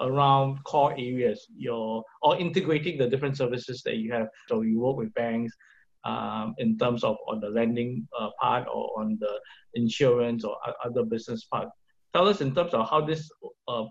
around 0.00 0.62
core 0.64 0.92
areas, 0.92 1.46
your 1.56 2.04
or 2.22 2.36
integrating 2.36 2.98
the 2.98 3.08
different 3.08 3.36
services 3.36 3.82
that 3.82 3.96
you 3.96 4.12
have. 4.12 4.28
So 4.48 4.62
you 4.62 4.80
work 4.80 4.96
with 4.96 5.14
banks 5.14 5.54
um, 6.06 6.54
in 6.58 6.78
terms 6.78 7.02
of 7.02 7.16
on 7.28 7.40
the 7.40 7.48
lending 7.48 8.06
uh, 8.18 8.30
part 8.40 8.66
or 8.72 9.00
on 9.00 9.18
the 9.20 9.40
insurance 9.74 10.44
or 10.44 10.56
other 10.84 11.04
business 11.04 11.44
part. 11.44 11.68
Tell 12.14 12.28
us 12.28 12.40
in 12.40 12.54
terms 12.54 12.72
of 12.74 12.88
how 12.88 13.00
this 13.00 13.28
uh, 13.68 13.84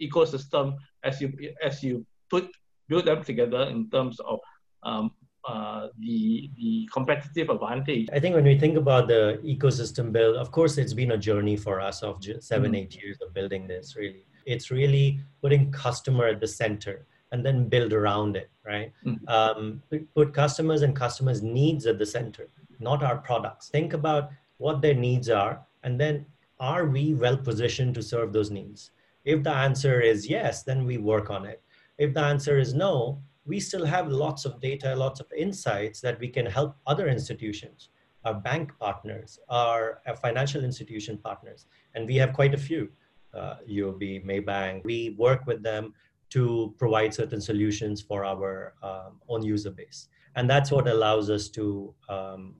ecosystem, 0.00 0.76
as 1.02 1.20
you 1.20 1.32
as 1.62 1.82
you 1.82 2.06
put 2.30 2.50
build 2.88 3.06
them 3.06 3.24
together 3.24 3.62
in 3.62 3.88
terms 3.90 4.20
of 4.20 4.38
um, 4.82 5.10
uh, 5.48 5.88
the 5.98 6.50
the 6.56 6.88
competitive 6.92 7.48
advantage. 7.50 8.08
I 8.12 8.20
think 8.20 8.34
when 8.34 8.44
we 8.44 8.58
think 8.58 8.76
about 8.76 9.08
the 9.08 9.40
ecosystem 9.44 10.12
build, 10.12 10.36
of 10.36 10.50
course, 10.52 10.78
it's 10.78 10.94
been 10.94 11.12
a 11.12 11.18
journey 11.18 11.56
for 11.56 11.80
us 11.80 12.02
of 12.02 12.22
7 12.22 12.40
mm-hmm. 12.40 12.74
eight 12.74 12.94
years 13.02 13.18
of 13.22 13.32
building 13.34 13.66
this. 13.66 13.96
Really, 13.96 14.26
it's 14.46 14.70
really 14.70 15.20
putting 15.40 15.72
customer 15.72 16.26
at 16.26 16.40
the 16.40 16.48
center 16.48 17.06
and 17.34 17.44
then 17.44 17.68
build 17.68 17.92
around 17.92 18.36
it, 18.36 18.48
right? 18.64 18.92
Mm-hmm. 19.04 19.28
Um, 19.28 19.82
put 20.14 20.32
customers 20.32 20.82
and 20.82 20.94
customers' 20.94 21.42
needs 21.42 21.84
at 21.84 21.98
the 21.98 22.06
center, 22.06 22.46
not 22.78 23.02
our 23.02 23.18
products. 23.18 23.68
Think 23.68 23.92
about 23.92 24.30
what 24.58 24.80
their 24.80 24.94
needs 24.94 25.28
are, 25.28 25.60
and 25.82 26.00
then 26.00 26.26
are 26.60 26.86
we 26.86 27.12
well 27.12 27.36
positioned 27.36 27.94
to 27.96 28.04
serve 28.04 28.32
those 28.32 28.52
needs? 28.52 28.92
If 29.24 29.42
the 29.42 29.50
answer 29.50 30.00
is 30.00 30.30
yes, 30.30 30.62
then 30.62 30.86
we 30.86 30.98
work 30.98 31.28
on 31.28 31.44
it. 31.44 31.60
If 31.98 32.14
the 32.14 32.20
answer 32.20 32.56
is 32.56 32.72
no, 32.72 33.20
we 33.44 33.58
still 33.58 33.84
have 33.84 34.06
lots 34.08 34.44
of 34.44 34.60
data, 34.60 34.94
lots 34.94 35.18
of 35.18 35.26
insights 35.36 36.00
that 36.02 36.20
we 36.20 36.28
can 36.28 36.46
help 36.46 36.76
other 36.86 37.08
institutions, 37.08 37.88
our 38.24 38.34
bank 38.34 38.70
partners, 38.78 39.40
our, 39.48 40.00
our 40.06 40.14
financial 40.14 40.62
institution 40.62 41.18
partners, 41.18 41.66
and 41.96 42.06
we 42.06 42.14
have 42.14 42.32
quite 42.32 42.54
a 42.54 42.64
few 42.68 42.90
uh, 43.34 43.56
UOB, 43.68 44.24
Maybank. 44.24 44.84
We 44.84 45.16
work 45.18 45.46
with 45.46 45.64
them 45.64 45.94
to 46.30 46.74
provide 46.78 47.14
certain 47.14 47.40
solutions 47.40 48.00
for 48.00 48.24
our 48.24 48.74
um, 48.82 49.20
own 49.28 49.42
user 49.42 49.70
base. 49.70 50.08
And 50.36 50.50
that's 50.50 50.70
what 50.70 50.88
allows 50.88 51.30
us 51.30 51.48
to 51.50 51.94
um, 52.08 52.54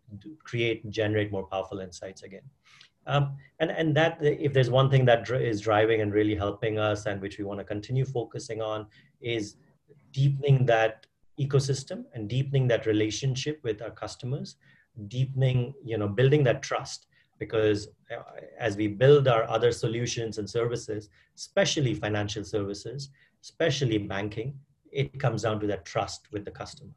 create, 0.45 0.89
generate 0.91 1.33
more 1.33 1.47
powerful 1.47 1.81
insights 1.81 2.23
again. 2.23 2.43
Um, 3.07 3.37
and, 3.61 3.71
and 3.71 3.95
that, 3.97 4.19
if 4.21 4.53
there's 4.53 4.71
one 4.71 4.91
thing 4.91 5.05
that 5.07 5.25
dr- 5.25 5.43
is 5.43 5.61
driving 5.61 6.01
and 6.01 6.13
really 6.13 6.35
helping 6.35 6.79
us 6.79 7.07
and 7.07 7.21
which 7.21 7.37
we 7.37 7.45
want 7.45 7.61
to 7.61 7.65
continue 7.65 8.05
focusing 8.05 8.63
on 8.63 8.87
is 9.21 9.57
deepening 10.13 10.65
that 10.67 11.07
ecosystem 11.39 12.05
and 12.15 12.29
deepening 12.29 12.69
that 12.69 12.87
relationship 12.87 13.61
with 13.65 13.83
our 13.83 13.91
customers 13.91 14.57
deepening, 15.09 15.75
you 15.85 15.99
know, 15.99 16.09
building 16.09 16.45
that 16.45 16.63
trust 16.63 17.07
because 17.39 17.89
uh, 18.11 18.23
as 18.59 18.77
we 18.77 18.87
build 18.87 19.27
our 19.27 19.49
other 19.51 19.73
solutions 19.73 20.39
and 20.39 20.49
services, 20.49 21.09
especially 21.37 21.95
financial 21.95 22.45
services, 22.45 23.11
especially 23.45 23.99
banking, 23.99 24.55
it 24.91 25.19
comes 25.21 25.43
down 25.43 25.61
to 25.61 25.67
that 25.67 25.85
trust 25.85 26.27
with 26.33 26.45
the 26.45 26.51
customers. 26.51 26.95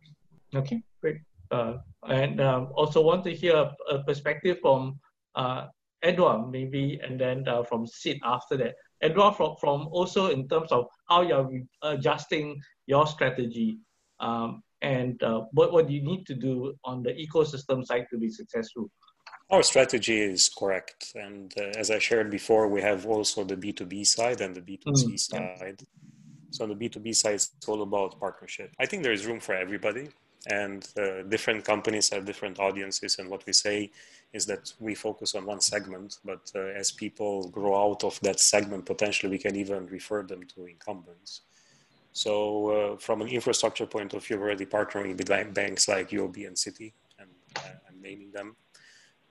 Okay, 0.56 0.82
great. 1.02 1.18
Uh, 1.52 1.74
and 2.08 2.40
um, 2.42 2.70
also 2.76 3.02
want 3.02 3.24
to 3.26 3.34
hear 3.34 3.56
a, 3.56 3.76
a 3.92 4.04
perspective 4.04 4.58
from 4.62 5.00
uh, 5.36 5.68
Edouard, 6.04 6.50
maybe, 6.50 7.00
and 7.04 7.20
then 7.20 7.48
uh, 7.48 7.64
from 7.64 7.86
Sid 7.86 8.20
after 8.24 8.56
that. 8.58 8.76
Edward, 9.02 9.34
from, 9.34 9.56
from 9.60 9.88
also 9.92 10.30
in 10.30 10.48
terms 10.48 10.72
of 10.72 10.86
how 11.10 11.22
you're 11.22 11.50
adjusting 11.84 12.60
your 12.88 13.06
strategy 13.06 13.80
um, 14.20 14.64
and 14.82 15.22
uh, 15.24 15.42
what, 15.52 15.72
what 15.72 15.90
you 15.90 16.02
need 16.02 16.26
to 16.26 16.34
do 16.34 16.74
on 16.84 17.04
the 17.04 17.12
ecosystem 17.12 17.86
side 17.86 18.06
to 18.12 18.18
be 18.18 18.30
successful. 18.30 18.90
Our 19.50 19.64
strategy 19.64 20.20
is 20.20 20.50
correct. 20.50 21.14
And 21.16 21.54
uh, 21.58 21.78
as 21.78 21.90
I 21.92 22.00
shared 22.00 22.30
before, 22.30 22.68
we 22.68 22.82
have 22.82 23.06
also 23.06 23.44
the 23.44 23.56
B2B 23.56 24.06
side 24.06 24.42
and 24.42 24.56
the 24.56 24.62
B2C 24.62 25.14
mm. 25.14 25.20
side. 25.20 25.82
So 26.58 26.64
on 26.64 26.70
the 26.76 26.90
B2B 26.90 27.16
side, 27.16 27.36
it's 27.36 27.68
all 27.68 27.84
about 27.84 28.20
partnership. 28.20 28.72
I 28.80 28.88
think 28.88 29.04
there 29.04 29.12
is 29.12 29.28
room 29.28 29.40
for 29.40 29.54
everybody 29.54 30.10
and 30.48 30.88
uh, 31.00 31.22
different 31.30 31.64
companies 31.64 32.10
have 32.10 32.26
different 32.26 32.60
audiences 32.60 33.20
and 33.20 33.30
what 33.30 33.46
we 33.46 33.54
say 33.54 33.92
is 34.34 34.46
that 34.48 34.74
we 34.80 34.96
focus 34.96 35.36
on 35.36 35.46
one 35.46 35.60
segment 35.60 36.20
but 36.24 36.52
uh, 36.56 36.60
as 36.82 36.92
people 36.92 37.48
grow 37.50 37.76
out 37.76 38.04
of 38.04 38.20
that 38.22 38.40
segment 38.40 38.86
potentially 38.86 39.32
we 39.32 39.38
can 39.38 39.56
even 39.56 39.86
refer 39.88 40.24
them 40.24 40.44
to 40.44 40.66
incumbents 40.66 41.42
so 42.14 42.70
uh, 42.70 42.98
from 42.98 43.22
an 43.22 43.28
infrastructure 43.28 43.86
point 43.86 44.14
of 44.14 44.24
view 44.26 44.38
we're 44.38 44.46
already 44.46 44.66
partnering 44.66 45.18
with 45.18 45.54
banks 45.54 45.88
like 45.88 46.12
uob 46.12 46.48
and 46.48 46.56
citi 46.56 46.94
and 47.20 47.30
i'm 47.88 48.00
naming 48.02 48.32
them 48.32 48.56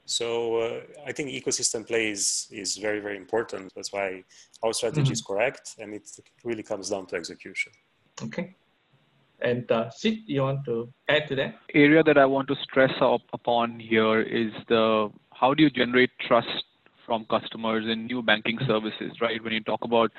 so 0.07 0.57
uh, 0.57 0.81
I 1.05 1.13
think 1.13 1.31
ecosystem 1.31 1.87
play 1.87 2.11
is, 2.11 2.47
is 2.51 2.77
very, 2.77 3.01
very 3.01 3.17
important. 3.17 3.73
That's 3.75 3.93
why 3.93 4.23
our 4.63 4.73
strategy 4.73 5.03
mm-hmm. 5.03 5.13
is 5.13 5.23
correct 5.23 5.75
and 5.79 5.93
it 5.93 6.09
really 6.45 6.63
comes 6.63 6.91
down 6.91 7.07
to 7.07 7.17
execution. 7.17 7.73
Okay. 8.23 8.55
And 9.43 9.71
uh, 9.71 9.91
Sid, 9.91 10.21
you 10.27 10.43
want 10.43 10.65
to 10.65 10.93
add 11.09 11.29
to 11.29 11.35
that? 11.37 11.57
Area 11.75 12.03
that 12.05 12.17
I 12.17 12.25
want 12.25 12.49
to 12.49 12.55
stress 12.63 12.93
up 13.01 13.21
upon 13.33 13.79
here 13.81 14.23
is 14.23 14.53
the 14.69 15.11
how 15.33 15.53
do 15.53 15.63
you 15.63 15.71
generate 15.71 16.11
trust 16.27 16.65
from 17.05 17.27
customers 17.29 17.85
in 17.87 18.07
new 18.07 18.23
banking 18.23 18.59
services, 18.67 19.13
right? 19.21 19.43
When 19.43 19.53
you 19.53 19.61
talk 19.61 19.81
about 19.83 20.11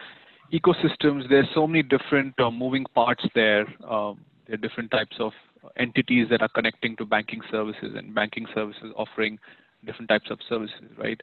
ecosystems, 0.53 1.27
there's 1.29 1.47
so 1.55 1.65
many 1.65 1.81
different 1.81 2.39
uh, 2.39 2.51
moving 2.51 2.85
parts 2.93 3.23
there. 3.33 3.61
Um, 3.89 4.19
there 4.45 4.53
are 4.53 4.57
different 4.57 4.91
types 4.91 5.15
of 5.19 5.31
entities 5.77 6.27
that 6.29 6.41
are 6.41 6.49
connecting 6.49 6.95
to 6.97 7.05
banking 7.05 7.41
services 7.51 7.95
and 7.95 8.13
banking 8.13 8.45
services 8.53 8.93
offering 8.95 9.39
different 9.88 10.09
types 10.09 10.29
of 10.29 10.39
services, 10.47 10.91
right? 10.97 11.19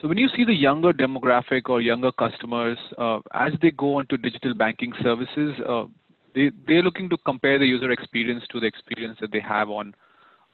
So 0.00 0.08
when 0.08 0.18
you 0.18 0.28
see 0.36 0.44
the 0.44 0.54
younger 0.54 0.92
demographic 0.92 1.68
or 1.68 1.80
younger 1.80 2.12
customers, 2.12 2.78
uh, 2.98 3.20
as 3.32 3.52
they 3.62 3.70
go 3.70 3.96
onto 3.96 4.16
digital 4.18 4.54
banking 4.54 4.92
services, 5.02 5.54
uh, 5.66 5.84
they, 6.34 6.50
they're 6.66 6.82
looking 6.82 7.08
to 7.08 7.16
compare 7.24 7.58
the 7.58 7.66
user 7.66 7.90
experience 7.90 8.44
to 8.52 8.60
the 8.60 8.66
experience 8.66 9.16
that 9.22 9.32
they 9.32 9.40
have 9.40 9.70
on 9.70 9.94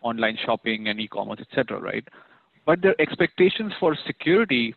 online 0.01 0.39
shopping 0.47 0.89
and 0.89 1.01
e-commerce, 1.01 1.41
etc. 1.41 1.81
Right? 1.81 2.07
But 2.65 2.83
their 2.83 3.01
expectations 3.01 3.73
for 3.81 3.97
security 4.07 4.75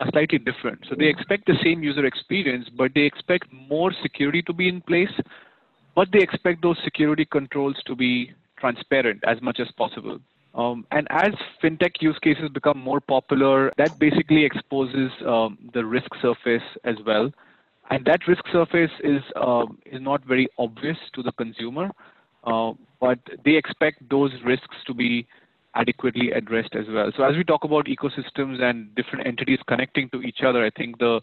are 0.00 0.08
slightly 0.10 0.38
different. 0.38 0.84
So 0.88 0.94
they 0.96 1.06
expect 1.06 1.46
the 1.46 1.58
same 1.62 1.82
user 1.82 2.06
experience, 2.06 2.68
but 2.76 2.92
they 2.94 3.02
expect 3.02 3.52
more 3.52 3.92
security 4.02 4.42
to 4.42 4.52
be 4.52 4.68
in 4.68 4.80
place, 4.80 5.12
but 5.96 6.08
they 6.12 6.20
expect 6.20 6.62
those 6.62 6.78
security 6.84 7.24
controls 7.24 7.76
to 7.86 7.96
be 7.96 8.32
transparent 8.58 9.22
as 9.26 9.40
much 9.42 9.58
as 9.60 9.68
possible. 9.76 10.18
Um, 10.54 10.86
and 10.92 11.06
as 11.10 11.32
fintech 11.62 12.00
use 12.00 12.18
cases 12.22 12.48
become 12.52 12.78
more 12.78 13.00
popular, 13.00 13.72
that 13.76 13.98
basically 13.98 14.44
exposes 14.44 15.10
um, 15.26 15.58
the 15.74 15.84
risk 15.84 16.08
surface 16.22 16.62
as 16.84 16.96
well 17.04 17.32
and 17.90 18.04
that 18.06 18.26
risk 18.26 18.44
surface 18.52 18.90
is 19.02 19.22
uh, 19.36 19.66
is 19.86 20.00
not 20.00 20.24
very 20.24 20.48
obvious 20.58 20.96
to 21.14 21.22
the 21.22 21.32
consumer, 21.32 21.90
uh, 22.44 22.72
but 23.00 23.18
they 23.44 23.52
expect 23.52 24.08
those 24.08 24.32
risks 24.44 24.76
to 24.86 24.94
be 24.94 25.26
adequately 25.74 26.30
addressed 26.30 26.74
as 26.76 26.86
well. 26.88 27.10
So 27.16 27.24
as 27.24 27.36
we 27.36 27.44
talk 27.44 27.64
about 27.64 27.86
ecosystems 27.86 28.62
and 28.62 28.94
different 28.94 29.26
entities 29.26 29.58
connecting 29.66 30.08
to 30.10 30.22
each 30.22 30.38
other, 30.46 30.64
I 30.64 30.70
think 30.70 30.98
the 30.98 31.20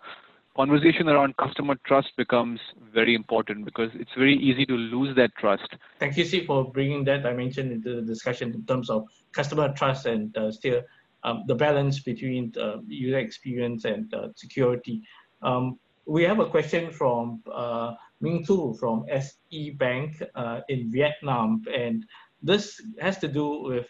conversation 0.55 1.07
around 1.07 1.35
customer 1.37 1.75
trust 1.85 2.09
becomes 2.17 2.59
very 2.93 3.15
important 3.15 3.65
because 3.65 3.89
it's 3.95 4.11
very 4.17 4.35
easy 4.37 4.65
to 4.65 4.73
lose 4.73 5.15
that 5.15 5.31
trust. 5.37 5.67
Thank 5.99 6.17
you, 6.17 6.45
for 6.45 6.71
bringing 6.71 7.03
that 7.05 7.23
dimension 7.23 7.71
into 7.71 7.95
the 7.97 8.01
discussion 8.01 8.53
in 8.53 8.65
terms 8.65 8.89
of 8.89 9.05
customer 9.31 9.73
trust 9.73 10.05
and 10.05 10.35
uh, 10.37 10.51
still 10.51 10.81
um, 11.23 11.43
the 11.47 11.55
balance 11.55 11.99
between 11.99 12.53
uh, 12.59 12.77
user 12.87 13.19
experience 13.19 13.85
and 13.85 14.13
uh, 14.13 14.29
security. 14.35 15.01
Um, 15.41 15.79
we 16.05 16.23
have 16.23 16.39
a 16.39 16.45
question 16.45 16.91
from 16.91 17.41
uh, 17.51 17.93
Ming 18.19 18.45
Tu 18.45 18.75
from 18.79 19.05
SE 19.09 19.69
Bank 19.71 20.21
uh, 20.35 20.61
in 20.67 20.91
Vietnam, 20.91 21.63
and 21.73 22.05
this 22.41 22.81
has 22.99 23.17
to 23.19 23.27
do 23.27 23.61
with 23.63 23.87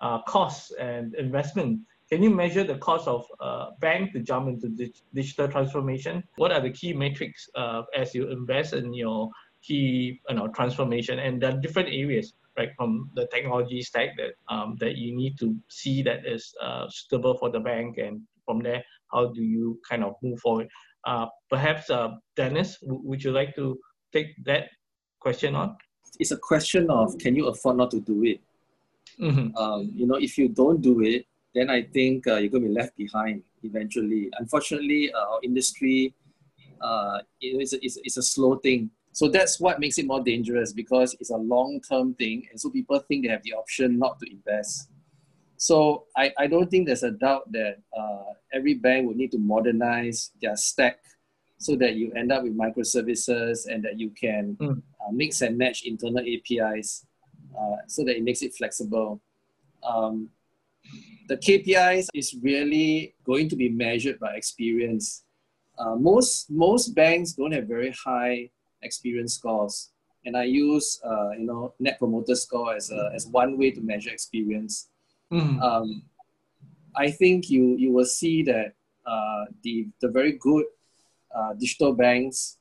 uh, 0.00 0.20
costs 0.22 0.72
and 0.72 1.14
investment. 1.14 1.80
Can 2.10 2.22
you 2.22 2.30
measure 2.30 2.64
the 2.64 2.76
cost 2.78 3.08
of 3.08 3.24
uh, 3.40 3.70
bank 3.80 4.12
to 4.12 4.20
jump 4.20 4.48
into 4.48 4.68
dig- 4.68 5.00
digital 5.14 5.48
transformation? 5.48 6.22
What 6.36 6.52
are 6.52 6.60
the 6.60 6.70
key 6.70 6.92
metrics 6.92 7.48
uh, 7.54 7.82
as 7.96 8.14
you 8.14 8.30
invest 8.30 8.74
in 8.74 8.92
your 8.92 9.30
key 9.62 10.20
you 10.28 10.34
know, 10.34 10.48
transformation? 10.48 11.18
And 11.18 11.40
there 11.40 11.54
are 11.54 11.60
different 11.60 11.88
areas, 11.88 12.34
right, 12.58 12.70
from 12.76 13.10
the 13.14 13.26
technology 13.28 13.80
stack 13.82 14.10
that 14.18 14.34
um, 14.54 14.76
that 14.80 14.96
you 14.96 15.16
need 15.16 15.38
to 15.38 15.56
see 15.68 16.02
that 16.02 16.26
is 16.26 16.54
uh, 16.60 16.86
suitable 16.90 17.38
for 17.38 17.50
the 17.50 17.60
bank, 17.60 17.96
and 17.96 18.20
from 18.44 18.60
there, 18.60 18.84
how 19.10 19.28
do 19.28 19.42
you 19.42 19.80
kind 19.88 20.04
of 20.04 20.14
move 20.22 20.38
forward? 20.40 20.68
Uh, 21.06 21.26
perhaps, 21.48 21.88
uh, 21.90 22.10
Dennis, 22.36 22.78
w- 22.80 23.00
would 23.02 23.24
you 23.24 23.32
like 23.32 23.54
to 23.56 23.78
take 24.12 24.28
that 24.44 24.68
question 25.20 25.54
on? 25.54 25.76
It's 26.20 26.30
a 26.32 26.36
question 26.36 26.90
of 26.90 27.16
can 27.18 27.34
you 27.34 27.46
afford 27.46 27.78
not 27.78 27.90
to 27.92 28.00
do 28.00 28.24
it? 28.24 28.40
Mm-hmm. 29.20 29.56
Um, 29.56 29.90
you 29.94 30.06
know, 30.06 30.16
if 30.16 30.36
you 30.38 30.48
don't 30.48 30.80
do 30.80 31.00
it, 31.02 31.26
then 31.54 31.70
I 31.70 31.82
think 31.82 32.26
uh, 32.26 32.36
you're 32.36 32.50
going 32.50 32.64
to 32.64 32.68
be 32.68 32.74
left 32.74 32.96
behind 32.96 33.42
eventually. 33.62 34.30
Unfortunately, 34.38 35.12
uh, 35.12 35.34
our 35.34 35.40
industry, 35.42 36.14
uh, 36.80 37.20
it's, 37.40 37.72
a, 37.72 37.78
it's 37.82 38.16
a 38.16 38.22
slow 38.22 38.56
thing. 38.56 38.90
So 39.12 39.28
that's 39.28 39.60
what 39.60 39.78
makes 39.78 39.96
it 39.98 40.06
more 40.06 40.20
dangerous 40.20 40.72
because 40.72 41.14
it's 41.20 41.30
a 41.30 41.36
long 41.36 41.80
term 41.88 42.14
thing. 42.14 42.48
And 42.50 42.60
so 42.60 42.68
people 42.70 42.98
think 42.98 43.24
they 43.24 43.30
have 43.30 43.44
the 43.44 43.52
option 43.52 43.98
not 43.98 44.18
to 44.18 44.30
invest. 44.30 44.88
So 45.56 46.06
I, 46.16 46.32
I 46.36 46.46
don't 46.48 46.68
think 46.68 46.86
there's 46.86 47.04
a 47.04 47.12
doubt 47.12 47.50
that 47.52 47.76
uh, 47.96 48.32
every 48.52 48.74
bank 48.74 49.06
would 49.06 49.16
need 49.16 49.30
to 49.32 49.38
modernize 49.38 50.32
their 50.42 50.56
stack 50.56 50.98
so 51.58 51.76
that 51.76 51.94
you 51.94 52.12
end 52.12 52.32
up 52.32 52.42
with 52.42 52.58
microservices 52.58 53.66
and 53.66 53.84
that 53.84 53.98
you 53.98 54.10
can 54.10 54.56
mm. 54.60 54.76
uh, 54.76 55.12
mix 55.12 55.42
and 55.42 55.56
match 55.56 55.84
internal 55.84 56.20
APIs 56.20 57.06
uh, 57.58 57.76
so 57.86 58.04
that 58.04 58.16
it 58.16 58.24
makes 58.24 58.42
it 58.42 58.52
flexible. 58.54 59.20
Um, 59.84 60.28
the 61.28 61.36
KPIs 61.36 62.08
is 62.14 62.34
really 62.42 63.14
going 63.24 63.48
to 63.48 63.56
be 63.56 63.68
measured 63.68 64.18
by 64.20 64.34
experience. 64.34 65.24
Uh, 65.78 65.96
most 65.96 66.50
most 66.50 66.94
banks 66.94 67.32
don't 67.32 67.52
have 67.52 67.66
very 67.66 67.90
high 67.92 68.50
experience 68.82 69.34
scores, 69.34 69.90
and 70.24 70.36
I 70.36 70.44
use 70.44 71.00
uh, 71.04 71.30
you 71.30 71.46
know 71.46 71.74
Net 71.80 71.98
Promoter 71.98 72.34
Score 72.34 72.76
as 72.76 72.90
a, 72.90 73.10
as 73.14 73.26
one 73.26 73.58
way 73.58 73.70
to 73.70 73.80
measure 73.80 74.10
experience. 74.10 74.88
Mm. 75.32 75.60
Um, 75.60 76.02
I 76.94 77.10
think 77.10 77.50
you 77.50 77.76
you 77.76 77.90
will 77.92 78.04
see 78.04 78.42
that 78.44 78.74
uh, 79.06 79.44
the 79.62 79.88
the 80.00 80.08
very 80.08 80.32
good 80.32 80.66
uh, 81.34 81.54
digital 81.54 81.92
banks 81.92 82.58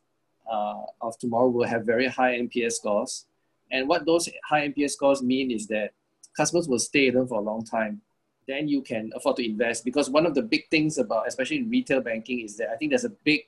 uh, 0.51 0.81
of 1.01 1.17
tomorrow 1.19 1.49
will 1.49 1.67
have 1.67 1.85
very 1.85 2.07
high 2.07 2.39
NPS 2.39 2.73
scores, 2.73 3.25
and 3.71 3.87
what 3.87 4.05
those 4.05 4.29
high 4.49 4.67
NPS 4.69 4.91
scores 4.91 5.21
mean 5.21 5.51
is 5.51 5.67
that 5.67 5.91
customers 6.35 6.67
will 6.67 6.79
stay 6.79 7.05
with 7.07 7.15
them 7.15 7.27
for 7.27 7.39
a 7.39 7.43
long 7.43 7.63
time. 7.63 8.01
Then 8.47 8.67
you 8.67 8.81
can 8.81 9.11
afford 9.15 9.37
to 9.37 9.45
invest 9.45 9.85
because 9.85 10.09
one 10.09 10.25
of 10.25 10.35
the 10.35 10.41
big 10.41 10.69
things 10.69 10.97
about 10.97 11.27
especially 11.27 11.57
in 11.57 11.69
retail 11.69 12.01
banking 12.01 12.41
is 12.41 12.57
that 12.57 12.69
I 12.69 12.75
think 12.75 12.91
there's 12.91 13.05
a 13.05 13.15
big 13.23 13.41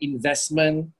investment 0.00 0.90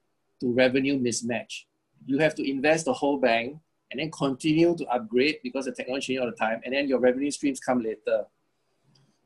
to 0.40 0.52
revenue 0.52 0.98
mismatch. 0.98 1.64
You 2.06 2.18
have 2.18 2.34
to 2.36 2.48
invest 2.48 2.84
the 2.84 2.92
whole 2.92 3.18
bank 3.18 3.58
and 3.90 4.00
then 4.00 4.10
continue 4.10 4.76
to 4.76 4.86
upgrade 4.86 5.38
because 5.42 5.64
the 5.64 5.72
technology 5.72 6.06
changes 6.06 6.22
all 6.22 6.30
the 6.30 6.36
time, 6.36 6.60
and 6.64 6.74
then 6.74 6.88
your 6.88 7.00
revenue 7.00 7.30
streams 7.30 7.58
come 7.58 7.82
later. 7.82 8.24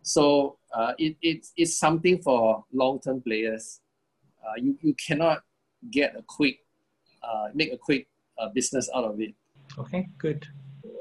So 0.02 0.58
uh, 0.72 0.92
it, 0.98 1.16
it, 1.22 1.46
it's 1.56 1.76
something 1.76 2.20
for 2.22 2.64
long-term 2.72 3.22
players. 3.22 3.80
Uh, 4.42 4.54
you, 4.56 4.76
you 4.80 4.94
cannot 4.94 5.42
get 5.90 6.14
a 6.16 6.22
quick, 6.22 6.60
uh, 7.22 7.48
make 7.54 7.72
a 7.72 7.78
quick 7.78 8.08
uh, 8.38 8.48
business 8.48 8.88
out 8.94 9.04
of 9.04 9.20
it. 9.20 9.34
Okay, 9.78 10.08
good. 10.18 10.46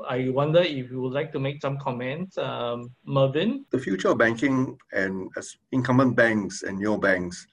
I 0.07 0.29
wonder 0.29 0.59
if 0.59 0.91
you 0.91 1.01
would 1.01 1.13
like 1.13 1.31
to 1.33 1.39
make 1.39 1.61
some 1.61 1.77
comments, 1.77 2.37
um, 2.37 2.91
Mervyn. 3.05 3.65
The 3.71 3.79
future 3.79 4.09
of 4.09 4.17
banking 4.17 4.77
and 4.91 5.29
as 5.37 5.55
incumbent 5.71 6.15
banks 6.15 6.63
and 6.63 6.77
new 6.77 6.97
banks, 6.97 7.47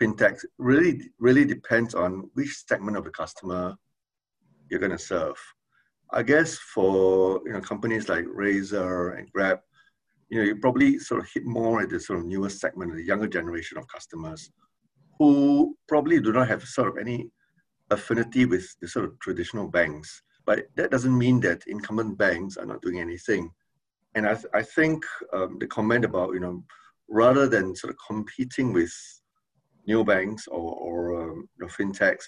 fintechs 0.00 0.44
really 0.58 1.10
really 1.18 1.44
depends 1.44 1.94
on 1.94 2.30
which 2.34 2.64
segment 2.66 2.96
of 2.96 3.04
the 3.04 3.10
customer 3.10 3.76
you're 4.70 4.80
going 4.80 4.92
to 4.92 4.98
serve. 4.98 5.36
I 6.12 6.22
guess 6.22 6.58
for 6.58 7.40
you 7.44 7.52
know 7.52 7.60
companies 7.60 8.08
like 8.08 8.24
Razer 8.26 9.18
and 9.18 9.30
Grab, 9.32 9.60
you 10.28 10.38
know, 10.38 10.44
you 10.44 10.56
probably 10.56 10.98
sort 10.98 11.20
of 11.20 11.28
hit 11.32 11.44
more 11.44 11.82
at 11.82 11.90
the 11.90 12.00
sort 12.00 12.20
of 12.20 12.26
newer 12.26 12.48
segment, 12.48 12.94
the 12.94 13.02
younger 13.02 13.28
generation 13.28 13.78
of 13.78 13.86
customers, 13.88 14.50
who 15.18 15.76
probably 15.88 16.20
do 16.20 16.32
not 16.32 16.48
have 16.48 16.62
sort 16.64 16.88
of 16.88 16.98
any 16.98 17.30
affinity 17.90 18.46
with 18.46 18.66
the 18.80 18.88
sort 18.88 19.04
of 19.04 19.18
traditional 19.20 19.68
banks. 19.68 20.22
But 20.44 20.66
that 20.76 20.90
doesn't 20.90 21.16
mean 21.16 21.40
that 21.40 21.66
incumbent 21.66 22.18
banks 22.18 22.56
are 22.56 22.66
not 22.66 22.82
doing 22.82 23.00
anything. 23.00 23.50
And 24.14 24.26
I, 24.26 24.34
th- 24.34 24.46
I 24.52 24.62
think 24.62 25.04
um, 25.32 25.58
the 25.58 25.66
comment 25.66 26.04
about, 26.04 26.34
you 26.34 26.40
know, 26.40 26.64
rather 27.08 27.48
than 27.48 27.76
sort 27.76 27.92
of 27.92 27.98
competing 28.06 28.72
with 28.72 28.92
new 29.86 30.04
banks 30.04 30.46
or, 30.48 30.74
or 30.74 31.22
um, 31.22 31.48
you 31.58 31.66
know, 31.66 31.68
fintechs, 31.68 32.24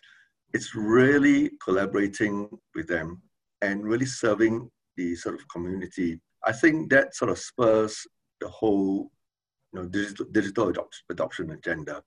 it's 0.52 0.74
really 0.74 1.50
collaborating 1.62 2.48
with 2.74 2.86
them 2.86 3.20
and 3.62 3.84
really 3.84 4.06
serving 4.06 4.70
the 4.96 5.14
sort 5.16 5.34
of 5.34 5.48
community. 5.48 6.20
I 6.44 6.52
think 6.52 6.90
that 6.90 7.14
sort 7.14 7.30
of 7.30 7.38
spurs 7.38 8.06
the 8.40 8.48
whole 8.48 9.10
you 9.72 9.80
know, 9.80 9.88
digital, 9.88 10.26
digital 10.30 10.72
adoption 11.10 11.50
agenda. 11.50 12.02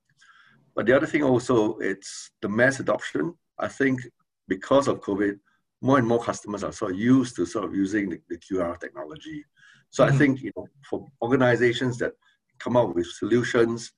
But 0.74 0.86
the 0.86 0.96
other 0.96 1.06
thing 1.06 1.22
also, 1.22 1.76
it's 1.78 2.30
the 2.40 2.48
mass 2.48 2.80
adoption. 2.80 3.34
I 3.58 3.68
think 3.68 4.00
because 4.46 4.88
of 4.88 5.00
COVID, 5.00 5.38
more 5.80 5.98
and 5.98 6.06
more 6.06 6.22
customers 6.22 6.64
are 6.64 6.72
sort 6.72 6.92
of 6.92 6.98
used 6.98 7.36
to 7.36 7.46
sort 7.46 7.64
of 7.64 7.74
using 7.74 8.10
the, 8.10 8.20
the 8.28 8.38
QR 8.38 8.78
technology. 8.78 9.44
So 9.90 10.04
mm-hmm. 10.04 10.14
I 10.14 10.18
think 10.18 10.42
you 10.42 10.52
know 10.56 10.66
for 10.88 11.06
organizations 11.22 11.98
that 11.98 12.12
come 12.58 12.76
up 12.76 12.94
with 12.94 13.06
solutions, 13.06 13.92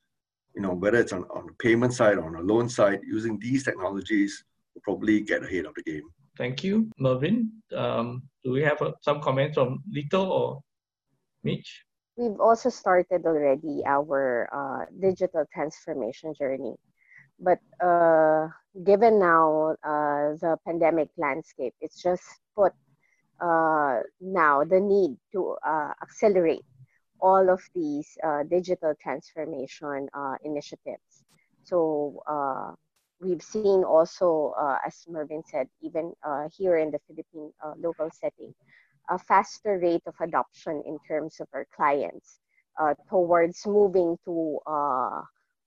you 0.54 0.62
know 0.62 0.74
whether 0.74 0.98
it's 0.98 1.12
on, 1.12 1.24
on 1.24 1.46
the 1.46 1.54
payment 1.54 1.94
side 1.94 2.18
or 2.18 2.26
on 2.26 2.32
the 2.32 2.52
loan 2.52 2.68
side, 2.68 3.00
using 3.04 3.38
these 3.38 3.64
technologies 3.64 4.44
will 4.74 4.82
probably 4.82 5.20
get 5.20 5.42
ahead 5.42 5.66
of 5.66 5.74
the 5.74 5.82
game. 5.82 6.08
Thank 6.36 6.64
you, 6.64 6.90
Mervyn. 6.98 7.50
Um, 7.76 8.22
do 8.44 8.52
we 8.52 8.62
have 8.62 8.80
uh, 8.80 8.92
some 9.02 9.20
comments 9.20 9.56
from 9.56 9.82
Lito 9.94 10.26
or 10.26 10.60
Mitch? 11.44 11.84
We've 12.16 12.40
also 12.40 12.68
started 12.68 13.24
already 13.24 13.82
our 13.86 14.48
uh, 14.52 14.84
digital 15.00 15.44
transformation 15.52 16.34
journey. 16.34 16.74
But 17.40 17.58
uh, 17.82 18.48
given 18.84 19.18
now 19.18 19.76
uh, 19.82 20.36
the 20.36 20.58
pandemic 20.66 21.08
landscape, 21.16 21.74
it's 21.80 22.02
just 22.02 22.22
put 22.54 22.72
uh, 23.40 24.00
now 24.20 24.64
the 24.64 24.78
need 24.78 25.16
to 25.32 25.56
uh, 25.66 25.92
accelerate 26.02 26.64
all 27.20 27.48
of 27.48 27.62
these 27.74 28.06
uh, 28.22 28.42
digital 28.44 28.94
transformation 29.00 30.08
uh, 30.12 30.34
initiatives. 30.44 31.24
So 31.64 32.22
we've 33.20 33.42
seen 33.42 33.84
also, 33.84 34.54
as 34.84 35.04
Mervyn 35.08 35.42
said, 35.46 35.68
even 35.82 36.12
here 36.56 36.78
in 36.78 36.90
the 36.90 36.98
Philippine 37.06 37.52
local 37.78 38.10
setting, 38.10 38.54
a 39.08 39.18
faster 39.18 39.78
rate 39.78 40.02
of 40.06 40.14
adoption 40.20 40.82
in 40.86 40.98
terms 41.06 41.40
of 41.40 41.48
our 41.52 41.66
clients 41.74 42.40
towards 43.08 43.66
moving 43.66 44.16
to 44.24 44.58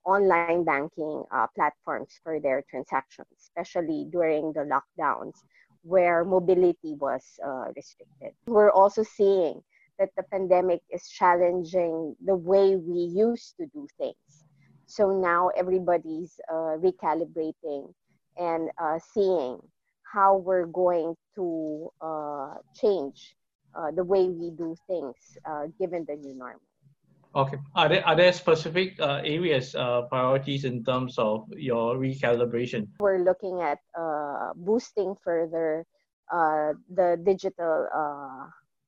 online 0.04 0.64
banking 0.64 1.24
uh, 1.32 1.46
platforms 1.54 2.18
for 2.22 2.40
their 2.40 2.62
transactions, 2.68 3.28
especially 3.38 4.06
during 4.10 4.52
the 4.52 4.60
lockdowns 4.60 5.34
where 5.82 6.24
mobility 6.24 6.94
was 6.94 7.22
uh, 7.44 7.66
restricted. 7.76 8.32
We're 8.46 8.70
also 8.70 9.02
seeing 9.02 9.60
that 9.98 10.10
the 10.16 10.22
pandemic 10.24 10.80
is 10.90 11.08
challenging 11.08 12.16
the 12.24 12.34
way 12.34 12.76
we 12.76 12.98
used 13.14 13.54
to 13.58 13.66
do 13.66 13.86
things. 13.98 14.44
So 14.86 15.10
now 15.10 15.50
everybody's 15.56 16.38
uh, 16.50 16.76
recalibrating 16.78 17.92
and 18.36 18.70
uh, 18.78 18.98
seeing 19.12 19.58
how 20.02 20.36
we're 20.36 20.66
going 20.66 21.14
to 21.36 21.90
uh, 22.00 22.54
change 22.74 23.36
uh, 23.74 23.90
the 23.90 24.04
way 24.04 24.28
we 24.28 24.50
do 24.50 24.76
things 24.86 25.16
given 25.78 26.04
the 26.08 26.16
new 26.16 26.34
normal. 26.34 26.60
Okay. 27.34 27.58
Are 27.74 27.88
there 27.88 28.06
are 28.06 28.14
there 28.14 28.32
specific 28.32 28.94
uh, 29.00 29.18
areas 29.24 29.74
uh, 29.74 30.02
priorities 30.02 30.64
in 30.64 30.84
terms 30.84 31.18
of 31.18 31.50
your 31.56 31.96
recalibration? 31.98 32.86
We're 33.00 33.24
looking 33.24 33.60
at 33.60 33.78
uh, 33.98 34.54
boosting 34.54 35.16
further 35.18 35.84
uh, 36.30 36.74
the 36.94 37.18
digital 37.26 37.88
uh, 37.90 38.46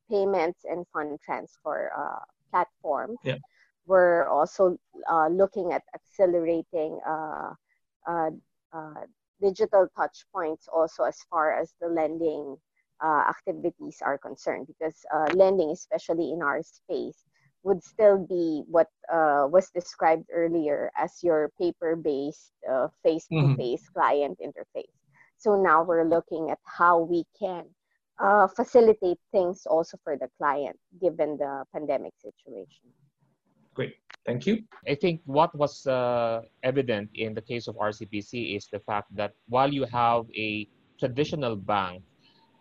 payments 0.08 0.62
and 0.64 0.86
fund 0.92 1.18
transfer 1.24 1.90
uh, 1.90 2.22
platforms. 2.50 3.18
Yeah. 3.24 3.42
We're 3.86 4.26
also 4.28 4.78
looking 5.30 5.72
at 5.72 5.82
accelerating 5.94 6.98
digital 9.40 9.86
touch 9.94 10.24
points 10.32 10.66
also 10.72 11.04
as 11.04 11.18
far 11.30 11.54
as 11.54 11.74
the 11.80 11.86
lending 11.86 12.56
activities 13.02 13.98
are 14.02 14.18
concerned 14.18 14.66
because 14.66 15.04
lending, 15.34 15.70
especially 15.70 16.32
in 16.32 16.42
our 16.42 16.62
space, 16.62 17.22
would 17.66 17.82
still 17.82 18.16
be 18.16 18.62
what 18.70 18.86
uh, 19.12 19.44
was 19.50 19.68
described 19.74 20.24
earlier 20.32 20.90
as 20.96 21.18
your 21.22 21.50
paper-based 21.60 22.52
uh, 22.70 22.86
face-to-face 23.02 23.82
mm-hmm. 23.82 23.98
client 23.98 24.38
interface. 24.38 24.94
So 25.36 25.60
now 25.60 25.82
we're 25.82 26.08
looking 26.08 26.50
at 26.50 26.58
how 26.64 27.00
we 27.00 27.24
can 27.38 27.64
uh, 28.22 28.46
facilitate 28.46 29.18
things 29.32 29.66
also 29.66 29.98
for 30.04 30.16
the 30.16 30.28
client 30.38 30.78
given 31.02 31.36
the 31.36 31.64
pandemic 31.74 32.14
situation. 32.22 32.86
Great, 33.74 33.96
thank 34.24 34.46
you. 34.46 34.62
I 34.88 34.94
think 34.94 35.20
what 35.26 35.54
was 35.54 35.86
uh, 35.86 36.42
evident 36.62 37.10
in 37.14 37.34
the 37.34 37.42
case 37.42 37.66
of 37.66 37.74
RCBC 37.76 38.56
is 38.56 38.68
the 38.72 38.78
fact 38.78 39.14
that 39.16 39.32
while 39.48 39.74
you 39.74 39.84
have 39.84 40.24
a 40.34 40.68
traditional 40.98 41.56
bank 41.56 42.02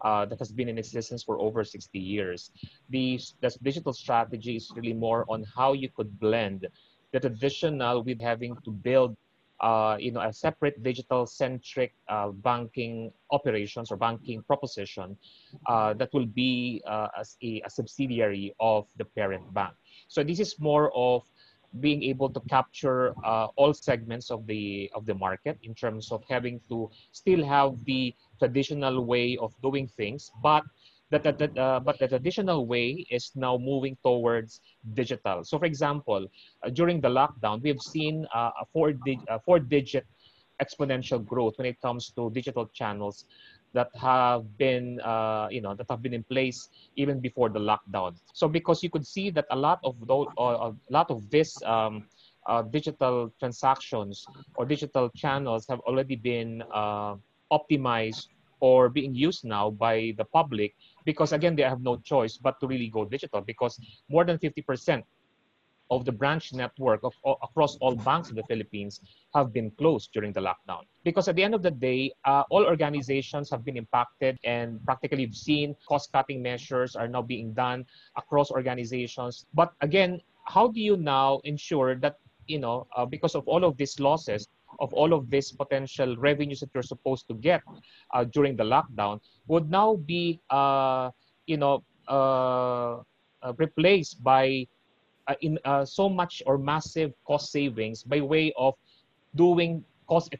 uh, 0.01 0.25
that 0.25 0.39
has 0.39 0.51
been 0.51 0.69
in 0.69 0.77
existence 0.77 1.23
for 1.23 1.39
over 1.39 1.63
60 1.63 1.99
years. 1.99 2.51
The, 2.89 3.19
the 3.41 3.55
digital 3.63 3.93
strategy 3.93 4.55
is 4.55 4.71
really 4.75 4.93
more 4.93 5.25
on 5.29 5.45
how 5.55 5.73
you 5.73 5.89
could 5.89 6.19
blend 6.19 6.67
the 7.11 7.19
traditional 7.19 8.03
with 8.03 8.21
having 8.21 8.57
to 8.65 8.71
build 8.71 9.15
uh, 9.61 9.95
you 9.99 10.11
know, 10.11 10.21
a 10.21 10.33
separate 10.33 10.83
digital-centric 10.83 11.93
uh, 12.09 12.29
banking 12.29 13.11
operations 13.31 13.91
or 13.91 13.95
banking 13.97 14.43
proposition 14.43 15.17
uh, 15.67 15.93
that 15.93 16.09
will 16.13 16.25
be 16.25 16.81
uh, 16.85 17.07
as 17.17 17.37
a, 17.41 17.61
a, 17.65 17.69
subsidiary 17.69 18.53
of 18.59 18.87
the 18.97 19.05
parent 19.05 19.53
bank. 19.53 19.73
So 20.09 20.23
this 20.23 20.41
is 20.41 20.59
more 20.59 20.91
of 20.93 21.23
being 21.79 22.03
able 22.03 22.29
to 22.29 22.39
capture 22.49 23.13
uh, 23.23 23.47
all 23.55 23.73
segments 23.73 24.31
of 24.31 24.45
the 24.47 24.89
of 24.95 25.05
the 25.05 25.13
market 25.13 25.57
in 25.63 25.73
terms 25.73 26.11
of 26.11 26.23
having 26.29 26.61
to 26.69 26.89
still 27.11 27.43
have 27.43 27.83
the 27.85 28.13
traditional 28.39 29.05
way 29.05 29.37
of 29.37 29.53
doing 29.61 29.87
things, 29.87 30.31
but 30.41 30.63
that, 31.11 31.23
that, 31.23 31.37
that 31.37 31.57
uh, 31.57 31.79
but 31.79 31.99
the 31.99 32.07
traditional 32.07 32.65
way 32.65 33.05
is 33.09 33.31
now 33.35 33.57
moving 33.57 33.97
towards 34.03 34.61
digital. 34.93 35.43
So, 35.43 35.59
for 35.59 35.65
example, 35.65 36.27
uh, 36.63 36.69
during 36.69 36.99
the 37.01 37.09
lockdown, 37.09 37.61
we've 37.61 37.81
seen 37.81 38.25
uh, 38.33 38.51
a 38.61 38.65
four 38.73 38.93
di- 38.93 39.21
a 39.27 39.39
four 39.39 39.59
digit 39.59 40.05
exponential 40.61 41.23
growth 41.25 41.53
when 41.57 41.67
it 41.67 41.79
comes 41.81 42.11
to 42.11 42.29
digital 42.31 42.67
channels 42.73 43.25
that 43.73 43.89
have 43.95 44.57
been 44.57 44.99
uh, 45.01 45.47
you 45.51 45.61
know 45.61 45.73
that 45.75 45.85
have 45.89 46.01
been 46.01 46.13
in 46.13 46.23
place 46.23 46.69
even 46.95 47.19
before 47.19 47.49
the 47.49 47.59
lockdown 47.59 48.15
so 48.33 48.47
because 48.47 48.81
you 48.83 48.89
could 48.89 49.05
see 49.05 49.29
that 49.29 49.45
a 49.51 49.55
lot 49.55 49.79
of 49.83 49.95
those 50.07 50.27
uh, 50.37 50.71
a 50.71 50.73
lot 50.89 51.09
of 51.11 51.29
this 51.29 51.61
um, 51.63 52.03
uh, 52.47 52.61
digital 52.61 53.31
transactions 53.39 54.29
or 54.55 54.65
digital 54.65 55.09
channels 55.09 55.65
have 55.67 55.79
already 55.81 56.15
been 56.15 56.63
uh, 56.73 57.15
optimized 57.55 58.27
or 58.59 58.89
being 58.89 59.13
used 59.13 59.43
now 59.43 59.69
by 59.69 60.13
the 60.17 60.25
public 60.25 60.75
because 61.05 61.31
again 61.33 61.55
they 61.55 61.63
have 61.63 61.81
no 61.81 61.95
choice 61.97 62.37
but 62.37 62.59
to 62.59 62.67
really 62.67 62.87
go 62.87 63.05
digital 63.05 63.41
because 63.41 63.79
more 64.09 64.23
than 64.23 64.37
50% 64.37 65.03
of 65.91 66.05
the 66.05 66.11
branch 66.11 66.53
network 66.53 67.01
of, 67.03 67.13
across 67.43 67.77
all 67.77 67.95
banks 67.95 68.29
in 68.29 68.35
the 68.35 68.43
Philippines 68.43 69.01
have 69.33 69.53
been 69.53 69.69
closed 69.71 70.09
during 70.13 70.33
the 70.33 70.41
lockdown. 70.41 70.81
Because 71.03 71.27
at 71.27 71.35
the 71.35 71.43
end 71.43 71.53
of 71.53 71.61
the 71.61 71.71
day, 71.71 72.11
uh, 72.25 72.43
all 72.49 72.65
organizations 72.65 73.49
have 73.51 73.63
been 73.63 73.77
impacted 73.77 74.39
and 74.43 74.83
practically 74.85 75.31
seen 75.31 75.75
cost-cutting 75.87 76.41
measures 76.41 76.95
are 76.95 77.07
now 77.07 77.21
being 77.21 77.53
done 77.53 77.85
across 78.17 78.49
organizations. 78.51 79.45
But 79.53 79.73
again, 79.81 80.21
how 80.45 80.67
do 80.67 80.79
you 80.81 80.97
now 80.97 81.39
ensure 81.43 81.95
that, 81.95 82.17
you 82.47 82.59
know, 82.59 82.87
uh, 82.95 83.05
because 83.05 83.35
of 83.35 83.47
all 83.47 83.63
of 83.63 83.77
these 83.77 83.99
losses, 83.99 84.47
of 84.79 84.93
all 84.93 85.13
of 85.13 85.29
these 85.29 85.51
potential 85.51 86.15
revenues 86.17 86.59
that 86.59 86.69
you're 86.73 86.83
supposed 86.83 87.27
to 87.27 87.33
get 87.35 87.61
uh, 88.13 88.23
during 88.23 88.55
the 88.55 88.63
lockdown 88.63 89.19
would 89.47 89.69
now 89.69 89.95
be, 89.95 90.39
uh, 90.49 91.09
you 91.47 91.57
know, 91.57 91.83
uh, 92.07 92.97
uh, 93.45 93.53
replaced 93.57 94.23
by 94.23 94.65
uh, 95.27 95.35
in 95.41 95.59
uh, 95.65 95.85
so 95.85 96.09
much 96.09 96.41
or 96.45 96.57
massive 96.57 97.13
cost 97.25 97.51
savings 97.51 98.03
by 98.03 98.19
way 98.21 98.51
of 98.57 98.73
doing 99.35 99.83
cost 100.07 100.33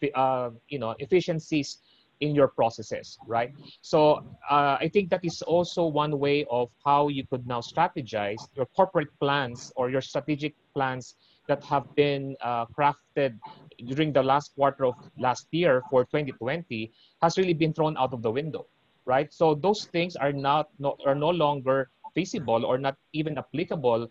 you 0.70 0.80
know 0.80 0.96
efficiencies 1.00 1.80
in 2.22 2.34
your 2.34 2.48
processes 2.48 3.18
right? 3.28 3.52
So 3.82 4.24
i 4.50 4.90
think 4.94 5.10
that 5.10 5.26
is 5.26 5.42
also 5.42 5.86
one 5.86 6.18
way 6.18 6.46
of 6.50 6.70
how 6.84 7.10
you 7.10 7.26
could 7.28 7.46
now 7.46 7.62
strategize 7.62 8.42
your 8.56 8.66
corporate 8.76 9.10
plans 9.20 9.72
or 9.76 9.90
your 9.90 10.02
strategic 10.02 10.54
plans 10.74 11.16
that 11.48 11.64
have 11.64 11.84
been 11.96 12.36
uh, 12.42 12.66
crafted 12.68 13.38
during 13.88 14.12
the 14.14 14.24
last 14.24 14.56
quarter 14.56 14.86
of 14.86 14.96
last 15.18 15.48
year 15.52 15.84
for 15.90 16.06
2020 16.06 16.92
has 17.22 17.38
really 17.38 17.54
been 17.54 17.74
thrown 17.74 17.96
out 17.98 18.14
of 18.14 18.22
the 18.22 18.32
window 18.32 18.66
right? 19.06 19.32
So 19.32 19.56
those 19.56 19.86
things 19.86 20.16
are 20.16 20.34
not 20.34 20.70
no, 20.80 20.98
are 21.06 21.16
no 21.16 21.30
longer 21.30 21.90
feasible 22.14 22.66
or 22.66 22.78
not 22.78 22.98
even 23.14 23.38
applicable 23.38 24.10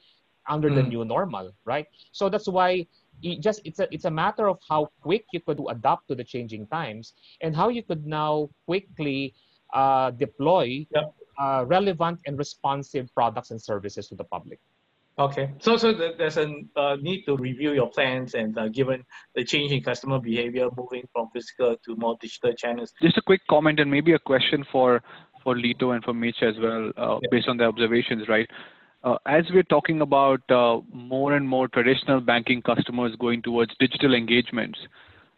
under 0.49 0.71
mm. 0.71 0.77
the 0.77 0.83
new 0.83 1.05
normal, 1.05 1.53
right? 1.65 1.87
So 2.13 2.29
that's 2.29 2.49
why 2.49 2.87
it 3.23 3.41
just 3.41 3.61
it's 3.65 3.79
a 3.79 3.89
it's 3.93 4.05
a 4.05 4.11
matter 4.11 4.49
of 4.49 4.59
how 4.69 4.91
quick 5.03 5.27
you 5.33 5.41
could 5.41 5.61
adapt 5.69 6.09
to 6.09 6.15
the 6.15 6.25
changing 6.25 6.67
times 6.69 7.15
and 7.43 7.55
how 7.55 7.69
you 7.69 7.83
could 7.83 8.07
now 8.07 8.49
quickly 8.67 9.35
uh, 9.73 10.11
deploy 10.13 10.87
yep. 10.95 11.15
uh, 11.39 11.65
relevant 11.67 12.21
and 12.27 12.39
responsive 12.39 13.13
products 13.15 13.51
and 13.51 13.61
services 13.61 14.09
to 14.09 14.15
the 14.15 14.25
public. 14.25 14.61
Okay, 15.17 15.53
so 15.61 15.77
so 15.77 15.93
there's 15.93 16.37
a 16.39 16.53
uh, 16.75 16.97
need 17.01 17.23
to 17.27 17.37
review 17.37 17.73
your 17.73 17.89
plans 17.89 18.35
and 18.35 18.59
uh, 18.59 18.67
given 18.69 19.05
the 19.37 19.45
change 19.45 19.71
in 19.71 19.81
customer 19.81 20.19
behavior 20.19 20.69
moving 20.77 21.05
from 21.13 21.29
physical 21.33 21.77
to 21.85 21.95
more 21.97 22.17
digital 22.21 22.53
channels. 22.55 22.93
Just 23.01 23.17
a 23.17 23.23
quick 23.23 23.41
comment 23.49 23.79
and 23.79 23.89
maybe 23.89 24.15
a 24.15 24.19
question 24.19 24.65
for 24.73 25.03
for 25.45 25.55
Lito 25.55 25.95
and 25.95 26.03
for 26.03 26.15
Mitch 26.15 26.43
as 26.43 26.55
well, 26.61 26.91
uh, 26.97 27.19
yeah. 27.23 27.29
based 27.31 27.49
on 27.49 27.59
the 27.59 27.65
observations, 27.65 28.29
right? 28.29 28.49
Uh, 29.05 29.17
as 29.27 29.45
we're 29.53 29.63
talking 29.63 30.01
about 30.01 30.41
uh, 30.51 30.81
more 30.93 31.35
and 31.35 31.49
more 31.49 31.69
traditional 31.69 32.21
banking 32.21 32.63
customers 32.63 33.15
going 33.21 33.43
towards 33.43 33.71
digital 33.79 34.15
engagements, 34.15 34.79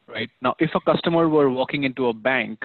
right? 0.06 0.30
Now, 0.40 0.54
if 0.58 0.70
a 0.74 0.80
customer 0.80 1.28
were 1.28 1.50
walking 1.50 1.84
into 1.84 2.06
a 2.06 2.14
bank 2.14 2.62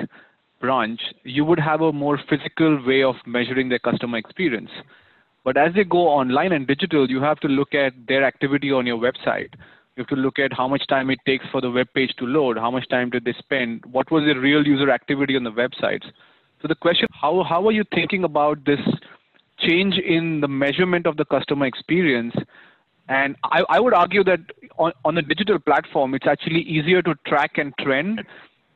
branch, 0.61 1.01
you 1.23 1.43
would 1.43 1.59
have 1.59 1.81
a 1.81 1.91
more 1.91 2.19
physical 2.29 2.85
way 2.85 3.03
of 3.03 3.15
measuring 3.25 3.67
their 3.67 3.79
customer 3.79 4.19
experience. 4.19 4.69
But 5.43 5.57
as 5.57 5.73
they 5.73 5.83
go 5.83 6.07
online 6.07 6.51
and 6.51 6.67
digital, 6.67 7.09
you 7.09 7.21
have 7.21 7.39
to 7.39 7.47
look 7.47 7.73
at 7.73 7.93
their 8.07 8.23
activity 8.23 8.71
on 8.71 8.85
your 8.85 8.97
website. 8.97 9.53
You 9.95 10.03
have 10.03 10.07
to 10.07 10.15
look 10.15 10.39
at 10.39 10.53
how 10.53 10.67
much 10.67 10.85
time 10.87 11.09
it 11.09 11.19
takes 11.25 11.45
for 11.51 11.61
the 11.61 11.69
web 11.69 11.87
page 11.93 12.13
to 12.19 12.25
load, 12.25 12.57
how 12.57 12.71
much 12.71 12.87
time 12.89 13.09
did 13.09 13.25
they 13.25 13.33
spend, 13.39 13.83
what 13.85 14.09
was 14.11 14.23
the 14.23 14.39
real 14.39 14.65
user 14.65 14.89
activity 14.89 15.35
on 15.35 15.43
the 15.43 15.51
websites. 15.51 16.05
So 16.61 16.67
the 16.67 16.75
question, 16.75 17.07
how, 17.11 17.43
how 17.43 17.67
are 17.67 17.71
you 17.71 17.83
thinking 17.93 18.23
about 18.23 18.63
this 18.65 18.79
change 19.59 19.97
in 19.97 20.41
the 20.41 20.47
measurement 20.47 21.07
of 21.07 21.17
the 21.17 21.25
customer 21.25 21.65
experience? 21.65 22.35
And 23.09 23.35
I, 23.43 23.63
I 23.67 23.79
would 23.79 23.93
argue 23.93 24.23
that 24.23 24.39
on, 24.77 24.93
on 25.03 25.17
a 25.17 25.21
digital 25.21 25.59
platform, 25.59 26.13
it's 26.13 26.27
actually 26.27 26.61
easier 26.61 27.01
to 27.01 27.15
track 27.27 27.57
and 27.57 27.73
trend 27.79 28.21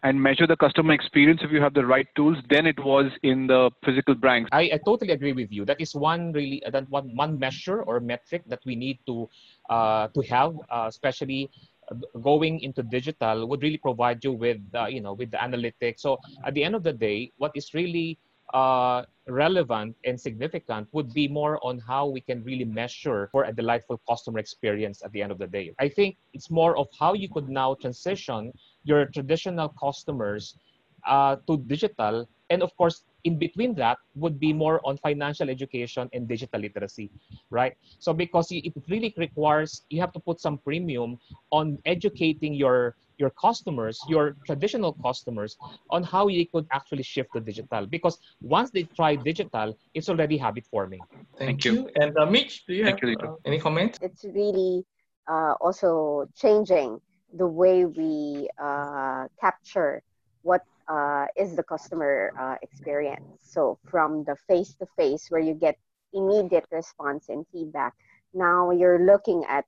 and 0.06 0.22
measure 0.22 0.46
the 0.46 0.56
customer 0.56 0.94
experience 0.94 1.42
if 1.44 1.52
you 1.52 1.60
have 1.60 1.74
the 1.74 1.84
right 1.84 2.08
tools 2.16 2.38
than 2.52 2.68
it 2.68 2.80
was 2.80 3.08
in 3.24 3.48
the 3.48 3.72
physical 3.84 4.14
branch. 4.14 4.48
I, 4.52 4.70
I 4.76 4.80
totally 4.86 5.14
agree 5.14 5.34
with 5.34 5.52
you. 5.52 5.66
That 5.66 5.82
is 5.82 5.96
one 5.96 6.32
really 6.32 6.64
uh, 6.64 6.70
that 6.70 6.88
one 6.90 7.16
one 7.16 7.40
measure 7.40 7.82
or 7.82 8.00
metric 8.00 8.44
that 8.48 8.62
we 8.66 8.76
need 8.76 9.00
to 9.08 9.28
uh, 9.68 10.08
to 10.10 10.22
have, 10.30 10.54
uh, 10.70 10.86
especially 10.88 11.50
uh, 11.90 12.20
going 12.20 12.60
into 12.60 12.84
digital 12.84 13.48
would 13.50 13.64
really 13.64 13.80
provide 13.80 14.24
you 14.24 14.34
with 14.34 14.62
uh, 14.76 14.86
you 14.86 15.02
know 15.02 15.14
with 15.14 15.32
the 15.32 15.38
analytics. 15.38 16.02
So 16.02 16.20
at 16.46 16.54
the 16.54 16.64
end 16.64 16.76
of 16.76 16.84
the 16.84 16.94
day, 16.94 17.32
what 17.38 17.52
is 17.56 17.74
really 17.74 18.20
uh, 18.54 19.02
relevant 19.28 19.96
and 20.06 20.22
significant 20.22 20.88
would 20.92 21.12
be 21.14 21.28
more 21.28 21.58
on 21.66 21.80
how 21.80 22.06
we 22.06 22.22
can 22.22 22.44
really 22.44 22.66
measure 22.66 23.28
for 23.32 23.46
a 23.46 23.52
delightful 23.52 24.00
customer 24.08 24.38
experience 24.38 25.02
at 25.04 25.12
the 25.14 25.22
end 25.24 25.32
of 25.32 25.40
the 25.40 25.48
day. 25.48 25.74
I 25.80 25.90
think 25.90 26.18
it's 26.34 26.52
more 26.52 26.78
of 26.78 26.88
how 27.00 27.14
you 27.14 27.28
could 27.28 27.50
now 27.50 27.74
transition 27.74 28.54
your 28.86 29.06
traditional 29.08 29.70
customers 29.70 30.58
uh, 31.06 31.36
to 31.48 31.58
digital. 31.68 32.28
And 32.50 32.64
of 32.64 32.76
course, 32.78 33.04
in 33.26 33.38
between 33.38 33.74
that 33.76 33.98
would 34.16 34.40
be 34.40 34.54
more 34.54 34.80
on 34.86 34.98
financial 34.98 35.50
education 35.50 36.10
and 36.14 36.28
digital 36.28 36.62
literacy, 36.62 37.12
right? 37.50 37.74
So 38.00 38.14
because 38.14 38.48
it 38.52 38.74
really 38.88 39.14
requires, 39.18 39.84
you 39.90 40.00
have 40.00 40.14
to 40.14 40.20
put 40.20 40.40
some 40.40 40.60
premium 40.60 41.18
on 41.52 41.78
educating 41.86 42.54
your 42.54 42.96
your 43.18 43.32
customers, 43.32 44.04
your 44.10 44.36
traditional 44.46 44.92
customers, 45.02 45.56
on 45.90 46.04
how 46.04 46.28
you 46.28 46.46
could 46.48 46.68
actually 46.74 47.04
shift 47.04 47.32
to 47.34 47.40
digital. 47.40 47.86
Because 47.88 48.20
once 48.42 48.72
they 48.72 48.84
try 48.84 49.16
digital, 49.16 49.78
it's 49.94 50.10
already 50.10 50.38
habit 50.38 50.66
forming. 50.70 51.00
Thank, 51.40 51.64
Thank 51.64 51.66
you. 51.66 51.74
you. 51.74 51.90
And 52.02 52.18
uh, 52.18 52.26
Mitch, 52.26 52.66
do 52.68 52.74
you 52.74 52.84
Thank 52.84 53.02
have 53.02 53.10
you, 53.10 53.16
uh, 53.24 53.36
any 53.46 53.60
comments? 53.60 53.98
It's 54.02 54.26
really 54.26 54.84
uh, 55.32 55.54
also 55.62 56.28
changing 56.36 57.00
the 57.36 57.48
way 57.48 57.86
we 57.86 58.50
uh, 58.62 59.28
capture 59.40 60.04
what 60.44 60.62
uh, 60.88 61.28
is 61.38 61.56
the 61.56 61.64
customer 61.64 62.34
uh, 62.40 62.56
experience. 62.62 63.26
So 63.42 63.80
from 63.90 64.24
the 64.26 64.36
face 64.48 64.76
to 64.80 64.88
face, 64.98 65.28
where 65.30 65.42
you 65.42 65.54
get 65.56 65.78
immediate 66.14 66.66
response 66.72 67.30
and 67.30 67.46
feedback, 67.52 67.94
now 68.34 68.72
you're 68.72 69.06
looking 69.06 69.44
at 69.50 69.66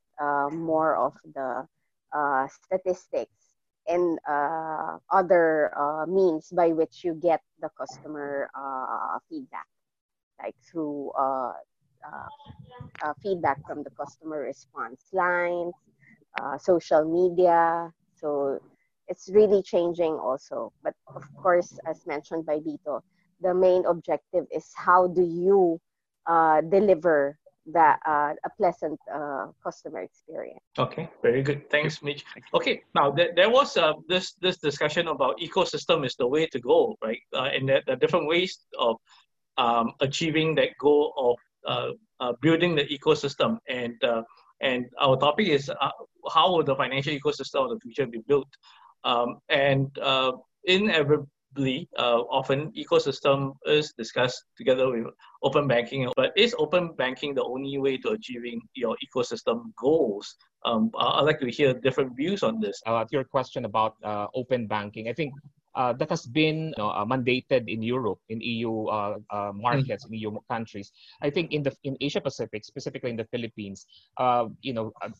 more 0.51 0.95
of 0.97 1.13
the 1.33 1.67
uh, 2.13 2.47
statistics 2.47 3.55
and 3.87 4.19
uh, 4.29 4.97
other 5.11 5.71
uh, 5.77 6.05
means 6.07 6.49
by 6.55 6.69
which 6.69 7.03
you 7.03 7.13
get 7.13 7.41
the 7.61 7.69
customer 7.77 8.49
uh, 8.55 9.19
feedback, 9.29 9.67
like 10.41 10.55
through 10.71 11.11
uh, 11.17 11.53
uh, 13.03 13.13
feedback 13.23 13.59
from 13.65 13.83
the 13.83 13.91
customer 13.91 14.39
response 14.41 15.03
lines, 15.13 15.73
social 16.59 17.05
media. 17.05 17.91
So 18.15 18.59
it's 19.07 19.29
really 19.31 19.61
changing 19.63 20.13
also. 20.13 20.71
But 20.83 20.93
of 21.15 21.23
course, 21.35 21.77
as 21.87 22.05
mentioned 22.05 22.45
by 22.45 22.59
Lito, 22.59 23.01
the 23.41 23.53
main 23.53 23.85
objective 23.85 24.45
is 24.51 24.71
how 24.75 25.07
do 25.07 25.21
you 25.21 25.79
deliver 26.69 27.37
that 27.73 27.99
uh, 28.05 28.33
a 28.43 28.49
pleasant 28.57 28.99
uh, 29.13 29.47
customer 29.63 29.99
experience. 29.99 30.63
Okay, 30.77 31.09
very 31.21 31.43
good. 31.43 31.69
Thanks, 31.69 32.01
Mitch. 32.01 32.23
Okay, 32.53 32.81
now 32.95 33.11
there, 33.11 33.31
there 33.35 33.49
was 33.49 33.77
uh, 33.77 33.93
this 34.07 34.33
this 34.41 34.57
discussion 34.57 35.07
about 35.07 35.39
ecosystem 35.39 36.05
is 36.05 36.15
the 36.15 36.27
way 36.27 36.47
to 36.47 36.59
go, 36.59 36.95
right? 37.03 37.19
Uh, 37.33 37.49
and 37.53 37.67
there, 37.67 37.81
there 37.85 37.95
are 37.95 37.99
different 37.99 38.27
ways 38.27 38.57
of 38.79 38.95
um, 39.57 39.91
achieving 39.99 40.55
that 40.55 40.69
goal 40.79 41.13
of 41.17 41.35
uh, 41.67 41.91
uh, 42.19 42.33
building 42.41 42.75
the 42.75 42.85
ecosystem. 42.85 43.57
And 43.67 44.01
uh, 44.03 44.23
and 44.61 44.85
our 44.99 45.17
topic 45.17 45.47
is 45.49 45.69
uh, 45.69 45.91
how 46.33 46.51
will 46.51 46.63
the 46.63 46.75
financial 46.75 47.13
ecosystem 47.13 47.65
of 47.65 47.69
the 47.71 47.79
future 47.81 48.07
be 48.07 48.21
built? 48.27 48.47
Um, 49.03 49.37
and 49.49 49.95
uh, 49.99 50.33
inevitably, 50.65 51.89
uh, 51.97 52.21
often 52.29 52.71
ecosystem 52.73 53.53
is 53.65 53.93
discussed 53.97 54.43
together 54.57 54.89
with 54.89 55.13
open 55.43 55.67
banking. 55.67 56.09
But 56.15 56.31
is 56.35 56.55
open 56.57 56.93
banking 56.97 57.33
the 57.33 57.43
only 57.43 57.77
way 57.77 57.97
to 57.97 58.09
achieving 58.09 58.61
your 58.75 58.95
ecosystem 59.05 59.63
goals? 59.81 60.35
Um, 60.65 60.91
I'd 60.97 61.21
like 61.21 61.39
to 61.39 61.49
hear 61.49 61.73
different 61.73 62.15
views 62.15 62.43
on 62.43 62.59
this. 62.59 62.81
Uh, 62.85 63.03
to 63.03 63.09
your 63.11 63.23
question 63.23 63.65
about 63.65 63.95
uh, 64.03 64.27
open 64.35 64.67
banking, 64.67 65.07
I 65.09 65.13
think 65.13 65.33
uh, 65.77 65.93
that 65.93 66.09
has 66.09 66.25
been 66.25 66.73
you 66.73 66.81
know, 66.81 66.89
uh, 66.89 67.05
mandated 67.05 67.69
in 67.69 67.85
Europe, 67.85 68.17
in 68.29 68.41
EU 68.41 68.89
uh, 68.89 69.17
uh 69.29 69.51
markets, 69.53 70.03
mm-hmm. 70.05 70.13
in 70.13 70.33
EU 70.33 70.39
countries. 70.49 70.91
I 71.21 71.29
think 71.29 71.53
in 71.53 71.61
the 71.61 71.71
in 71.83 71.95
Asia 72.01 72.19
Pacific, 72.19 72.65
specifically 72.65 73.11
in 73.11 73.15
the 73.15 73.29
Philippines, 73.29 73.85
uh, 74.17 74.49
you 74.61 74.73
know, 74.73 74.91
a, 75.05 75.13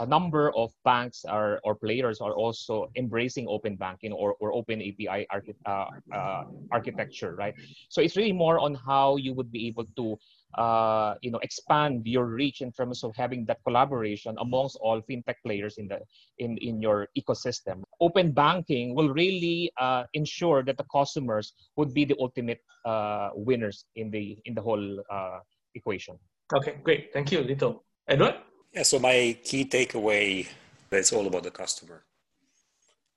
a, 0.00 0.06
number 0.06 0.50
of 0.56 0.72
banks 0.84 1.28
are 1.28 1.60
or 1.62 1.74
players 1.76 2.24
are 2.24 2.32
also 2.32 2.88
embracing 2.96 3.46
open 3.48 3.76
banking 3.76 4.12
or, 4.12 4.34
or 4.40 4.54
open 4.56 4.80
API 4.80 5.28
archi- 5.28 5.60
uh, 5.66 6.44
architecture, 6.72 7.36
right? 7.36 7.54
So 7.90 8.00
it's 8.00 8.16
really 8.16 8.32
more 8.32 8.58
on 8.58 8.74
how 8.74 9.16
you 9.16 9.34
would 9.34 9.52
be 9.52 9.68
able 9.68 9.84
to 10.00 10.16
uh, 10.54 11.14
you 11.20 11.30
know 11.30 11.38
expand 11.38 12.06
your 12.06 12.26
reach 12.26 12.60
in 12.60 12.72
terms 12.72 13.04
of 13.04 13.14
having 13.16 13.44
that 13.46 13.58
collaboration 13.64 14.34
amongst 14.40 14.76
all 14.80 15.02
fintech 15.02 15.36
players 15.44 15.76
in 15.78 15.88
the 15.88 16.00
in 16.38 16.56
in 16.58 16.80
your 16.80 17.08
ecosystem. 17.18 17.82
Open 18.00 18.32
banking 18.32 18.94
will 18.94 19.10
really 19.10 19.70
uh, 19.80 20.04
ensure 20.14 20.62
that 20.62 20.76
the 20.76 20.86
customers 20.90 21.52
would 21.76 21.92
be 21.92 22.04
the 22.04 22.16
ultimate 22.20 22.60
uh, 22.84 23.30
winners 23.34 23.84
in 23.96 24.10
the 24.10 24.38
in 24.44 24.54
the 24.54 24.62
whole 24.62 25.02
uh, 25.10 25.40
equation. 25.74 26.18
Okay 26.54 26.78
great. 26.82 27.12
Thank 27.12 27.32
you 27.32 27.40
Lito. 27.40 27.80
Edward? 28.08 28.36
Yeah 28.72 28.82
so 28.82 28.98
my 28.98 29.36
key 29.44 29.64
takeaway 29.64 30.46
it's 30.90 31.12
all 31.12 31.26
about 31.26 31.42
the 31.42 31.50
customer. 31.50 32.04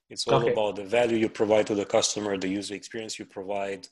It's 0.09 0.27
all 0.27 0.41
okay. 0.41 0.51
about 0.51 0.75
the 0.75 0.83
value 0.83 1.15
you 1.15 1.29
provide 1.29 1.67
to 1.67 1.75
the 1.75 1.85
customer 1.85 2.37
the 2.37 2.49
user 2.49 2.75
experience 2.75 3.17
you 3.17 3.25
provide 3.25 3.87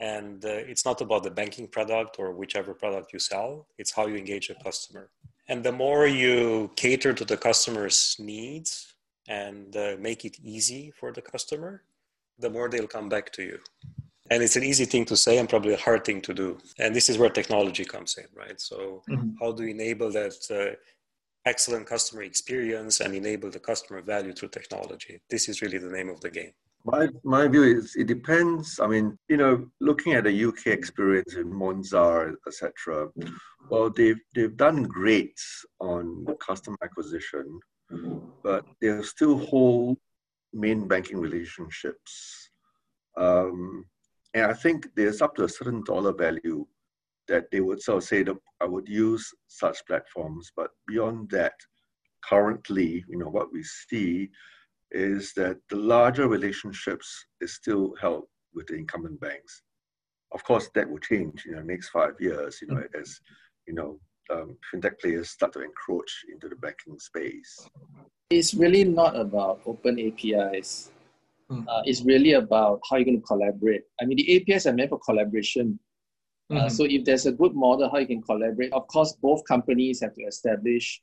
and 0.00 0.44
uh, 0.44 0.48
it's 0.48 0.84
not 0.84 1.00
about 1.00 1.22
the 1.22 1.30
banking 1.30 1.68
product 1.68 2.16
or 2.18 2.32
whichever 2.32 2.74
product 2.74 3.12
you 3.12 3.18
sell, 3.18 3.66
it's 3.78 3.92
how 3.92 4.06
you 4.06 4.16
engage 4.16 4.50
a 4.50 4.54
customer. 4.54 5.10
And 5.48 5.64
the 5.64 5.72
more 5.72 6.06
you 6.06 6.70
cater 6.76 7.12
to 7.14 7.24
the 7.24 7.36
customer's 7.36 8.16
needs 8.18 8.94
and 9.28 9.74
uh, 9.76 9.96
make 9.98 10.24
it 10.24 10.36
easy 10.42 10.92
for 10.98 11.12
the 11.12 11.22
customer, 11.22 11.84
the 12.38 12.50
more 12.50 12.68
they'll 12.68 12.86
come 12.86 13.08
back 13.08 13.32
to 13.32 13.42
you. 13.42 13.58
And 14.30 14.42
it's 14.42 14.56
an 14.56 14.64
easy 14.64 14.84
thing 14.84 15.04
to 15.06 15.16
say 15.16 15.38
and 15.38 15.48
probably 15.48 15.74
a 15.74 15.78
hard 15.78 16.04
thing 16.04 16.20
to 16.22 16.34
do. 16.34 16.58
And 16.78 16.94
this 16.94 17.08
is 17.08 17.16
where 17.16 17.30
technology 17.30 17.84
comes 17.84 18.18
in, 18.18 18.26
right? 18.34 18.60
So, 18.60 19.02
mm-hmm. 19.08 19.30
how 19.40 19.52
do 19.52 19.62
you 19.62 19.70
enable 19.70 20.10
that 20.12 20.34
uh, 20.50 20.74
excellent 21.44 21.86
customer 21.86 22.22
experience 22.22 23.00
and 23.00 23.14
enable 23.14 23.50
the 23.50 23.60
customer 23.60 24.02
value 24.02 24.32
through 24.32 24.48
technology? 24.48 25.20
This 25.30 25.48
is 25.48 25.62
really 25.62 25.78
the 25.78 25.90
name 25.90 26.08
of 26.08 26.20
the 26.20 26.30
game. 26.30 26.52
My, 26.86 27.08
my 27.24 27.48
view 27.48 27.64
is 27.64 27.96
it 27.96 28.06
depends. 28.06 28.78
I 28.78 28.86
mean, 28.86 29.18
you 29.28 29.36
know, 29.36 29.66
looking 29.80 30.14
at 30.14 30.24
the 30.24 30.44
UK 30.44 30.68
experience 30.68 31.34
in 31.34 31.50
Monzo, 31.50 32.32
etc. 32.46 33.08
Well, 33.68 33.90
they've 33.90 34.20
they've 34.34 34.56
done 34.56 34.84
great 34.84 35.38
on 35.80 36.24
customer 36.38 36.76
acquisition, 36.84 37.58
but 38.44 38.64
they 38.80 39.02
still 39.02 39.36
hold 39.36 39.98
main 40.52 40.88
banking 40.88 41.18
relationships, 41.18 42.50
um, 43.16 43.84
And 44.34 44.46
I 44.46 44.54
think 44.54 44.88
there's 44.96 45.22
up 45.22 45.34
to 45.36 45.44
a 45.44 45.48
certain 45.48 45.82
dollar 45.84 46.12
value 46.12 46.66
that 47.28 47.50
they 47.50 47.60
would 47.60 47.82
sort 47.82 47.98
of 47.98 48.04
say 48.04 48.22
that 48.22 48.36
I 48.60 48.66
would 48.66 48.88
use 48.88 49.34
such 49.48 49.84
platforms. 49.86 50.52
But 50.56 50.70
beyond 50.86 51.30
that, 51.30 51.54
currently, 52.24 53.04
you 53.08 53.18
know, 53.18 53.28
what 53.28 53.52
we 53.52 53.62
see 53.62 54.30
is 54.90 55.32
that 55.34 55.58
the 55.70 55.76
larger 55.76 56.28
relationships 56.28 57.26
is 57.40 57.54
still 57.54 57.94
held 58.00 58.24
with 58.54 58.66
the 58.66 58.74
incumbent 58.74 59.20
banks. 59.20 59.62
Of 60.32 60.44
course, 60.44 60.68
that 60.74 60.88
will 60.88 60.98
change 60.98 61.44
in 61.46 61.54
the 61.56 61.62
next 61.62 61.90
five 61.90 62.14
years, 62.20 62.58
you 62.60 62.68
know, 62.68 62.80
mm-hmm. 62.80 63.00
as, 63.00 63.20
you 63.66 63.74
know, 63.74 63.98
um, 64.30 64.56
fintech 64.72 64.98
players 65.00 65.30
start 65.30 65.52
to 65.52 65.62
encroach 65.62 66.24
into 66.32 66.48
the 66.48 66.56
banking 66.56 66.98
space. 66.98 67.68
It's 68.30 68.54
really 68.54 68.84
not 68.84 69.16
about 69.16 69.60
open 69.66 70.00
APIs. 70.00 70.90
Mm. 71.50 71.64
Uh, 71.68 71.82
it's 71.84 72.02
really 72.02 72.32
about 72.32 72.80
how 72.90 72.96
you're 72.96 73.04
going 73.04 73.20
to 73.20 73.26
collaborate. 73.26 73.82
I 74.00 74.04
mean, 74.04 74.16
the 74.16 74.36
APIs 74.36 74.66
are 74.66 74.72
meant 74.72 74.90
for 74.90 74.98
collaboration. 74.98 75.78
Uh, 76.50 76.54
mm-hmm. 76.54 76.66
Uh, 76.66 76.68
so 76.68 76.84
if 76.84 77.04
there's 77.04 77.26
a 77.26 77.32
good 77.32 77.54
model 77.54 77.88
how 77.88 77.98
you 77.98 78.06
can 78.06 78.22
collaborate, 78.22 78.72
of 78.72 78.86
course, 78.88 79.12
both 79.22 79.44
companies 79.44 80.00
have 80.00 80.14
to 80.14 80.22
establish 80.22 81.00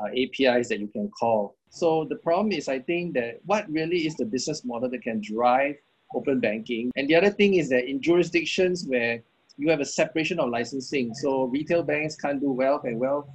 uh, 0.00 0.08
APIs 0.08 0.68
that 0.68 0.80
you 0.80 0.88
can 0.88 1.10
call. 1.10 1.56
So 1.74 2.06
the 2.08 2.14
problem 2.14 2.52
is, 2.52 2.68
I 2.68 2.78
think 2.78 3.14
that 3.14 3.40
what 3.46 3.68
really 3.68 4.06
is 4.06 4.14
the 4.14 4.24
business 4.24 4.64
model 4.64 4.88
that 4.90 5.02
can 5.02 5.20
drive 5.20 5.74
open 6.14 6.38
banking? 6.38 6.92
And 6.94 7.08
the 7.08 7.16
other 7.16 7.30
thing 7.30 7.54
is 7.54 7.68
that 7.70 7.90
in 7.90 8.00
jurisdictions 8.00 8.86
where 8.86 9.20
you 9.56 9.68
have 9.70 9.80
a 9.80 9.84
separation 9.84 10.38
of 10.38 10.50
licensing, 10.50 11.12
so 11.14 11.46
retail 11.46 11.82
banks 11.82 12.14
can't 12.14 12.40
do 12.40 12.52
wealth 12.52 12.84
and 12.84 13.00
wealth, 13.00 13.26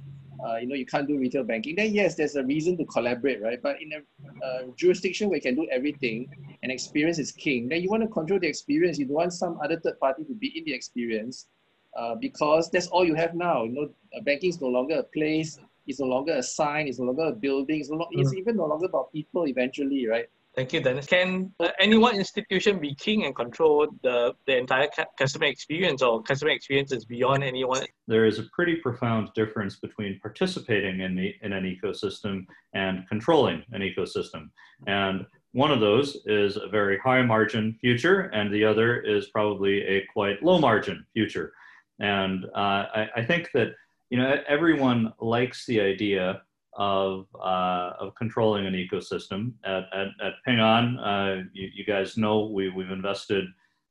uh, 0.42 0.56
you 0.56 0.66
know, 0.66 0.74
you 0.74 0.86
can't 0.86 1.06
do 1.06 1.18
retail 1.18 1.44
banking. 1.44 1.76
Then 1.76 1.92
yes, 1.92 2.14
there's 2.14 2.34
a 2.36 2.42
reason 2.42 2.78
to 2.78 2.86
collaborate, 2.86 3.42
right? 3.42 3.60
But 3.62 3.76
in 3.82 3.92
a 3.92 4.72
jurisdiction 4.74 5.28
where 5.28 5.36
you 5.36 5.42
can 5.42 5.54
do 5.54 5.68
everything 5.70 6.30
and 6.62 6.72
experience 6.72 7.18
is 7.18 7.32
king, 7.32 7.68
then 7.68 7.82
you 7.82 7.90
want 7.90 8.04
to 8.04 8.08
control 8.08 8.40
the 8.40 8.48
experience. 8.48 8.98
You 8.98 9.04
don't 9.04 9.16
want 9.16 9.34
some 9.34 9.58
other 9.62 9.78
third 9.78 10.00
party 10.00 10.24
to 10.24 10.32
be 10.32 10.56
in 10.56 10.64
the 10.64 10.72
experience. 10.72 11.48
Uh, 11.94 12.14
because 12.14 12.70
that's 12.70 12.86
all 12.86 13.04
you 13.04 13.16
have 13.16 13.34
now. 13.34 13.64
You 13.64 13.72
know, 13.72 14.20
banking 14.22 14.48
is 14.48 14.60
no 14.60 14.68
longer 14.68 14.94
a 14.94 15.02
place 15.02 15.58
it's 15.90 16.00
no 16.00 16.06
longer 16.06 16.34
a 16.36 16.42
sign, 16.42 16.88
it's 16.88 16.98
no 16.98 17.06
longer 17.06 17.24
a 17.24 17.32
building, 17.32 17.80
it's, 17.80 17.90
no, 17.90 18.06
it's 18.12 18.32
mm. 18.32 18.38
even 18.38 18.56
no 18.56 18.66
longer 18.66 18.86
about 18.86 19.12
people 19.12 19.46
eventually, 19.46 20.06
right? 20.06 20.26
Thank 20.56 20.72
you, 20.72 20.80
Dennis. 20.80 21.06
Can 21.06 21.52
uh, 21.60 21.68
any 21.78 21.96
one 21.96 22.16
institution 22.16 22.80
be 22.80 22.92
king 22.96 23.24
and 23.24 23.36
control 23.36 23.86
the, 24.02 24.34
the 24.46 24.56
entire 24.56 24.88
ca- 24.94 25.06
customer 25.16 25.46
experience 25.46 26.02
or 26.02 26.22
customer 26.22 26.50
experiences 26.50 27.04
beyond 27.04 27.44
anyone? 27.44 27.84
There 28.08 28.26
is 28.26 28.40
a 28.40 28.44
pretty 28.52 28.76
profound 28.76 29.28
difference 29.34 29.76
between 29.76 30.18
participating 30.20 31.00
in, 31.02 31.14
the, 31.14 31.34
in 31.42 31.52
an 31.52 31.64
ecosystem 31.64 32.46
and 32.74 33.08
controlling 33.08 33.62
an 33.70 33.82
ecosystem. 33.82 34.50
And 34.88 35.24
one 35.52 35.70
of 35.70 35.78
those 35.78 36.18
is 36.26 36.56
a 36.56 36.66
very 36.66 36.98
high 36.98 37.22
margin 37.22 37.76
future, 37.80 38.22
and 38.32 38.52
the 38.52 38.64
other 38.64 39.00
is 39.00 39.28
probably 39.28 39.82
a 39.82 40.04
quite 40.12 40.42
low 40.42 40.58
margin 40.58 41.06
future. 41.12 41.52
And 42.00 42.46
uh, 42.56 42.86
I, 42.94 43.08
I 43.16 43.24
think 43.24 43.50
that 43.54 43.74
you 44.10 44.18
know, 44.18 44.36
everyone 44.48 45.12
likes 45.20 45.64
the 45.66 45.80
idea 45.80 46.42
of, 46.74 47.26
uh, 47.34 47.92
of 47.98 48.14
controlling 48.16 48.66
an 48.66 48.74
ecosystem. 48.74 49.52
At, 49.64 49.84
at, 49.94 50.08
at 50.22 50.32
Ping 50.44 50.58
An, 50.58 50.98
uh, 50.98 51.42
you, 51.52 51.68
you, 51.74 51.84
guys 51.84 52.16
know 52.16 52.46
we, 52.46 52.68
we've 52.70 52.90
invested 52.90 53.44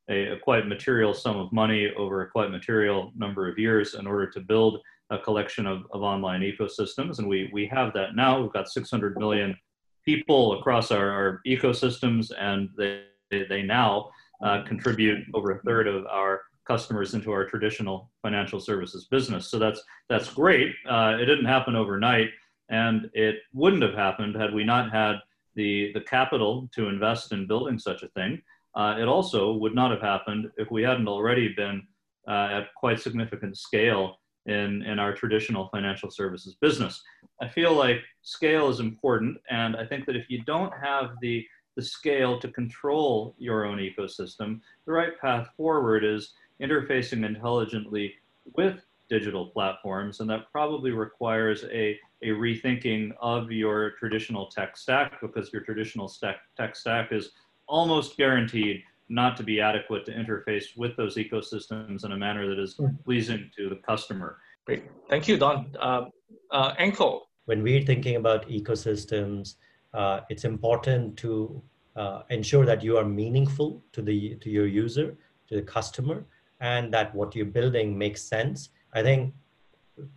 a, 0.10 0.34
a, 0.34 0.40
quite 0.40 0.68
material 0.68 1.14
sum 1.14 1.38
of 1.38 1.52
money 1.54 1.92
over 1.98 2.22
a 2.22 2.30
quite 2.30 2.52
material 2.52 3.12
number 3.16 3.50
of 3.50 3.58
years 3.58 3.96
in 3.96 4.06
order 4.06 4.30
to 4.32 4.40
build 4.42 4.80
a 5.10 5.18
collection 5.18 5.66
of, 5.66 5.84
of 5.92 6.02
online 6.02 6.42
ecosystems. 6.42 7.20
And 7.20 7.28
we, 7.28 7.50
we 7.54 7.66
have 7.68 7.94
that 7.94 8.16
now. 8.16 8.42
We've 8.42 8.54
got 8.54 8.70
600 8.70 9.18
million 9.18 9.56
people 10.06 10.60
across 10.60 10.92
our, 10.92 11.10
our 11.10 11.42
ecosystems, 11.48 12.32
and 12.38 12.70
they, 12.78 13.04
they 13.30 13.62
now 13.62 14.10
uh, 14.44 14.64
contribute 14.64 15.24
over 15.34 15.52
a 15.52 15.62
third 15.62 15.88
of 15.88 16.06
our 16.08 16.42
customers 16.70 17.14
into 17.16 17.32
our 17.32 17.46
traditional 17.46 17.98
financial 18.22 18.60
services 18.60 19.06
business. 19.16 19.48
So 19.52 19.58
that's 19.58 19.82
that's 20.12 20.30
great. 20.42 20.70
Uh, 20.88 21.18
it 21.22 21.26
didn't 21.26 21.46
happen 21.56 21.76
overnight, 21.76 22.30
and 22.70 23.10
it 23.14 23.38
wouldn't 23.54 23.84
have 23.88 23.96
happened 23.96 24.36
had 24.36 24.54
we 24.54 24.64
not 24.64 24.86
had 24.92 25.16
the 25.56 25.92
the 25.96 26.02
capital 26.02 26.70
to 26.76 26.88
invest 26.88 27.32
in 27.32 27.48
building 27.48 27.78
such 27.80 28.04
a 28.04 28.10
thing. 28.10 28.42
Uh, 28.76 28.96
it 29.02 29.08
also 29.16 29.54
would 29.62 29.76
not 29.82 29.90
have 29.92 30.02
happened 30.14 30.44
if 30.58 30.68
we 30.70 30.84
hadn't 30.84 31.08
already 31.08 31.48
been 31.62 31.78
uh, 32.28 32.58
at 32.58 32.74
quite 32.76 33.00
significant 33.02 33.58
scale 33.58 34.20
in, 34.46 34.84
in 34.84 35.00
our 35.00 35.12
traditional 35.12 35.68
financial 35.70 36.12
services 36.12 36.56
business. 36.62 37.02
I 37.42 37.48
feel 37.48 37.74
like 37.74 37.98
scale 38.22 38.70
is 38.70 38.80
important, 38.80 39.38
and 39.50 39.76
I 39.76 39.86
think 39.86 40.06
that 40.06 40.16
if 40.16 40.30
you 40.30 40.44
don't 40.44 40.74
have 40.90 41.08
the 41.22 41.46
the 41.76 41.86
scale 41.86 42.38
to 42.40 42.50
control 42.62 43.36
your 43.38 43.66
own 43.66 43.78
ecosystem, 43.78 44.60
the 44.86 44.92
right 44.92 45.16
path 45.20 45.48
forward 45.56 46.04
is 46.04 46.34
interfacing 46.62 47.26
intelligently 47.26 48.14
with 48.56 48.82
digital 49.10 49.48
platforms, 49.48 50.20
and 50.20 50.30
that 50.30 50.52
probably 50.52 50.92
requires 50.92 51.64
a, 51.66 51.98
a 52.22 52.28
rethinking 52.28 53.12
of 53.22 53.52
your 53.52 53.92
traditional 53.92 54.48
tech 54.48 54.78
stack 54.78 55.20
because 55.22 55.52
your 55.52 55.64
traditional 55.64 56.08
stack, 56.08 56.38
tech 56.56 56.76
stack 56.76 57.12
is 57.12 57.32
almost 57.68 58.18
guaranteed 58.18 58.84
not 59.10 59.36
to 59.36 59.44
be 59.44 59.60
adequate 59.60 60.06
to 60.06 60.14
interface 60.14 60.78
with 60.78 60.96
those 60.96 61.16
ecosystems 61.16 62.06
in 62.06 62.12
a 62.12 62.18
manner 62.18 62.48
that 62.48 62.60
is 62.60 62.76
hmm. 62.76 62.88
pleasing 63.04 63.50
to 63.58 63.70
the 63.70 63.78
customer. 63.78 64.38
Great. 64.66 64.84
Thank 65.10 65.28
you, 65.28 65.38
Don. 65.38 65.76
Um, 65.80 66.12
uh, 66.52 66.74
uh, 66.76 67.20
When 67.46 67.64
we're 67.64 67.84
thinking 67.84 68.18
about 68.18 68.48
ecosystems, 68.48 69.56
uh, 69.96 70.22
it's 70.30 70.46
important 70.46 71.18
to 71.18 71.62
uh, 71.96 72.22
ensure 72.30 72.66
that 72.66 72.84
you 72.84 72.98
are 72.98 73.06
meaningful 73.06 73.84
to 73.94 74.04
the 74.04 74.36
to 74.36 74.50
your 74.52 74.68
user, 74.68 75.18
to 75.48 75.56
the 75.56 75.64
customer, 75.64 76.26
and 76.60 76.94
that 76.94 77.14
what 77.16 77.36
you're 77.36 77.46
building 77.46 77.98
makes 77.98 78.22
sense. 78.22 78.70
I 78.94 79.02
think 79.02 79.34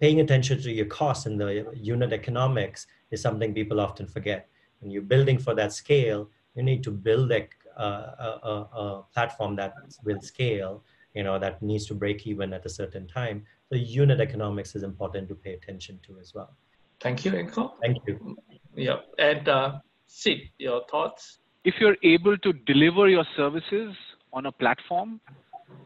paying 0.01 0.21
attention 0.21 0.61
to 0.63 0.71
your 0.71 0.87
costs 0.87 1.27
and 1.27 1.41
the 1.41 1.67
unit 1.75 2.13
economics 2.13 2.87
is 3.11 3.21
something 3.21 3.55
people 3.55 3.81
often 3.81 4.07
forget. 4.07 4.49
When 4.81 4.91
you're 4.91 5.03
building 5.03 5.39
for 5.39 5.55
that 5.55 5.73
scale, 5.73 6.29
you 6.55 6.63
need 6.63 6.83
to 6.85 6.91
build 6.91 7.31
a, 7.33 7.49
a, 7.77 7.83
a, 7.83 8.69
a 8.75 9.03
platform 9.15 9.57
that 9.57 9.75
will 10.05 10.21
scale, 10.21 10.83
you 11.15 11.23
know, 11.23 11.39
that 11.39 11.63
needs 11.63 11.87
to 11.87 11.95
break 11.95 12.27
even 12.27 12.53
at 12.53 12.67
a 12.67 12.69
certain 12.69 13.07
time. 13.07 13.45
The 13.71 13.79
unit 13.79 14.21
economics 14.21 14.75
is 14.75 14.83
important 14.83 15.29
to 15.29 15.35
pay 15.35 15.55
attention 15.55 16.01
to 16.07 16.19
as 16.19 16.35
well. 16.35 16.55
Thank 17.01 17.25
you, 17.25 17.33
Ankur. 17.33 17.73
Thank 17.81 17.99
you. 18.07 18.37
Yeah, 18.75 18.97
and 19.19 19.49
uh, 19.49 19.79
Sid, 20.07 20.39
your 20.59 20.83
thoughts? 20.91 21.39
If 21.65 21.75
you're 21.81 21.97
able 22.03 22.37
to 22.39 22.53
deliver 22.53 23.09
your 23.09 23.25
services 23.37 23.95
on 24.33 24.47
a 24.47 24.53
platform 24.53 25.21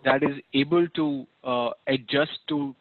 that 0.05 0.22
is 0.22 0.37
able 0.55 0.87
to 0.89 1.26
uh, 1.45 1.70
adjust 1.87 2.39
to 2.49 2.74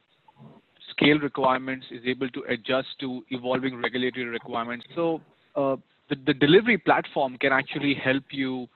scale 0.91 1.19
requirements, 1.19 1.85
is 1.91 2.01
able 2.05 2.29
to 2.29 2.43
adjust 2.47 2.87
to 2.99 3.23
evolving 3.29 3.81
regulatory 3.81 4.25
requirements. 4.25 4.85
So 4.95 5.21
uh, 5.55 5.75
the, 6.09 6.15
the 6.25 6.33
delivery 6.33 6.77
platform 6.77 7.37
can 7.37 7.51
actually 7.51 7.95
help 7.95 8.23
you 8.31 8.67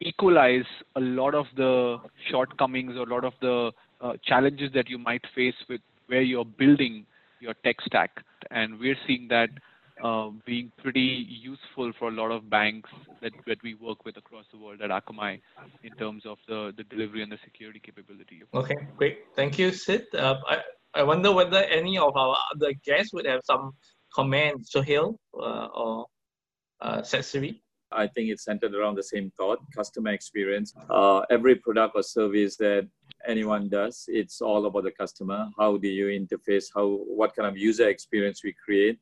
equalize 0.00 0.64
a 0.96 1.00
lot 1.00 1.34
of 1.34 1.46
the 1.56 1.98
shortcomings 2.30 2.96
or 2.96 3.02
a 3.02 3.14
lot 3.14 3.24
of 3.24 3.32
the 3.40 3.72
uh, 4.00 4.12
challenges 4.24 4.70
that 4.74 4.88
you 4.88 4.98
might 4.98 5.22
face 5.34 5.54
with 5.68 5.80
where 6.06 6.20
you're 6.20 6.44
building 6.44 7.06
your 7.40 7.54
tech 7.64 7.76
stack. 7.86 8.10
And 8.50 8.78
we're 8.78 8.98
seeing 9.06 9.28
that 9.28 9.48
being 10.46 10.72
pretty 10.82 11.26
useful 11.28 11.92
for 11.98 12.08
a 12.08 12.12
lot 12.12 12.30
of 12.30 12.48
banks 12.50 12.90
that, 13.22 13.32
that 13.46 13.62
we 13.62 13.74
work 13.74 14.04
with 14.04 14.16
across 14.16 14.44
the 14.52 14.58
world 14.58 14.80
at 14.82 14.90
Akamai 14.90 15.40
in 15.82 15.92
terms 15.96 16.24
of 16.26 16.38
the, 16.48 16.72
the 16.76 16.84
delivery 16.84 17.22
and 17.22 17.32
the 17.32 17.38
security 17.44 17.80
capability. 17.80 18.42
Okay, 18.52 18.76
great. 18.96 19.18
Thank 19.36 19.58
you, 19.58 19.72
Sid. 19.72 20.06
Uh, 20.14 20.36
I, 20.48 20.58
I 20.94 21.02
wonder 21.02 21.32
whether 21.32 21.58
any 21.64 21.98
of 21.98 22.16
our 22.16 22.36
other 22.54 22.72
guests 22.84 23.12
would 23.12 23.26
have 23.26 23.40
some 23.44 23.72
comments, 24.14 24.72
Suhail 24.74 25.16
uh, 25.34 25.66
or 25.74 26.06
uh, 26.80 26.98
Setsiri. 26.98 27.60
I 27.90 28.08
think 28.08 28.30
it's 28.30 28.44
centered 28.44 28.74
around 28.74 28.96
the 28.96 29.02
same 29.02 29.30
thought, 29.36 29.58
customer 29.74 30.10
experience. 30.10 30.74
Uh, 30.90 31.20
every 31.30 31.54
product 31.54 31.94
or 31.94 32.02
service 32.02 32.56
that 32.56 32.88
anyone 33.26 33.68
does, 33.68 34.04
it's 34.08 34.40
all 34.40 34.66
about 34.66 34.84
the 34.84 34.90
customer. 34.90 35.48
How 35.58 35.76
do 35.76 35.88
you 35.88 36.06
interface? 36.06 36.64
How, 36.74 36.86
what 36.86 37.34
kind 37.36 37.48
of 37.48 37.56
user 37.56 37.88
experience 37.88 38.42
we 38.42 38.54
create? 38.64 38.98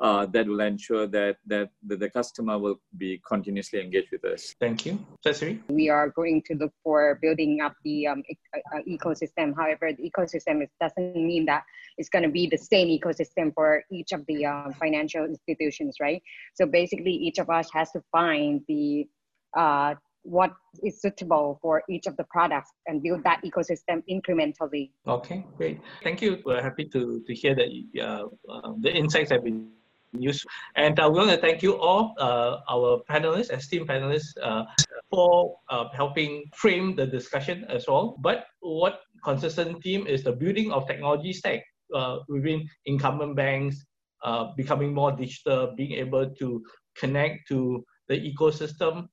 Uh, 0.00 0.24
that 0.24 0.46
will 0.46 0.60
ensure 0.60 1.06
that, 1.06 1.36
that 1.44 1.68
the, 1.86 1.94
the, 1.94 2.08
customer 2.08 2.58
will 2.58 2.80
be 2.96 3.20
continuously 3.28 3.82
engaged 3.82 4.08
with 4.10 4.24
us. 4.24 4.54
Thank 4.58 4.86
you. 4.86 4.98
Setsiri? 5.22 5.60
We 5.68 5.90
are 5.90 6.08
going 6.08 6.40
to 6.46 6.54
look 6.54 6.72
for 6.82 7.18
building 7.20 7.60
up 7.60 7.74
the 7.84 8.06
um, 8.06 8.22
e- 8.26 8.38
uh, 8.74 8.78
ecosystem. 8.88 9.54
However, 9.54 9.92
the 9.92 10.10
ecosystem 10.10 10.62
is, 10.62 10.70
doesn't 10.80 11.14
mean 11.14 11.44
that 11.44 11.64
it's 11.98 12.08
going 12.08 12.22
to 12.22 12.30
be 12.30 12.46
the 12.46 12.56
same 12.56 12.88
ecosystem 12.88 13.52
for 13.52 13.84
each 13.92 14.12
of 14.12 14.24
the 14.24 14.46
uh, 14.46 14.70
financial 14.80 15.26
institutions, 15.26 15.96
right? 16.00 16.22
So 16.54 16.64
basically, 16.64 17.12
each 17.12 17.36
of 17.36 17.50
us 17.50 17.68
has 17.74 17.90
to 17.90 18.02
find 18.10 18.62
the 18.68 19.06
uh, 19.54 19.96
what 20.22 20.52
is 20.82 21.00
suitable 21.00 21.58
for 21.60 21.82
each 21.90 22.06
of 22.06 22.16
the 22.16 22.24
products 22.24 22.70
and 22.86 23.02
build 23.02 23.22
that 23.24 23.42
ecosystem 23.44 24.02
incrementally. 24.10 24.90
Okay, 25.06 25.44
great. 25.56 25.80
Thank 26.02 26.22
you. 26.22 26.38
We're 26.44 26.62
happy 26.62 26.86
to, 26.86 27.22
to 27.26 27.34
hear 27.34 27.54
that 27.54 27.68
uh, 28.02 28.24
uh, 28.50 28.72
the 28.80 28.92
insights 28.92 29.30
have 29.30 29.44
been 29.44 29.68
useful. 30.12 30.50
And 30.76 30.98
uh, 30.98 31.08
we 31.10 31.18
want 31.18 31.30
to 31.30 31.36
thank 31.36 31.62
you 31.62 31.76
all, 31.76 32.14
uh, 32.18 32.58
our 32.68 33.02
panelists, 33.08 33.52
esteemed 33.52 33.88
panelists, 33.88 34.34
uh, 34.42 34.64
for 35.10 35.56
uh, 35.68 35.88
helping 35.94 36.44
frame 36.54 36.96
the 36.96 37.06
discussion 37.06 37.64
as 37.68 37.86
well. 37.86 38.16
But 38.20 38.46
what 38.60 39.00
consistent 39.24 39.82
theme 39.82 40.06
is 40.06 40.22
the 40.22 40.32
building 40.32 40.72
of 40.72 40.86
technology 40.86 41.32
stack 41.32 41.62
uh, 41.94 42.18
within 42.28 42.68
incumbent 42.86 43.36
banks, 43.36 43.84
uh, 44.24 44.48
becoming 44.56 44.94
more 44.94 45.12
digital, 45.12 45.74
being 45.76 45.92
able 45.92 46.30
to 46.30 46.62
connect 46.96 47.48
to 47.48 47.84
the 48.08 48.16
ecosystem, 48.16 49.08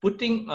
putting 0.00 0.46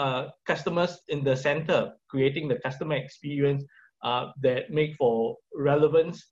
customers 0.46 1.00
in 1.08 1.24
the 1.24 1.36
center, 1.36 1.92
creating 2.08 2.48
the 2.48 2.56
customer 2.56 2.94
experience 2.94 3.64
that 4.02 4.70
make 4.70 4.94
for 4.96 5.36
relevance 5.54 6.30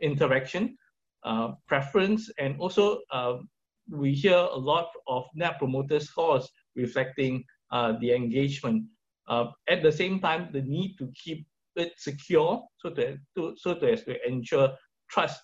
interaction 0.00 0.76
uh, 1.24 1.52
preference, 1.66 2.30
and 2.38 2.58
also 2.58 3.00
um, 3.12 3.48
we 3.90 4.12
hear 4.12 4.36
a 4.36 4.56
lot 4.56 4.88
of 5.06 5.24
net 5.34 5.58
promoter 5.58 6.00
scores 6.00 6.48
reflecting 6.76 7.44
uh, 7.72 7.92
the 8.00 8.12
engagement. 8.12 8.84
Uh, 9.28 9.46
at 9.68 9.82
the 9.82 9.92
same 9.92 10.20
time, 10.20 10.48
the 10.52 10.62
need 10.62 10.96
to 10.98 11.10
keep 11.14 11.46
it 11.76 11.92
secure 11.96 12.62
so 12.78 12.90
to, 12.90 13.16
to 13.36 13.54
so 13.56 13.74
to 13.74 13.92
as 13.92 14.02
to 14.04 14.16
ensure 14.26 14.70
trust. 15.08 15.40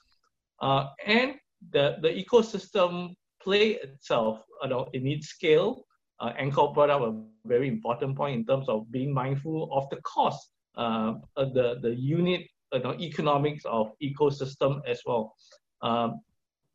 Uh, 0.61 0.87
and 1.07 1.35
the, 1.71 1.97
the 2.03 2.09
ecosystem 2.09 3.15
play 3.43 3.73
itself, 3.73 4.41
you 4.63 4.69
know, 4.69 4.89
it 4.93 5.03
needs 5.03 5.29
scale. 5.29 5.85
Uh, 6.19 6.33
Ankur 6.41 6.75
brought 6.75 6.91
up 6.91 7.03
a 7.03 7.23
very 7.45 7.69
important 7.69 8.17
point 8.17 8.37
in 8.37 8.47
terms 8.47 8.69
of 8.69 8.91
being 8.91 9.13
mindful 9.13 9.69
of 9.73 9.89
the 9.91 10.01
cost, 10.03 10.49
uh, 10.77 11.15
the, 11.37 11.79
the 11.83 11.95
unit 11.95 12.43
you 12.73 12.81
know, 12.81 12.95
economics 12.95 13.65
of 13.65 13.93
ecosystem 14.03 14.81
as 14.87 15.01
well. 15.07 15.35
Um, 15.83 16.21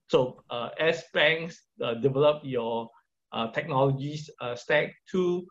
so 0.07 0.43
uh, 0.49 0.69
as 0.79 1.03
banks 1.13 1.61
uh, 1.81 1.95
develop 1.95 2.41
your 2.43 2.89
uh, 3.31 3.47
technologies 3.51 4.29
uh, 4.41 4.55
stack 4.55 4.93
to 5.11 5.45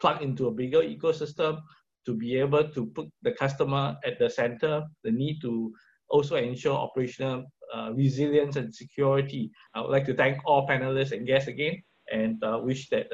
plug 0.00 0.22
into 0.22 0.48
a 0.48 0.50
bigger 0.50 0.82
ecosystem, 0.82 1.60
to 2.04 2.14
be 2.14 2.36
able 2.36 2.68
to 2.68 2.86
put 2.86 3.08
the 3.22 3.32
customer 3.32 3.96
at 4.04 4.18
the 4.18 4.28
center, 4.28 4.84
the 5.04 5.10
need 5.10 5.40
to 5.40 5.72
also 6.08 6.36
ensure 6.36 6.76
operational 6.76 7.44
uh, 7.74 7.90
resilience 7.94 8.56
and 8.56 8.74
security. 8.74 9.50
I 9.74 9.80
would 9.80 9.90
like 9.90 10.04
to 10.06 10.14
thank 10.14 10.38
all 10.44 10.68
panelists 10.68 11.12
and 11.12 11.26
guests 11.26 11.48
again 11.48 11.82
and 12.12 12.42
uh, 12.44 12.60
wish 12.62 12.90
that 12.90 13.06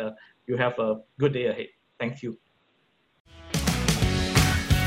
you 0.49 0.57
have 0.57 0.76
a 0.81 0.97
good 1.20 1.33
day 1.33 1.47
ahead. 1.47 1.68
Thank 2.01 2.22
you. 2.22 2.49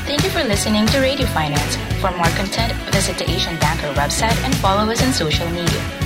Thank 0.04 0.22
you 0.22 0.28
for 0.28 0.44
listening 0.44 0.84
to 0.88 1.00
Radio 1.00 1.26
Finance. 1.28 1.76
For 2.02 2.10
more 2.10 2.28
content, 2.36 2.74
visit 2.92 3.16
the 3.16 3.30
Asian 3.30 3.58
Banker 3.58 3.88
website 3.94 4.36
and 4.44 4.54
follow 4.56 4.92
us 4.92 5.02
on 5.02 5.14
social 5.14 5.48
media. 5.48 6.03